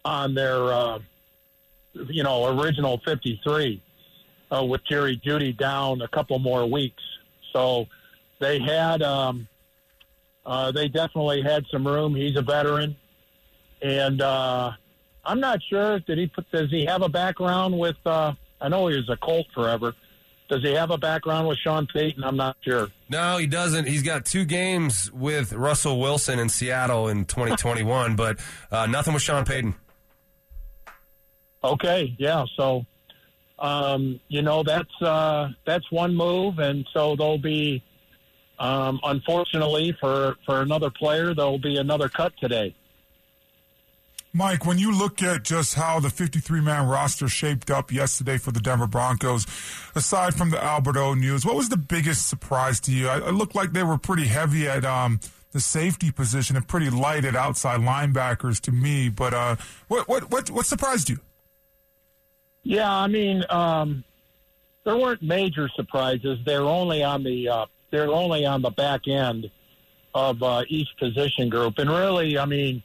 on 0.05 0.35
their, 0.35 0.71
uh, 0.71 0.99
you 2.07 2.21
know, 2.21 2.59
original 2.59 3.01
53 3.03 3.81
uh, 4.51 4.63
with 4.63 4.83
Jerry 4.85 5.17
Jeudy 5.17 5.57
down 5.57 6.03
a 6.03 6.07
couple 6.07 6.37
more 6.37 6.69
weeks. 6.69 7.01
So 7.53 7.87
they 8.37 8.59
had, 8.59 9.01
um, 9.01 9.47
uh, 10.45 10.71
they 10.71 10.87
definitely 10.87 11.41
had 11.41 11.65
some 11.71 11.87
room. 11.87 12.13
He's 12.13 12.37
a 12.37 12.43
veteran. 12.43 12.95
And 13.81 14.21
uh, 14.21 14.73
I'm 15.25 15.39
not 15.39 15.59
sure, 15.63 15.99
did 16.01 16.19
he 16.19 16.27
put, 16.27 16.51
does 16.51 16.69
he 16.69 16.85
have 16.85 17.01
a 17.01 17.09
background 17.09 17.79
with, 17.79 17.97
uh, 18.05 18.33
I 18.61 18.69
know 18.69 18.85
he 18.89 18.97
was 18.97 19.09
a 19.09 19.17
Colt 19.17 19.47
forever. 19.55 19.95
Does 20.51 20.63
he 20.63 20.73
have 20.73 20.91
a 20.91 20.97
background 20.97 21.47
with 21.47 21.59
Sean 21.59 21.87
Payton? 21.87 22.25
I'm 22.25 22.35
not 22.35 22.57
sure. 22.59 22.89
No, 23.07 23.37
he 23.37 23.47
doesn't. 23.47 23.87
He's 23.87 24.03
got 24.03 24.25
two 24.25 24.43
games 24.43 25.09
with 25.13 25.53
Russell 25.53 25.97
Wilson 25.97 26.39
in 26.39 26.49
Seattle 26.49 27.07
in 27.07 27.23
2021, 27.23 28.17
but 28.17 28.37
uh, 28.69 28.85
nothing 28.85 29.13
with 29.13 29.23
Sean 29.23 29.45
Payton. 29.45 29.75
Okay, 31.63 32.13
yeah. 32.19 32.43
So, 32.57 32.85
um, 33.59 34.19
you 34.27 34.41
know, 34.41 34.61
that's 34.61 35.01
uh, 35.01 35.51
that's 35.65 35.89
one 35.89 36.13
move, 36.13 36.59
and 36.59 36.85
so 36.91 37.15
there'll 37.15 37.37
be, 37.37 37.81
um, 38.59 38.99
unfortunately 39.05 39.95
for 40.01 40.35
for 40.45 40.59
another 40.59 40.89
player, 40.89 41.33
there'll 41.33 41.59
be 41.59 41.77
another 41.77 42.09
cut 42.09 42.33
today. 42.41 42.75
Mike, 44.33 44.65
when 44.65 44.77
you 44.77 44.97
look 44.97 45.21
at 45.21 45.43
just 45.43 45.73
how 45.73 45.99
the 45.99 46.09
53 46.09 46.61
man 46.61 46.87
roster 46.87 47.27
shaped 47.27 47.69
up 47.69 47.91
yesterday 47.91 48.37
for 48.37 48.51
the 48.51 48.61
Denver 48.61 48.87
Broncos, 48.87 49.45
aside 49.93 50.35
from 50.35 50.51
the 50.51 50.63
Albert 50.63 50.95
O 50.95 51.13
news, 51.13 51.45
what 51.45 51.55
was 51.55 51.67
the 51.67 51.77
biggest 51.77 52.29
surprise 52.29 52.79
to 52.81 52.93
you? 52.93 53.09
It 53.09 53.33
looked 53.33 53.55
like 53.55 53.73
they 53.73 53.83
were 53.83 53.97
pretty 53.97 54.27
heavy 54.27 54.69
at 54.69 54.85
um, 54.85 55.19
the 55.51 55.59
safety 55.59 56.11
position 56.11 56.55
and 56.55 56.65
pretty 56.65 56.89
light 56.89 57.25
at 57.25 57.35
outside 57.35 57.81
linebackers 57.81 58.61
to 58.61 58.71
me. 58.71 59.09
But 59.09 59.33
uh, 59.33 59.55
what, 59.89 60.07
what, 60.07 60.31
what, 60.31 60.49
what 60.49 60.65
surprised 60.65 61.09
you? 61.09 61.19
Yeah, 62.63 62.89
I 62.89 63.07
mean, 63.07 63.43
um, 63.49 64.03
there 64.85 64.95
weren't 64.95 65.21
major 65.21 65.67
surprises. 65.75 66.39
They're 66.45 66.61
only 66.61 67.03
on 67.03 67.23
the 67.23 67.49
uh, 67.49 67.65
they're 67.89 68.07
only 68.07 68.45
on 68.45 68.61
the 68.61 68.69
back 68.69 69.07
end 69.07 69.51
of 70.13 70.41
uh, 70.41 70.63
each 70.67 70.87
position 70.97 71.49
group, 71.49 71.79
and 71.79 71.89
really, 71.89 72.37
I 72.37 72.45
mean, 72.45 72.83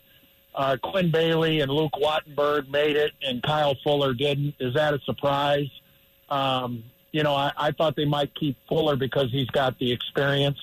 uh, 0.57 0.77
Quinn 0.83 1.11
Bailey 1.11 1.61
and 1.61 1.71
Luke 1.71 1.93
Wattenberg 2.01 2.69
made 2.71 2.97
it, 2.97 3.13
and 3.23 3.43
Kyle 3.43 3.77
Fuller 3.85 4.15
didn't. 4.15 4.55
Is 4.59 4.75
that 4.75 4.95
a 4.95 4.99
surprise? 5.05 5.69
Um, 6.31 6.83
you 7.13 7.23
know, 7.23 7.35
I, 7.35 7.53
I 7.57 7.71
thought 7.73 7.95
they 7.95 8.07
might 8.07 8.35
keep 8.35 8.57
Fuller 8.69 8.97
because 8.97 9.31
he's 9.31 9.49
got 9.49 9.79
the 9.79 9.93
experience 9.93 10.59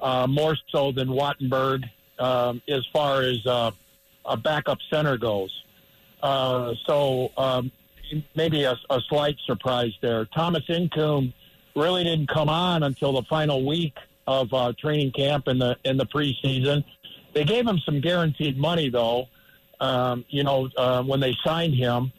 uh, 0.00 0.26
more 0.28 0.56
so 0.70 0.92
than 0.92 1.08
Wattenberg 1.08 1.84
um, 2.18 2.62
as 2.68 2.86
far 2.92 3.22
as 3.22 3.44
uh, 3.46 3.72
a 4.24 4.36
backup 4.36 4.78
center 4.90 5.18
goes. 5.18 5.50
Uh, 6.22 6.74
so 6.86 7.32
um, 7.36 7.72
maybe 8.36 8.64
a, 8.64 8.76
a 8.90 9.00
slight 9.08 9.36
surprise 9.46 9.92
there. 10.00 10.26
Thomas 10.26 10.62
Incoom 10.68 11.32
really 11.74 12.04
didn't 12.04 12.28
come 12.28 12.48
on 12.48 12.82
until 12.82 13.12
the 13.12 13.22
final 13.22 13.66
week 13.66 13.96
of 14.26 14.52
uh, 14.52 14.72
training 14.78 15.12
camp 15.12 15.48
in 15.48 15.58
the 15.58 15.76
in 15.84 15.96
the 15.96 16.06
preseason. 16.06 16.84
They 17.32 17.44
gave 17.44 17.66
him 17.66 17.78
some 17.84 18.00
guaranteed 18.00 18.58
money 18.58 18.88
though. 18.88 19.28
Um, 19.80 20.24
you 20.28 20.44
know 20.44 20.68
uh, 20.76 21.02
when 21.02 21.20
they 21.20 21.34
signed 21.44 21.74
him, 21.74 22.12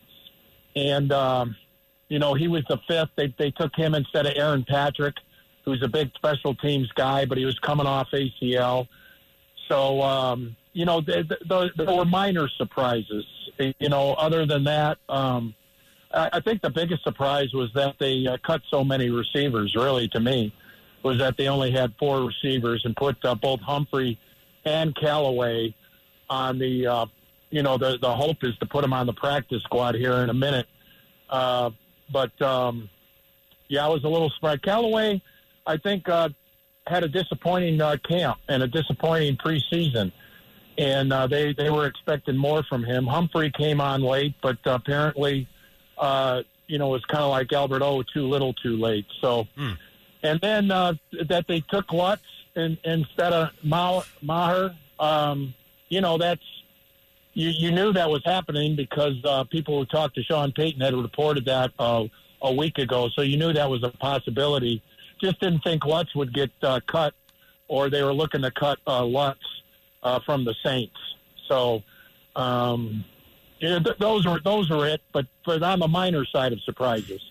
and 0.75 1.11
um, 1.11 1.55
you 2.09 2.19
know 2.19 2.33
he 2.33 2.47
was 2.47 2.63
the 2.69 2.79
fifth. 2.87 3.09
They 3.15 3.33
they 3.37 3.51
took 3.51 3.75
him 3.75 3.93
instead 3.93 4.25
of 4.25 4.33
Aaron 4.35 4.65
Patrick, 4.67 5.15
who's 5.65 5.83
a 5.83 5.87
big 5.87 6.11
special 6.15 6.55
teams 6.55 6.89
guy, 6.95 7.25
but 7.25 7.37
he 7.37 7.45
was 7.45 7.57
coming 7.59 7.85
off 7.85 8.07
ACL. 8.13 8.87
So 9.67 10.01
um, 10.01 10.55
you 10.73 10.85
know 10.85 11.01
there, 11.01 11.23
there, 11.47 11.69
there 11.75 11.95
were 11.95 12.05
minor 12.05 12.47
surprises. 12.57 13.25
You 13.79 13.89
know, 13.89 14.13
other 14.13 14.45
than 14.45 14.63
that. 14.63 14.97
Um, 15.07 15.53
I 16.13 16.29
I 16.33 16.39
think 16.39 16.61
the 16.61 16.69
biggest 16.69 17.03
surprise 17.03 17.53
was 17.53 17.71
that 17.75 17.95
they 17.99 18.25
uh, 18.27 18.37
cut 18.45 18.61
so 18.69 18.83
many 18.83 19.09
receivers. 19.09 19.75
Really, 19.75 20.07
to 20.09 20.19
me, 20.19 20.53
was 21.03 21.17
that 21.19 21.37
they 21.37 21.47
only 21.47 21.71
had 21.71 21.93
four 21.99 22.25
receivers 22.25 22.83
and 22.85 22.95
put 22.95 23.23
uh, 23.23 23.35
both 23.35 23.59
Humphrey 23.61 24.19
and 24.65 24.95
Callaway 24.95 25.75
on 26.29 26.59
the. 26.59 26.87
Uh, 26.87 27.05
you 27.49 27.63
know, 27.63 27.77
the 27.77 27.97
the 28.01 28.15
hope 28.15 28.43
is 28.43 28.55
to 28.59 28.65
put 28.65 28.81
them 28.81 28.93
on 28.93 29.05
the 29.05 29.13
practice 29.13 29.61
squad 29.63 29.95
here 29.95 30.13
in 30.13 30.29
a 30.29 30.33
minute. 30.33 30.67
Uh, 31.29 31.71
but 32.11 32.41
um, 32.41 32.89
yeah, 33.67 33.85
I 33.85 33.89
was 33.89 34.05
a 34.05 34.07
little 34.07 34.29
surprised. 34.29 34.61
Callaway, 34.61 35.21
I 35.67 35.75
think, 35.75 36.07
uh, 36.07 36.29
had 36.87 37.03
a 37.03 37.09
disappointing 37.09 37.81
uh, 37.81 37.97
camp 38.07 38.37
and 38.47 38.63
a 38.63 38.67
disappointing 38.67 39.35
preseason, 39.35 40.13
and 40.77 41.11
uh, 41.11 41.27
they 41.27 41.51
they 41.53 41.69
were 41.69 41.87
expecting 41.87 42.37
more 42.37 42.63
from 42.63 42.85
him. 42.85 43.05
Humphrey 43.05 43.51
came 43.51 43.81
on 43.81 44.01
late, 44.01 44.33
but 44.41 44.57
uh, 44.65 44.71
apparently 44.71 45.45
uh, 45.97 46.43
you 46.67 46.77
know, 46.77 46.95
it's 46.95 47.05
kind 47.05 47.23
of 47.23 47.29
like 47.29 47.51
Albert 47.51 47.81
O, 47.81 48.01
too 48.01 48.27
little, 48.29 48.53
too 48.53 48.77
late. 48.77 49.05
So, 49.19 49.45
and 50.23 50.39
then 50.39 50.71
uh, 50.71 50.93
that 51.27 51.45
they 51.47 51.59
took 51.59 51.91
Lutz 51.91 52.21
in, 52.55 52.77
instead 52.83 53.33
of 53.33 53.49
Ma- 53.63 54.03
Maher, 54.21 54.75
um, 54.99 55.53
you 55.89 56.01
know, 56.01 56.17
that's 56.17 56.41
you, 57.33 57.49
you 57.49 57.71
knew 57.71 57.93
that 57.93 58.09
was 58.09 58.21
happening 58.25 58.75
because 58.75 59.15
uh, 59.23 59.43
people 59.45 59.79
who 59.79 59.85
talked 59.85 60.15
to 60.15 60.23
Sean 60.23 60.51
Payton 60.51 60.81
had 60.81 60.93
reported 60.93 61.45
that 61.45 61.71
uh, 61.79 62.05
a 62.41 62.53
week 62.53 62.77
ago. 62.77 63.09
So 63.15 63.21
you 63.21 63.37
knew 63.37 63.53
that 63.53 63.69
was 63.69 63.83
a 63.83 63.89
possibility. 63.89 64.83
Just 65.21 65.39
didn't 65.39 65.61
think 65.61 65.85
Lutz 65.85 66.13
would 66.15 66.33
get 66.33 66.51
uh, 66.61 66.79
cut, 66.87 67.13
or 67.67 67.89
they 67.89 68.03
were 68.03 68.13
looking 68.13 68.41
to 68.41 68.51
cut 68.51 68.79
uh, 68.87 69.03
Lutz 69.05 69.39
uh, 70.03 70.19
from 70.25 70.45
the 70.45 70.55
Saints. 70.63 70.97
So. 71.47 71.83
Um, 72.35 73.03
yeah, 73.61 73.77
th- 73.77 73.97
those 73.99 74.25
were 74.25 74.39
those 74.43 74.69
were 74.69 74.87
it, 74.87 75.01
but 75.13 75.27
but 75.45 75.61
on 75.61 75.79
the 75.79 75.87
minor 75.87 76.25
side 76.25 76.51
of 76.51 76.59
surprises. 76.61 77.21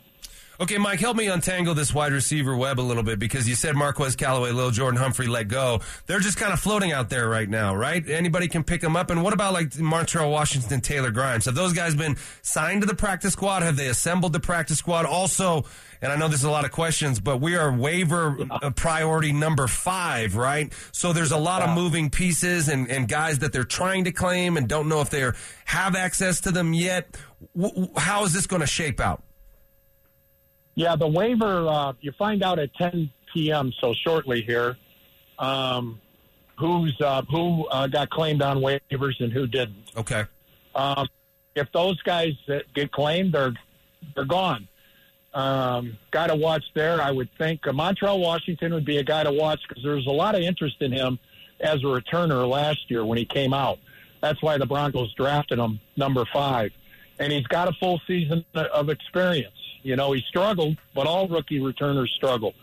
Okay, 0.61 0.77
Mike, 0.77 1.01
help 1.01 1.17
me 1.17 1.27
untangle 1.27 1.73
this 1.75 1.95
wide 1.95 2.13
receiver 2.13 2.55
web 2.55 2.79
a 2.79 2.83
little 2.83 3.03
bit 3.03 3.19
because 3.19 3.49
you 3.49 3.55
said 3.55 3.75
Marquez 3.75 4.15
Callaway, 4.15 4.51
Lil 4.51 4.71
Jordan 4.71 5.01
Humphrey 5.01 5.27
let 5.27 5.49
go. 5.49 5.81
They're 6.05 6.21
just 6.21 6.37
kind 6.37 6.53
of 6.53 6.61
floating 6.61 6.93
out 6.93 7.09
there 7.09 7.27
right 7.31 7.49
now, 7.49 7.75
right? 7.75 8.07
Anybody 8.07 8.47
can 8.47 8.63
pick 8.63 8.83
them 8.83 8.95
up. 8.95 9.09
And 9.09 9.23
what 9.23 9.33
about 9.33 9.55
like 9.55 9.71
Montrell 9.71 10.31
Washington, 10.31 10.83
Taylor 10.83 11.11
Grimes? 11.13 11.47
Have 11.47 11.55
those 11.55 11.73
guys 11.73 11.95
been 11.95 12.19
signed 12.43 12.83
to 12.83 12.87
the 12.87 12.95
practice 12.95 13.33
squad? 13.33 13.63
Have 13.63 13.77
they 13.77 13.87
assembled 13.89 14.35
the 14.35 14.41
practice 14.41 14.77
squad? 14.77 15.07
Also, 15.07 15.65
and 16.03 16.13
I 16.13 16.17
know 16.17 16.29
there's 16.29 16.45
a 16.45 16.51
lot 16.51 16.67
of 16.67 16.73
questions, 16.73 17.21
but 17.21 17.39
we 17.41 17.57
are 17.57 17.73
waiver 17.73 18.37
uh, 18.51 18.69
priority 18.69 19.33
number 19.33 19.67
five, 19.67 20.37
right? 20.37 20.71
So 20.93 21.15
there's 21.15 21.33
a 21.33 21.39
lot 21.39 21.63
of 21.63 21.75
moving 21.75 22.11
pieces 22.11 22.69
and, 22.69 22.87
and 22.91 23.09
guys 23.09 23.39
that 23.39 23.55
they're 23.55 23.65
trying 23.65 24.05
to 24.05 24.13
claim 24.13 24.59
and 24.59 24.69
don't 24.69 24.91
know 24.91 25.01
if 25.01 25.09
they 25.09 25.27
have 25.65 25.97
access 25.97 26.39
to 26.43 26.51
them 26.51 26.75
yet. 26.75 27.17
W- 27.57 27.75
w- 27.87 27.93
how 27.97 28.25
is 28.25 28.35
this 28.35 28.47
going 28.47 28.61
to 28.61 28.67
shape 28.67 29.01
out? 29.01 29.23
Yeah, 30.81 30.97
the 30.97 31.07
waiver 31.07 31.67
uh, 31.69 31.93
you 32.01 32.11
find 32.13 32.43
out 32.43 32.59
at 32.59 32.73
10 32.73 33.11
p.m. 33.35 33.71
So 33.83 33.93
shortly 33.93 34.41
here, 34.41 34.79
um, 35.39 36.01
who's 36.59 36.99
uh, 37.03 37.21
who 37.31 37.67
uh, 37.67 37.87
got 37.87 38.09
claimed 38.09 38.41
on 38.41 38.61
waivers 38.61 39.21
and 39.21 39.31
who 39.31 39.47
didn't. 39.47 39.91
Okay. 39.95 40.25
Um, 40.75 41.07
if 41.55 41.71
those 41.73 42.01
guys 42.01 42.33
that 42.49 42.73
get 42.73 42.93
claimed, 42.93 43.35
they're 43.35 43.53
they're 44.15 44.25
gone. 44.25 44.69
Um, 45.35 45.99
guy 46.13 46.29
to 46.29 46.35
watch 46.35 46.65
there, 46.75 46.99
I 47.03 47.11
would 47.11 47.29
think. 47.37 47.67
Uh, 47.67 47.73
Montrell 47.73 48.19
Washington 48.19 48.73
would 48.73 48.87
be 48.87 48.97
a 48.97 49.05
guy 49.05 49.23
to 49.23 49.33
watch 49.33 49.61
because 49.69 49.85
there 49.85 49.97
was 49.97 50.07
a 50.07 50.11
lot 50.11 50.35
of 50.35 50.41
interest 50.41 50.77
in 50.81 50.93
him 50.93 51.19
as 51.61 51.81
a 51.81 51.89
returner 51.89 52.49
last 52.49 52.91
year 52.91 53.05
when 53.05 53.19
he 53.19 53.27
came 53.27 53.53
out. 53.53 53.79
That's 54.23 54.41
why 54.43 54.57
the 54.57 54.65
Broncos 54.65 55.13
drafted 55.13 55.59
him 55.59 55.79
number 55.99 56.25
five. 56.33 56.71
and 57.19 57.31
he's 57.31 57.47
got 57.49 57.69
a 57.69 57.73
full 57.73 58.01
season 58.07 58.47
of 58.55 58.89
experience. 58.89 59.60
You 59.83 59.97
know, 59.97 60.13
he 60.13 60.23
struggled, 60.29 60.77
but 60.95 61.07
all 61.07 61.29
rookie 61.29 61.61
returners 61.61 62.13
struggle. 62.17 62.55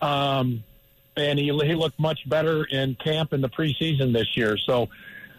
Um, 0.00 0.64
and 1.16 1.38
he, 1.38 1.46
he 1.46 1.74
looked 1.74 1.98
much 1.98 2.28
better 2.28 2.64
in 2.64 2.94
camp 2.96 3.32
in 3.32 3.40
the 3.40 3.48
preseason 3.48 4.12
this 4.12 4.36
year. 4.36 4.56
So 4.58 4.88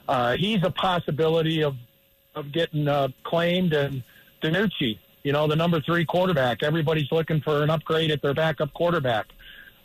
uh, 0.07 0.35
he's 0.37 0.63
a 0.63 0.71
possibility 0.71 1.63
of 1.63 1.75
of 2.35 2.51
getting 2.51 2.87
uh, 2.87 3.09
claimed. 3.23 3.73
And 3.73 4.03
DiNucci, 4.41 4.97
you 5.23 5.31
know, 5.31 5.47
the 5.47 5.55
number 5.55 5.81
three 5.81 6.05
quarterback. 6.05 6.63
Everybody's 6.63 7.11
looking 7.11 7.41
for 7.41 7.63
an 7.63 7.69
upgrade 7.69 8.11
at 8.11 8.21
their 8.21 8.33
backup 8.33 8.73
quarterback. 8.73 9.27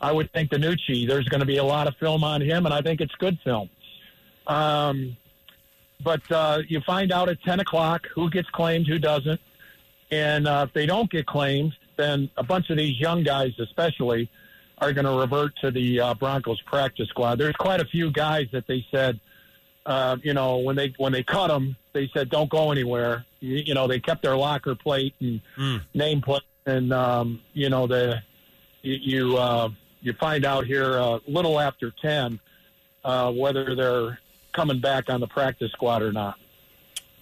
I 0.01 0.12
would 0.12 0.32
think 0.32 0.51
DiNucci. 0.51 1.09
There's 1.09 1.28
going 1.28 1.41
to 1.41 1.47
be 1.47 1.57
a 1.57 1.64
lot 1.64 1.89
of 1.89 1.97
film 1.97 2.22
on 2.22 2.41
him, 2.41 2.66
and 2.66 2.74
I 2.74 2.82
think 2.82 3.01
it's 3.01 3.14
good 3.16 3.39
film. 3.43 3.68
Um, 4.47 5.16
but 6.03 6.30
uh, 6.30 6.62
you 6.68 6.80
find 6.82 7.11
out 7.11 7.28
at 7.28 7.43
10 7.43 7.61
o'clock 7.61 8.07
who 8.14 8.30
gets 8.30 8.49
claimed, 8.51 8.87
who 8.87 8.99
doesn't. 8.99 9.41
And 10.11 10.47
uh, 10.47 10.67
if 10.69 10.75
they 10.75 10.87
don't 10.87 11.11
get 11.11 11.27
claimed, 11.27 11.73
then 11.97 12.31
a 12.37 12.43
bunch 12.43 12.71
of 12.71 12.77
these 12.77 12.99
young 13.01 13.23
guys, 13.23 13.53
especially, 13.59 14.31
are 14.79 14.93
going 14.93 15.07
to 15.07 15.13
revert 15.19 15.57
to 15.63 15.71
the 15.71 16.01
uh, 16.01 16.15
Broncos 16.15 16.61
practice 16.63 17.09
squad. 17.09 17.39
There's 17.39 17.57
quite 17.57 17.81
a 17.81 17.85
few 17.87 18.11
guys 18.11 18.47
that 18.53 18.67
they 18.67 18.87
said, 18.91 19.19
uh, 19.87 20.17
you 20.23 20.35
know, 20.35 20.59
when 20.59 20.77
they 20.77 20.93
when 20.99 21.13
they 21.13 21.23
cut 21.23 21.49
them, 21.49 21.77
they 21.93 22.11
said 22.15 22.29
don't 22.29 22.51
go 22.51 22.71
anywhere. 22.71 23.25
You, 23.41 23.57
you 23.57 23.75
know, 23.75 23.87
they 23.87 24.01
kept 24.01 24.23
their 24.23 24.37
locker 24.37 24.75
plate 24.75 25.15
and 25.21 25.41
Mm. 25.57 25.81
name 25.95 26.21
plate, 26.21 26.43
and 26.67 26.93
um, 26.93 27.41
you 27.53 27.71
know 27.71 27.87
the 27.87 28.23
you 28.83 28.95
you, 28.95 29.37
uh, 29.37 29.69
you 30.03 30.13
find 30.15 30.45
out 30.45 30.67
here 30.67 30.97
a 30.97 31.21
little 31.27 31.59
after 31.59 31.91
ten 32.03 32.39
uh, 33.05 33.33
whether 33.33 33.75
they're 33.75 34.19
coming 34.53 34.81
back 34.81 35.09
on 35.09 35.21
the 35.21 35.27
practice 35.27 35.71
squad 35.73 36.03
or 36.03 36.13
not. 36.13 36.37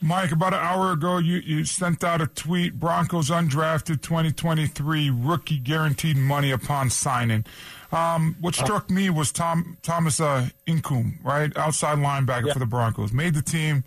Mike, 0.00 0.32
about 0.32 0.52
an 0.52 0.60
hour 0.60 0.92
ago, 0.92 1.16
you, 1.18 1.38
you 1.38 1.64
sent 1.64 2.04
out 2.04 2.20
a 2.20 2.26
tweet 2.26 2.74
Broncos 2.78 3.30
undrafted 3.30 4.02
2023 4.02 5.08
rookie 5.10 5.58
guaranteed 5.58 6.16
money 6.16 6.50
upon 6.50 6.90
signing. 6.90 7.44
Um, 7.90 8.36
what 8.40 8.54
struck 8.54 8.90
me 8.90 9.08
was 9.08 9.32
Tom 9.32 9.78
Thomas 9.82 10.20
uh, 10.20 10.48
right? 11.22 11.56
Outside 11.56 11.98
linebacker 11.98 12.48
Yeah. 12.48 12.52
for 12.52 12.58
the 12.58 12.66
Broncos. 12.66 13.12
Made 13.12 13.34
the 13.34 13.40
team 13.40 13.84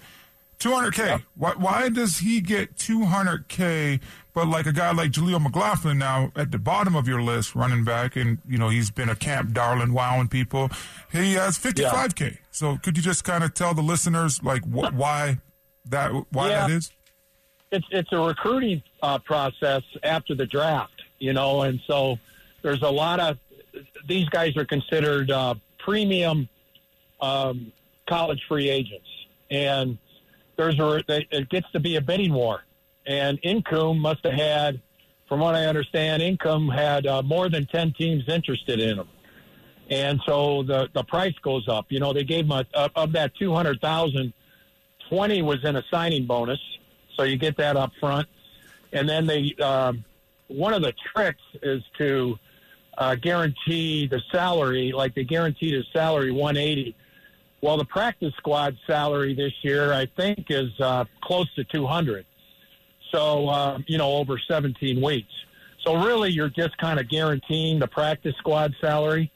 200K. 0.59 1.23
Why, 1.35 1.51
why 1.55 1.89
does 1.89 2.17
he 2.19 2.41
get 2.41 2.75
200K, 2.77 3.99
but 4.33 4.47
like 4.47 4.65
a 4.65 4.71
guy 4.71 4.91
like 4.91 5.11
Jaleel 5.11 5.41
McLaughlin 5.41 5.99
now 5.99 6.31
at 6.35 6.49
the 6.51 6.57
bottom 6.57 6.95
of 6.95 7.07
your 7.07 7.21
list, 7.21 7.53
running 7.53 7.83
back, 7.83 8.15
and, 8.15 8.39
you 8.47 8.57
know, 8.57 8.69
he's 8.69 8.89
been 8.89 9.09
a 9.09 9.15
camp 9.15 9.53
darling, 9.53 9.93
wowing 9.93 10.29
people. 10.29 10.71
He 11.11 11.33
has 11.33 11.59
55K. 11.59 12.37
So 12.49 12.77
could 12.77 12.97
you 12.97 13.03
just 13.03 13.23
kind 13.23 13.43
of 13.43 13.53
tell 13.53 13.75
the 13.75 13.83
listeners, 13.83 14.41
like, 14.41 14.63
wh- 14.63 14.95
why 14.97 15.39
that 15.89 16.11
why 16.31 16.49
Yeah. 16.49 16.67
that 16.67 16.71
is? 16.71 16.91
it's 17.71 17.87
it's 17.91 18.11
a 18.13 18.19
recruiting 18.19 18.81
uh, 19.01 19.19
process 19.19 19.83
after 20.03 20.33
the 20.35 20.45
draft, 20.45 21.03
you 21.19 21.33
know, 21.33 21.63
and 21.63 21.79
so 21.87 22.17
there's 22.61 22.81
a 22.81 22.89
lot 22.89 23.19
of 23.19 23.37
these 24.07 24.27
guys 24.29 24.55
are 24.57 24.65
considered 24.65 25.29
uh, 25.31 25.53
premium 25.79 26.47
um, 27.21 27.71
college 28.07 28.41
free 28.47 28.69
agents, 28.69 29.07
and 29.51 29.97
there's 30.55 30.79
a 30.79 31.03
it 31.07 31.49
gets 31.49 31.69
to 31.71 31.79
be 31.79 31.97
a 31.97 32.01
bidding 32.01 32.33
war, 32.33 32.63
and 33.05 33.41
Incoom 33.41 33.99
must 33.99 34.23
have 34.23 34.33
had, 34.33 34.79
from 35.27 35.39
what 35.41 35.53
I 35.55 35.65
understand, 35.65 36.21
Incoom 36.23 36.73
had 36.73 37.05
uh, 37.05 37.21
more 37.21 37.49
than 37.49 37.65
ten 37.65 37.93
teams 37.93 38.27
interested 38.29 38.79
in 38.79 38.97
him. 38.99 39.07
And 39.89 40.19
so 40.25 40.63
the 40.63 40.89
the 40.93 41.03
price 41.03 41.35
goes 41.41 41.67
up. 41.67 41.85
You 41.89 41.99
know, 41.99 42.13
they 42.13 42.23
gave 42.23 42.45
him 42.45 42.51
a, 42.51 42.65
of 42.73 42.91
of 42.95 43.11
that 43.13 43.35
two 43.35 43.53
hundred 43.53 43.79
thousand, 43.81 44.33
twenty 45.09 45.41
was 45.41 45.63
in 45.63 45.75
a 45.75 45.83
signing 45.91 46.25
bonus, 46.25 46.59
so 47.15 47.23
you 47.23 47.37
get 47.37 47.57
that 47.57 47.75
up 47.75 47.91
front. 47.99 48.27
And 48.93 49.07
then 49.07 49.27
they, 49.27 49.53
um, 49.61 50.05
one 50.47 50.73
of 50.73 50.81
the 50.81 50.93
tricks 51.13 51.41
is 51.61 51.83
to 51.97 52.37
uh, 52.97 53.15
guarantee 53.15 54.07
the 54.07 54.21
salary, 54.31 54.91
like 54.91 55.13
they 55.13 55.23
guaranteed 55.23 55.73
his 55.73 55.85
salary 55.93 56.31
180. 56.31 56.95
Well, 57.61 57.77
the 57.77 57.85
practice 57.85 58.33
squad 58.37 58.77
salary 58.85 59.33
this 59.33 59.53
year, 59.61 59.93
I 59.93 60.05
think, 60.17 60.45
is 60.49 60.69
uh, 60.79 61.05
close 61.21 61.53
to 61.55 61.63
200. 61.63 62.25
So, 63.11 63.49
uh, 63.49 63.79
you 63.87 63.97
know, 63.97 64.13
over 64.13 64.37
17 64.37 65.01
weeks. 65.01 65.31
So 65.85 66.03
really, 66.03 66.31
you're 66.31 66.49
just 66.49 66.77
kind 66.77 66.99
of 66.99 67.07
guaranteeing 67.09 67.79
the 67.79 67.87
practice 67.87 68.35
squad 68.37 68.75
salary. 68.81 69.31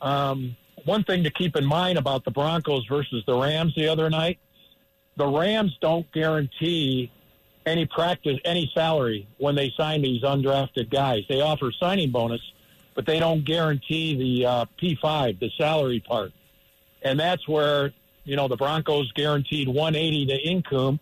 Um, 0.00 0.56
one 0.84 1.04
thing 1.04 1.24
to 1.24 1.30
keep 1.30 1.56
in 1.56 1.64
mind 1.64 1.98
about 1.98 2.24
the 2.24 2.30
Broncos 2.30 2.86
versus 2.86 3.22
the 3.26 3.36
Rams 3.36 3.74
the 3.74 3.88
other 3.88 4.10
night, 4.10 4.38
the 5.20 5.28
Rams 5.28 5.76
don't 5.82 6.10
guarantee 6.12 7.12
any 7.66 7.84
practice, 7.84 8.38
any 8.46 8.70
salary 8.74 9.28
when 9.36 9.54
they 9.54 9.70
sign 9.76 10.00
these 10.00 10.22
undrafted 10.22 10.90
guys. 10.90 11.24
They 11.28 11.42
offer 11.42 11.70
signing 11.78 12.10
bonus, 12.10 12.40
but 12.94 13.04
they 13.04 13.18
don't 13.18 13.44
guarantee 13.44 14.16
the 14.16 14.46
uh, 14.46 14.64
P5, 14.80 15.38
the 15.38 15.50
salary 15.58 16.00
part. 16.00 16.32
And 17.02 17.20
that's 17.20 17.46
where, 17.46 17.92
you 18.24 18.34
know, 18.34 18.48
the 18.48 18.56
Broncos 18.56 19.12
guaranteed 19.12 19.68
180 19.68 20.26
to 20.26 20.42
Incoom. 20.42 20.98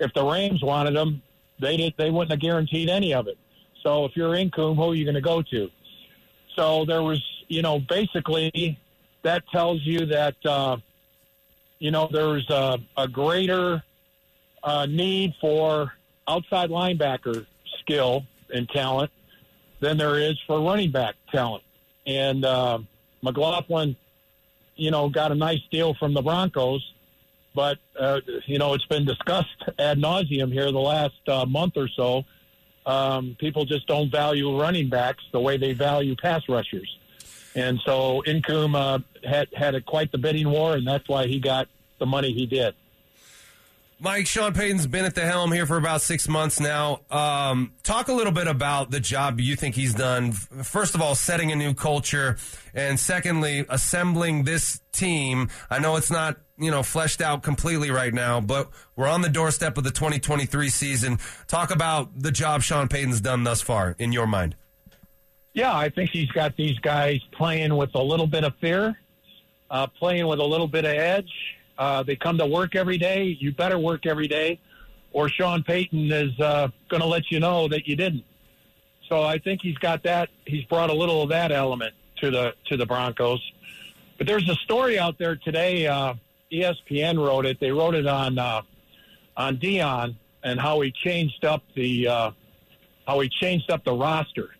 If 0.00 0.14
the 0.14 0.24
Rams 0.24 0.62
wanted 0.62 0.96
them, 0.96 1.20
they 1.60 1.76
did, 1.76 1.92
they 1.98 2.08
wouldn't 2.08 2.30
have 2.30 2.40
guaranteed 2.40 2.88
any 2.88 3.12
of 3.12 3.28
it. 3.28 3.36
So 3.82 4.06
if 4.06 4.16
you're 4.16 4.32
Incoom, 4.32 4.76
who 4.76 4.92
are 4.92 4.94
you 4.94 5.04
going 5.04 5.14
to 5.14 5.20
go 5.20 5.42
to? 5.42 5.68
So 6.56 6.86
there 6.86 7.02
was, 7.02 7.22
you 7.48 7.60
know, 7.60 7.80
basically 7.80 8.78
that 9.24 9.46
tells 9.50 9.82
you 9.82 10.06
that, 10.06 10.36
uh, 10.46 10.78
you 11.78 11.90
know, 11.90 12.08
there's 12.10 12.48
a, 12.50 12.78
a 12.96 13.08
greater 13.08 13.82
uh, 14.62 14.86
need 14.86 15.34
for 15.40 15.92
outside 16.26 16.70
linebacker 16.70 17.46
skill 17.80 18.24
and 18.52 18.68
talent 18.68 19.10
than 19.80 19.96
there 19.96 20.18
is 20.18 20.38
for 20.46 20.60
running 20.60 20.90
back 20.90 21.14
talent. 21.30 21.62
And 22.06 22.44
uh, 22.44 22.78
McLaughlin, 23.22 23.96
you 24.76 24.90
know, 24.90 25.08
got 25.08 25.32
a 25.32 25.34
nice 25.34 25.60
deal 25.70 25.94
from 25.94 26.14
the 26.14 26.22
Broncos, 26.22 26.82
but 27.54 27.78
uh, 27.98 28.20
you 28.46 28.58
know 28.58 28.74
it's 28.74 28.84
been 28.86 29.04
discussed 29.04 29.64
ad 29.78 29.98
nauseum 29.98 30.52
here 30.52 30.70
the 30.70 30.78
last 30.78 31.28
uh, 31.28 31.44
month 31.44 31.76
or 31.76 31.88
so. 31.88 32.24
Um, 32.86 33.36
people 33.38 33.64
just 33.64 33.86
don't 33.86 34.10
value 34.10 34.58
running 34.58 34.88
backs 34.88 35.22
the 35.32 35.40
way 35.40 35.58
they 35.58 35.74
value 35.74 36.16
pass 36.16 36.42
rushers, 36.48 36.97
and 37.58 37.80
so 37.84 38.22
Incoom 38.26 38.74
uh, 38.74 39.00
had 39.28 39.48
had 39.54 39.74
a, 39.74 39.80
quite 39.80 40.12
the 40.12 40.18
bidding 40.18 40.50
war, 40.50 40.74
and 40.74 40.86
that's 40.86 41.08
why 41.08 41.26
he 41.26 41.40
got 41.40 41.68
the 41.98 42.06
money 42.06 42.32
he 42.32 42.46
did. 42.46 42.74
Mike, 44.00 44.28
Sean 44.28 44.52
Payton's 44.52 44.86
been 44.86 45.04
at 45.04 45.16
the 45.16 45.26
helm 45.26 45.50
here 45.50 45.66
for 45.66 45.76
about 45.76 46.02
six 46.02 46.28
months 46.28 46.60
now. 46.60 47.00
Um, 47.10 47.72
talk 47.82 48.06
a 48.06 48.12
little 48.12 48.32
bit 48.32 48.46
about 48.46 48.92
the 48.92 49.00
job 49.00 49.40
you 49.40 49.56
think 49.56 49.74
he's 49.74 49.92
done. 49.92 50.30
First 50.30 50.94
of 50.94 51.02
all, 51.02 51.16
setting 51.16 51.50
a 51.50 51.56
new 51.56 51.74
culture, 51.74 52.36
and 52.74 53.00
secondly, 53.00 53.66
assembling 53.68 54.44
this 54.44 54.80
team. 54.92 55.48
I 55.68 55.80
know 55.80 55.96
it's 55.96 56.12
not 56.12 56.36
you 56.56 56.70
know 56.70 56.84
fleshed 56.84 57.20
out 57.20 57.42
completely 57.42 57.90
right 57.90 58.14
now, 58.14 58.40
but 58.40 58.70
we're 58.94 59.08
on 59.08 59.22
the 59.22 59.28
doorstep 59.28 59.76
of 59.76 59.82
the 59.82 59.90
2023 59.90 60.68
season. 60.68 61.18
Talk 61.48 61.72
about 61.72 62.16
the 62.16 62.30
job 62.30 62.62
Sean 62.62 62.86
Payton's 62.86 63.20
done 63.20 63.42
thus 63.42 63.60
far, 63.62 63.96
in 63.98 64.12
your 64.12 64.28
mind. 64.28 64.54
Yeah, 65.58 65.76
I 65.76 65.88
think 65.88 66.10
he's 66.10 66.30
got 66.30 66.56
these 66.56 66.78
guys 66.78 67.18
playing 67.32 67.76
with 67.76 67.92
a 67.96 68.00
little 68.00 68.28
bit 68.28 68.44
of 68.44 68.54
fear, 68.60 68.96
uh, 69.68 69.88
playing 69.88 70.28
with 70.28 70.38
a 70.38 70.44
little 70.44 70.68
bit 70.68 70.84
of 70.84 70.92
edge. 70.92 71.32
Uh, 71.76 72.04
they 72.04 72.14
come 72.14 72.38
to 72.38 72.46
work 72.46 72.76
every 72.76 72.96
day. 72.96 73.36
You 73.40 73.52
better 73.52 73.76
work 73.76 74.06
every 74.06 74.28
day, 74.28 74.60
or 75.10 75.28
Sean 75.28 75.64
Payton 75.64 76.12
is 76.12 76.38
uh, 76.38 76.68
going 76.88 77.00
to 77.00 77.08
let 77.08 77.32
you 77.32 77.40
know 77.40 77.66
that 77.66 77.88
you 77.88 77.96
didn't. 77.96 78.22
So 79.08 79.24
I 79.24 79.38
think 79.38 79.60
he's 79.60 79.76
got 79.78 80.04
that. 80.04 80.28
He's 80.46 80.62
brought 80.66 80.90
a 80.90 80.92
little 80.92 81.24
of 81.24 81.30
that 81.30 81.50
element 81.50 81.92
to 82.18 82.30
the 82.30 82.54
to 82.66 82.76
the 82.76 82.86
Broncos. 82.86 83.42
But 84.16 84.28
there's 84.28 84.48
a 84.48 84.54
story 84.54 84.96
out 84.96 85.18
there 85.18 85.34
today. 85.34 85.88
Uh, 85.88 86.14
ESPN 86.52 87.18
wrote 87.18 87.46
it. 87.46 87.58
They 87.58 87.72
wrote 87.72 87.96
it 87.96 88.06
on 88.06 88.38
uh, 88.38 88.62
on 89.36 89.56
Deion 89.56 90.14
and 90.44 90.60
how 90.60 90.82
he 90.82 90.92
changed 90.92 91.44
up 91.44 91.64
the 91.74 92.06
uh, 92.06 92.30
how 93.08 93.18
he 93.18 93.28
changed 93.28 93.72
up 93.72 93.82
the 93.82 93.92
roster. 93.92 94.50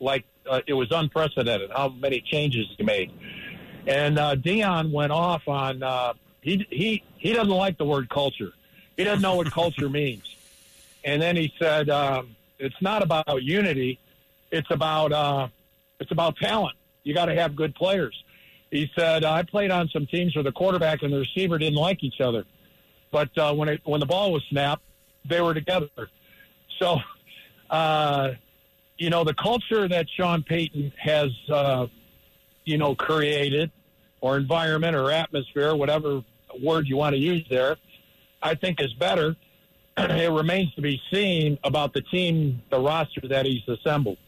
Like 0.00 0.24
uh, 0.48 0.60
it 0.66 0.74
was 0.74 0.88
unprecedented 0.90 1.70
how 1.70 1.88
many 1.88 2.20
changes 2.20 2.66
he 2.76 2.82
made. 2.82 3.12
And 3.86 4.18
uh, 4.18 4.36
Deion 4.36 4.92
went 4.92 5.12
off 5.12 5.46
on 5.48 5.82
uh, 5.82 6.12
he 6.40 6.66
he 6.70 7.02
he 7.16 7.32
doesn't 7.32 7.52
like 7.52 7.78
the 7.78 7.84
word 7.84 8.08
culture. 8.08 8.52
He 8.96 9.04
doesn't 9.04 9.22
know 9.22 9.36
what 9.36 9.50
culture 9.50 9.88
means. 10.02 10.22
And 11.04 11.22
then 11.22 11.36
he 11.36 11.52
said 11.58 11.88
um, 11.88 12.36
it's 12.58 12.80
not 12.80 13.02
about 13.02 13.42
unity. 13.42 13.98
It's 14.50 14.70
about 14.70 15.12
uh, 15.12 15.48
it's 16.00 16.10
about 16.10 16.36
talent. 16.36 16.76
You 17.02 17.14
got 17.14 17.26
to 17.26 17.34
have 17.34 17.56
good 17.56 17.74
players. 17.74 18.22
He 18.70 18.90
said 18.94 19.24
I 19.24 19.42
played 19.42 19.70
on 19.70 19.88
some 19.88 20.06
teams 20.06 20.34
where 20.36 20.44
the 20.44 20.52
quarterback 20.52 21.02
and 21.02 21.12
the 21.12 21.20
receiver 21.20 21.56
didn't 21.58 21.78
like 21.78 22.02
each 22.04 22.20
other, 22.20 22.44
but 23.10 23.36
uh, 23.38 23.54
when 23.54 23.68
it 23.68 23.80
when 23.84 24.00
the 24.00 24.06
ball 24.06 24.32
was 24.32 24.44
snapped, 24.50 24.82
they 25.24 25.40
were 25.40 25.54
together. 25.54 25.88
So. 26.78 26.98
Uh, 27.70 28.32
you 28.98 29.10
know, 29.10 29.24
the 29.24 29.34
culture 29.34 29.88
that 29.88 30.06
Sean 30.10 30.42
Payton 30.42 30.92
has, 30.98 31.30
uh, 31.48 31.86
you 32.64 32.76
know, 32.76 32.94
created, 32.94 33.70
or 34.20 34.36
environment 34.36 34.96
or 34.96 35.10
atmosphere, 35.10 35.74
whatever 35.74 36.22
word 36.62 36.86
you 36.88 36.96
want 36.96 37.14
to 37.14 37.18
use 37.18 37.46
there, 37.48 37.76
I 38.42 38.54
think 38.54 38.80
is 38.80 38.92
better. 38.94 39.36
it 39.96 40.30
remains 40.30 40.74
to 40.74 40.82
be 40.82 41.00
seen 41.10 41.58
about 41.64 41.92
the 41.92 42.02
team, 42.02 42.62
the 42.70 42.80
roster 42.80 43.26
that 43.28 43.46
he's 43.46 43.66
assembled. 43.68 44.18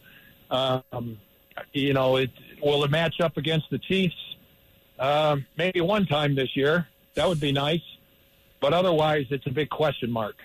Um, 0.49 1.17
you 1.73 1.93
know, 1.93 2.17
it 2.17 2.31
will 2.61 2.83
it 2.83 2.91
match 2.91 3.19
up 3.21 3.37
against 3.37 3.69
the 3.69 3.79
Chiefs? 3.79 4.15
Um, 4.99 5.45
maybe 5.57 5.81
one 5.81 6.05
time 6.05 6.35
this 6.35 6.55
year. 6.55 6.87
That 7.15 7.27
would 7.27 7.39
be 7.39 7.51
nice. 7.51 7.81
But 8.61 8.73
otherwise, 8.73 9.25
it's 9.31 9.45
a 9.47 9.49
big 9.49 9.69
question 9.69 10.11
mark. 10.11 10.35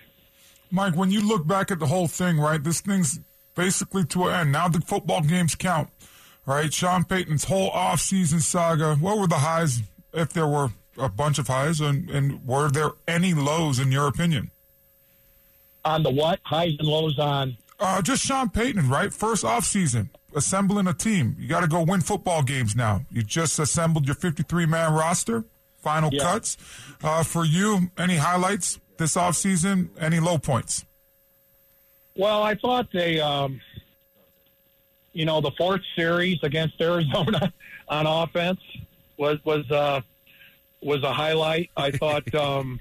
Mike, 0.71 0.97
when 0.97 1.11
you 1.11 1.27
look 1.27 1.47
back 1.47 1.71
at 1.71 1.79
the 1.79 1.87
whole 1.87 2.09
thing, 2.09 2.39
right, 2.39 2.63
this 2.63 2.81
thing's 2.81 3.21
basically 3.57 4.05
to 4.05 4.29
an 4.29 4.35
end. 4.41 4.53
Now 4.53 4.69
the 4.69 4.81
football 4.81 5.23
games 5.23 5.57
count, 5.57 5.89
right? 6.47 6.73
Sean 6.73 7.03
Payton's 7.03 7.45
whole 7.45 7.71
offseason 7.73 8.41
saga. 8.41 8.95
What 8.95 9.19
were 9.19 9.27
the 9.27 9.39
highs, 9.39 9.83
if 10.13 10.33
there 10.33 10.47
were 10.47 10.69
a 10.97 11.09
bunch 11.09 11.41
of 11.41 11.49
highs, 11.49 11.81
and, 11.81 12.09
and 12.09 12.47
were 12.47 12.71
there 12.71 12.91
any 13.09 13.35
lows 13.35 13.81
in 13.81 13.91
your 13.91 14.07
opinion? 14.07 14.53
On 15.85 16.03
the 16.05 16.11
what? 16.11 16.39
Highs 16.45 16.77
and 16.79 16.87
lows 16.87 17.19
on? 17.19 17.57
Uh, 17.79 18.01
just 18.03 18.25
Sean 18.25 18.49
Payton, 18.49 18.89
right? 18.89 19.13
First 19.13 19.45
offseason, 19.45 20.09
assembling 20.35 20.87
a 20.87 20.95
team. 20.95 21.37
You 21.39 21.49
got 21.49 21.61
to 21.61 21.69
go 21.69 21.83
win 21.83 22.01
football 22.01 22.43
games 22.43 22.75
now. 22.75 23.03
You 23.11 23.23
just 23.23 23.59
assembled 23.59 24.07
your 24.07 24.15
53 24.15 24.67
man 24.67 24.93
roster, 24.95 25.45
final 25.83 26.11
Yeah. 26.13 26.23
cuts. 26.23 26.57
Uh, 27.03 27.23
for 27.23 27.45
you, 27.45 27.91
any 27.99 28.17
highlights 28.17 28.81
this 28.97 29.15
offseason? 29.17 29.91
Any 30.01 30.19
low 30.21 30.39
points? 30.39 30.85
Well, 32.17 32.43
I 32.43 32.55
thought 32.55 32.89
they, 32.93 33.21
um, 33.21 33.61
you 35.13 35.27
know, 35.27 35.41
the 35.41 35.51
fourth 35.53 35.83
series 35.95 36.39
against 36.43 36.81
Arizona 36.81 37.53
on 37.89 38.07
offense 38.07 38.61
was 39.19 39.39
was 39.45 39.71
uh, 39.71 40.01
was 40.83 41.03
a 41.03 41.13
highlight. 41.13 41.71
I 41.77 41.91
thought, 41.91 42.35
um, 42.35 42.81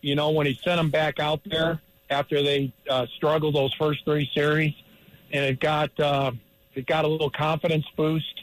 you 0.00 0.16
know, 0.16 0.30
when 0.30 0.46
he 0.46 0.58
sent 0.64 0.76
them 0.76 0.90
back 0.90 1.20
out 1.20 1.40
there 1.44 1.80
after 2.10 2.42
they 2.42 2.72
uh, 2.90 3.06
struggled 3.16 3.54
those 3.54 3.72
first 3.74 4.04
three 4.04 4.28
series, 4.34 4.74
and 5.32 5.44
it 5.44 5.60
got 5.60 5.98
uh, 6.00 6.32
it 6.74 6.86
got 6.86 7.04
a 7.04 7.08
little 7.08 7.30
confidence 7.30 7.86
boost, 7.96 8.42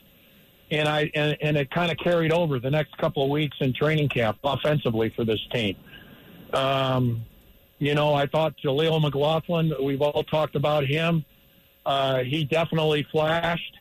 and 0.71 0.87
I 0.87 1.11
and, 1.13 1.37
and 1.41 1.57
it 1.57 1.69
kind 1.71 1.91
of 1.91 1.97
carried 1.97 2.31
over 2.31 2.57
the 2.57 2.71
next 2.71 2.97
couple 2.97 3.23
of 3.23 3.29
weeks 3.29 3.57
in 3.59 3.73
training 3.73 4.07
camp 4.07 4.37
offensively 4.45 5.09
for 5.09 5.25
this 5.25 5.45
team. 5.51 5.75
Um, 6.53 7.25
you 7.85 7.95
know, 7.95 8.13
I 8.13 8.27
thought 8.27 8.55
Jaleel 8.63 9.01
McLaughlin, 9.01 9.73
we've 9.81 10.01
all 10.01 10.23
talked 10.23 10.55
about 10.55 10.85
him. 10.85 11.25
Uh, 11.85 12.19
he 12.19 12.45
definitely 12.45 13.05
flashed, 13.11 13.77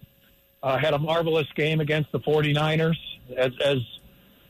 uh, 0.62 0.76
had 0.76 0.92
a 0.92 0.98
marvelous 0.98 1.46
game 1.54 1.80
against 1.80 2.10
the 2.10 2.18
49ers. 2.18 2.96
As, 3.36 3.52
as 3.64 3.78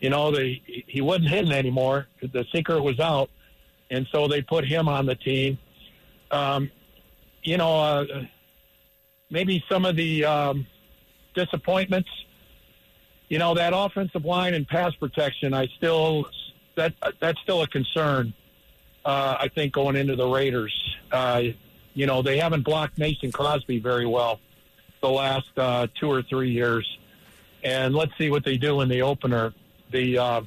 you 0.00 0.08
know, 0.08 0.30
the, 0.30 0.60
he 0.86 1.02
wasn't 1.02 1.28
hitting 1.28 1.52
anymore. 1.52 2.06
The 2.20 2.46
secret 2.54 2.82
was 2.82 2.98
out. 2.98 3.28
And 3.90 4.06
so 4.10 4.26
they 4.26 4.40
put 4.40 4.64
him 4.64 4.88
on 4.88 5.04
the 5.04 5.16
team. 5.16 5.58
Um, 6.30 6.70
you 7.42 7.58
know, 7.58 7.78
uh, 7.78 8.04
maybe 9.28 9.62
some 9.70 9.84
of 9.84 9.96
the 9.96 10.24
um, 10.24 10.66
disappointments, 11.34 12.08
you 13.28 13.38
know, 13.38 13.54
that 13.54 13.74
offensive 13.76 14.24
line 14.24 14.54
and 14.54 14.66
pass 14.66 14.94
protection, 14.94 15.52
I 15.52 15.66
still, 15.76 16.24
that 16.76 16.94
that's 17.20 17.38
still 17.42 17.60
a 17.60 17.66
concern 17.66 18.32
uh, 19.04 19.36
I 19.40 19.48
think, 19.48 19.72
going 19.72 19.96
into 19.96 20.16
the 20.16 20.26
Raiders. 20.26 20.96
Uh, 21.10 21.42
you 21.94 22.06
know, 22.06 22.22
they 22.22 22.38
haven't 22.38 22.62
blocked 22.62 22.98
Mason 22.98 23.32
Crosby 23.32 23.78
very 23.78 24.06
well 24.06 24.40
the 25.02 25.10
last 25.10 25.50
uh, 25.56 25.86
two 25.98 26.10
or 26.10 26.22
three 26.22 26.50
years. 26.50 26.98
And 27.62 27.94
let's 27.94 28.16
see 28.18 28.30
what 28.30 28.44
they 28.44 28.56
do 28.56 28.80
in 28.80 28.88
the 28.88 29.02
opener. 29.02 29.52
The 29.90 30.18
uh, 30.18 30.40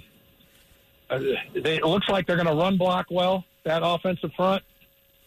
uh, 1.09 1.19
they, 1.53 1.77
it 1.77 1.85
looks 1.85 2.09
like 2.09 2.25
they're 2.25 2.35
going 2.35 2.47
to 2.47 2.53
run 2.53 2.77
block 2.77 3.07
well, 3.11 3.45
that 3.63 3.81
offensive 3.85 4.31
front, 4.35 4.63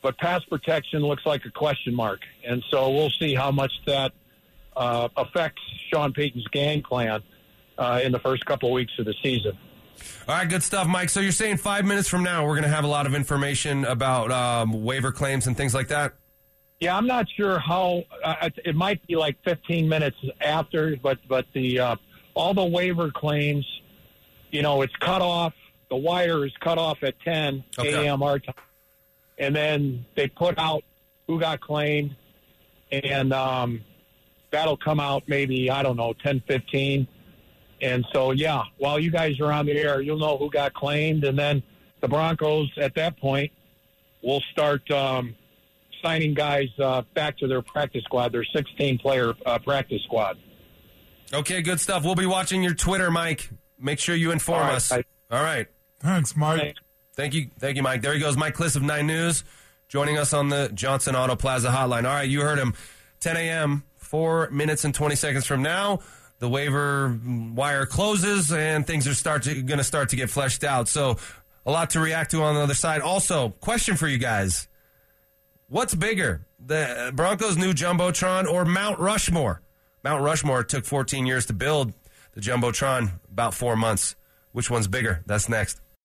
but 0.03 0.19
pass 0.19 0.43
protection 0.45 1.03
looks 1.03 1.25
like 1.25 1.45
a 1.45 1.51
question 1.51 1.95
mark. 1.95 2.21
And 2.45 2.65
so 2.71 2.91
we'll 2.91 3.11
see 3.11 3.35
how 3.35 3.51
much 3.51 3.73
that 3.87 4.13
uh, 4.77 5.09
affects 5.17 5.63
Sean 5.91 6.13
Payton's 6.13 6.47
game 6.49 6.83
plan 6.83 7.23
uh, 7.79 8.01
in 8.03 8.13
the 8.13 8.19
first 8.19 8.45
couple 8.45 8.71
of 8.71 8.75
weeks 8.75 8.93
of 8.99 9.05
the 9.05 9.15
season. 9.23 9.57
All 10.29 10.35
right, 10.35 10.49
good 10.49 10.63
stuff, 10.63 10.87
Mike. 10.87 11.09
So 11.11 11.21
you're 11.21 11.33
saying 11.33 11.57
five 11.59 11.85
minutes 11.85 12.09
from 12.09 12.23
now 12.23 12.45
we're 12.47 12.55
going 12.55 12.63
to 12.65 12.69
have 12.75 12.85
a 12.85 12.89
lot 12.89 13.07
of 13.07 13.15
information 13.15 13.85
about 13.85 14.31
um, 14.31 14.85
waiver 14.85 15.11
claims 15.13 15.47
and 15.47 15.57
things 15.57 15.75
like 15.75 15.89
that? 15.89 16.15
Yeah, 16.81 16.97
I'm 16.97 17.07
not 17.07 17.27
sure 17.37 17.59
how. 17.59 18.05
Uh, 18.23 18.51
it 18.65 18.77
might 18.77 19.05
be 19.07 19.17
like 19.17 19.37
15 19.45 19.89
minutes 19.89 20.17
after, 20.41 20.97
but 21.03 21.19
but 21.29 21.47
the 21.53 21.81
uh, 21.81 21.97
all 22.35 22.55
the 22.55 22.65
waiver 22.65 23.11
claims, 23.11 23.67
you 24.51 24.63
know, 24.63 24.83
it's 24.83 24.95
cut 24.97 25.21
off. 25.23 25.55
The 25.91 25.97
wire 25.97 26.45
is 26.45 26.53
cut 26.61 26.79
off 26.79 26.99
at 27.03 27.19
10 27.21 27.65
Okay. 27.79 28.07
a.m. 28.07 28.23
our 28.23 28.39
time, 28.39 28.55
and 29.39 29.57
then 29.57 30.05
they 30.15 30.29
put 30.29 30.57
out 30.59 30.85
who 31.27 31.41
got 31.41 31.61
claimed, 31.61 32.15
and 32.93 33.33
um, 33.33 33.81
that'll 34.53 34.77
come 34.77 35.01
out 35.01 35.25
maybe 35.27 35.71
I 35.71 35.83
don't 35.83 35.97
know 35.97 36.13
10, 36.13 36.43
15. 36.47 37.09
And 37.81 38.05
so, 38.13 38.33
yeah, 38.33 38.63
while 38.79 38.99
you 38.99 39.11
guys 39.11 39.39
are 39.41 39.53
on 39.53 39.67
the 39.67 39.73
air, 39.73 40.01
you'll 40.01 40.19
know 40.19 40.37
who 40.37 40.51
got 40.51 40.75
claimed, 40.75 41.25
and 41.25 41.39
then 41.39 41.63
the 42.01 42.09
Broncos 42.09 42.69
at 42.79 42.95
that 42.97 43.17
point 43.19 43.53
will 44.23 44.41
start 44.53 44.89
um, 44.91 45.35
signing 46.03 46.35
guys 46.35 46.69
uh, 46.83 47.03
back 47.15 47.39
to 47.39 47.47
their 47.47 47.63
practice 47.63 48.03
squad, 48.05 48.33
their 48.33 48.45
16 48.45 48.99
player 48.99 49.35
uh, 49.47 49.59
practice 49.59 50.03
squad. 50.05 50.39
Okay, 51.33 51.63
good 51.63 51.79
stuff. 51.81 52.05
We'll 52.05 52.15
be 52.15 52.27
watching 52.27 52.63
your 52.63 52.75
Twitter, 52.75 53.11
Mike. 53.11 53.51
Make 53.79 53.99
sure 54.01 54.15
you 54.17 54.31
inform 54.33 54.63
All 54.63 54.67
right, 54.69 54.75
us. 54.75 54.91
I- 54.93 55.05
All 55.31 55.43
right. 55.43 55.67
Thanks, 56.01 56.37
Mike. 56.37 56.61
Thanks. 56.61 56.81
Thank 57.15 57.35
you. 57.35 57.51
Thank 57.59 57.77
you, 57.77 57.83
Mike. 57.83 58.03
There 58.03 58.15
he 58.15 58.21
goes, 58.21 58.37
Mike 58.37 58.55
Klis 58.55 58.77
of 58.77 58.83
9 58.83 59.07
News, 59.07 59.45
joining 59.89 60.17
us 60.19 60.33
on 60.33 60.49
the 60.49 60.71
Johnson 60.73 61.15
Auto 61.17 61.37
Plaza 61.37 61.69
hotline. 61.69 62.05
All 62.09 62.15
right, 62.15 62.29
you 62.29 62.41
heard 62.43 62.59
him. 62.59 62.75
10 63.21 63.37
a.m., 63.37 63.83
4 63.97 64.51
minutes 64.51 64.85
and 64.85 64.95
20 64.95 65.17
seconds 65.17 65.45
from 65.45 65.61
now. 65.63 65.99
The 66.39 66.49
waiver 66.49 67.19
wire 67.55 67.87
closes 67.87 68.53
and 68.53 68.87
things 68.87 69.09
are 69.09 69.15
start 69.15 69.45
going 69.45 69.67
to 69.79 69.85
start 69.85 70.11
to 70.11 70.17
get 70.17 70.31
fleshed 70.31 70.65
out. 70.65 70.89
So, 70.89 71.17
a 71.67 71.71
lot 71.71 71.91
to 71.91 72.01
react 72.01 72.31
to 72.31 72.43
on 72.43 72.55
the 72.55 72.61
other 72.61 72.75
side. 72.75 73.01
Also, 73.01 73.51
question 73.61 73.97
for 73.97 74.09
you 74.09 74.19
guys. 74.19 74.69
What's 75.69 75.95
bigger, 75.95 76.47
the 76.65 77.13
Broncos' 77.15 77.59
new 77.59 77.73
Jumbotron 77.75 78.51
or 78.51 78.65
Mount 78.65 78.99
Rushmore? 78.99 79.61
Mount 80.03 80.23
Rushmore 80.23 80.65
took 80.65 80.85
14 80.87 81.27
years 81.27 81.47
to 81.47 81.53
build. 81.53 81.93
The 82.33 82.41
Jumbotron, 82.41 83.11
about 83.31 83.53
four 83.53 83.77
months. 83.77 84.17
Which 84.53 84.71
one's 84.71 84.89
bigger? 84.89 85.23
That's 85.27 85.49
next. 85.49 85.81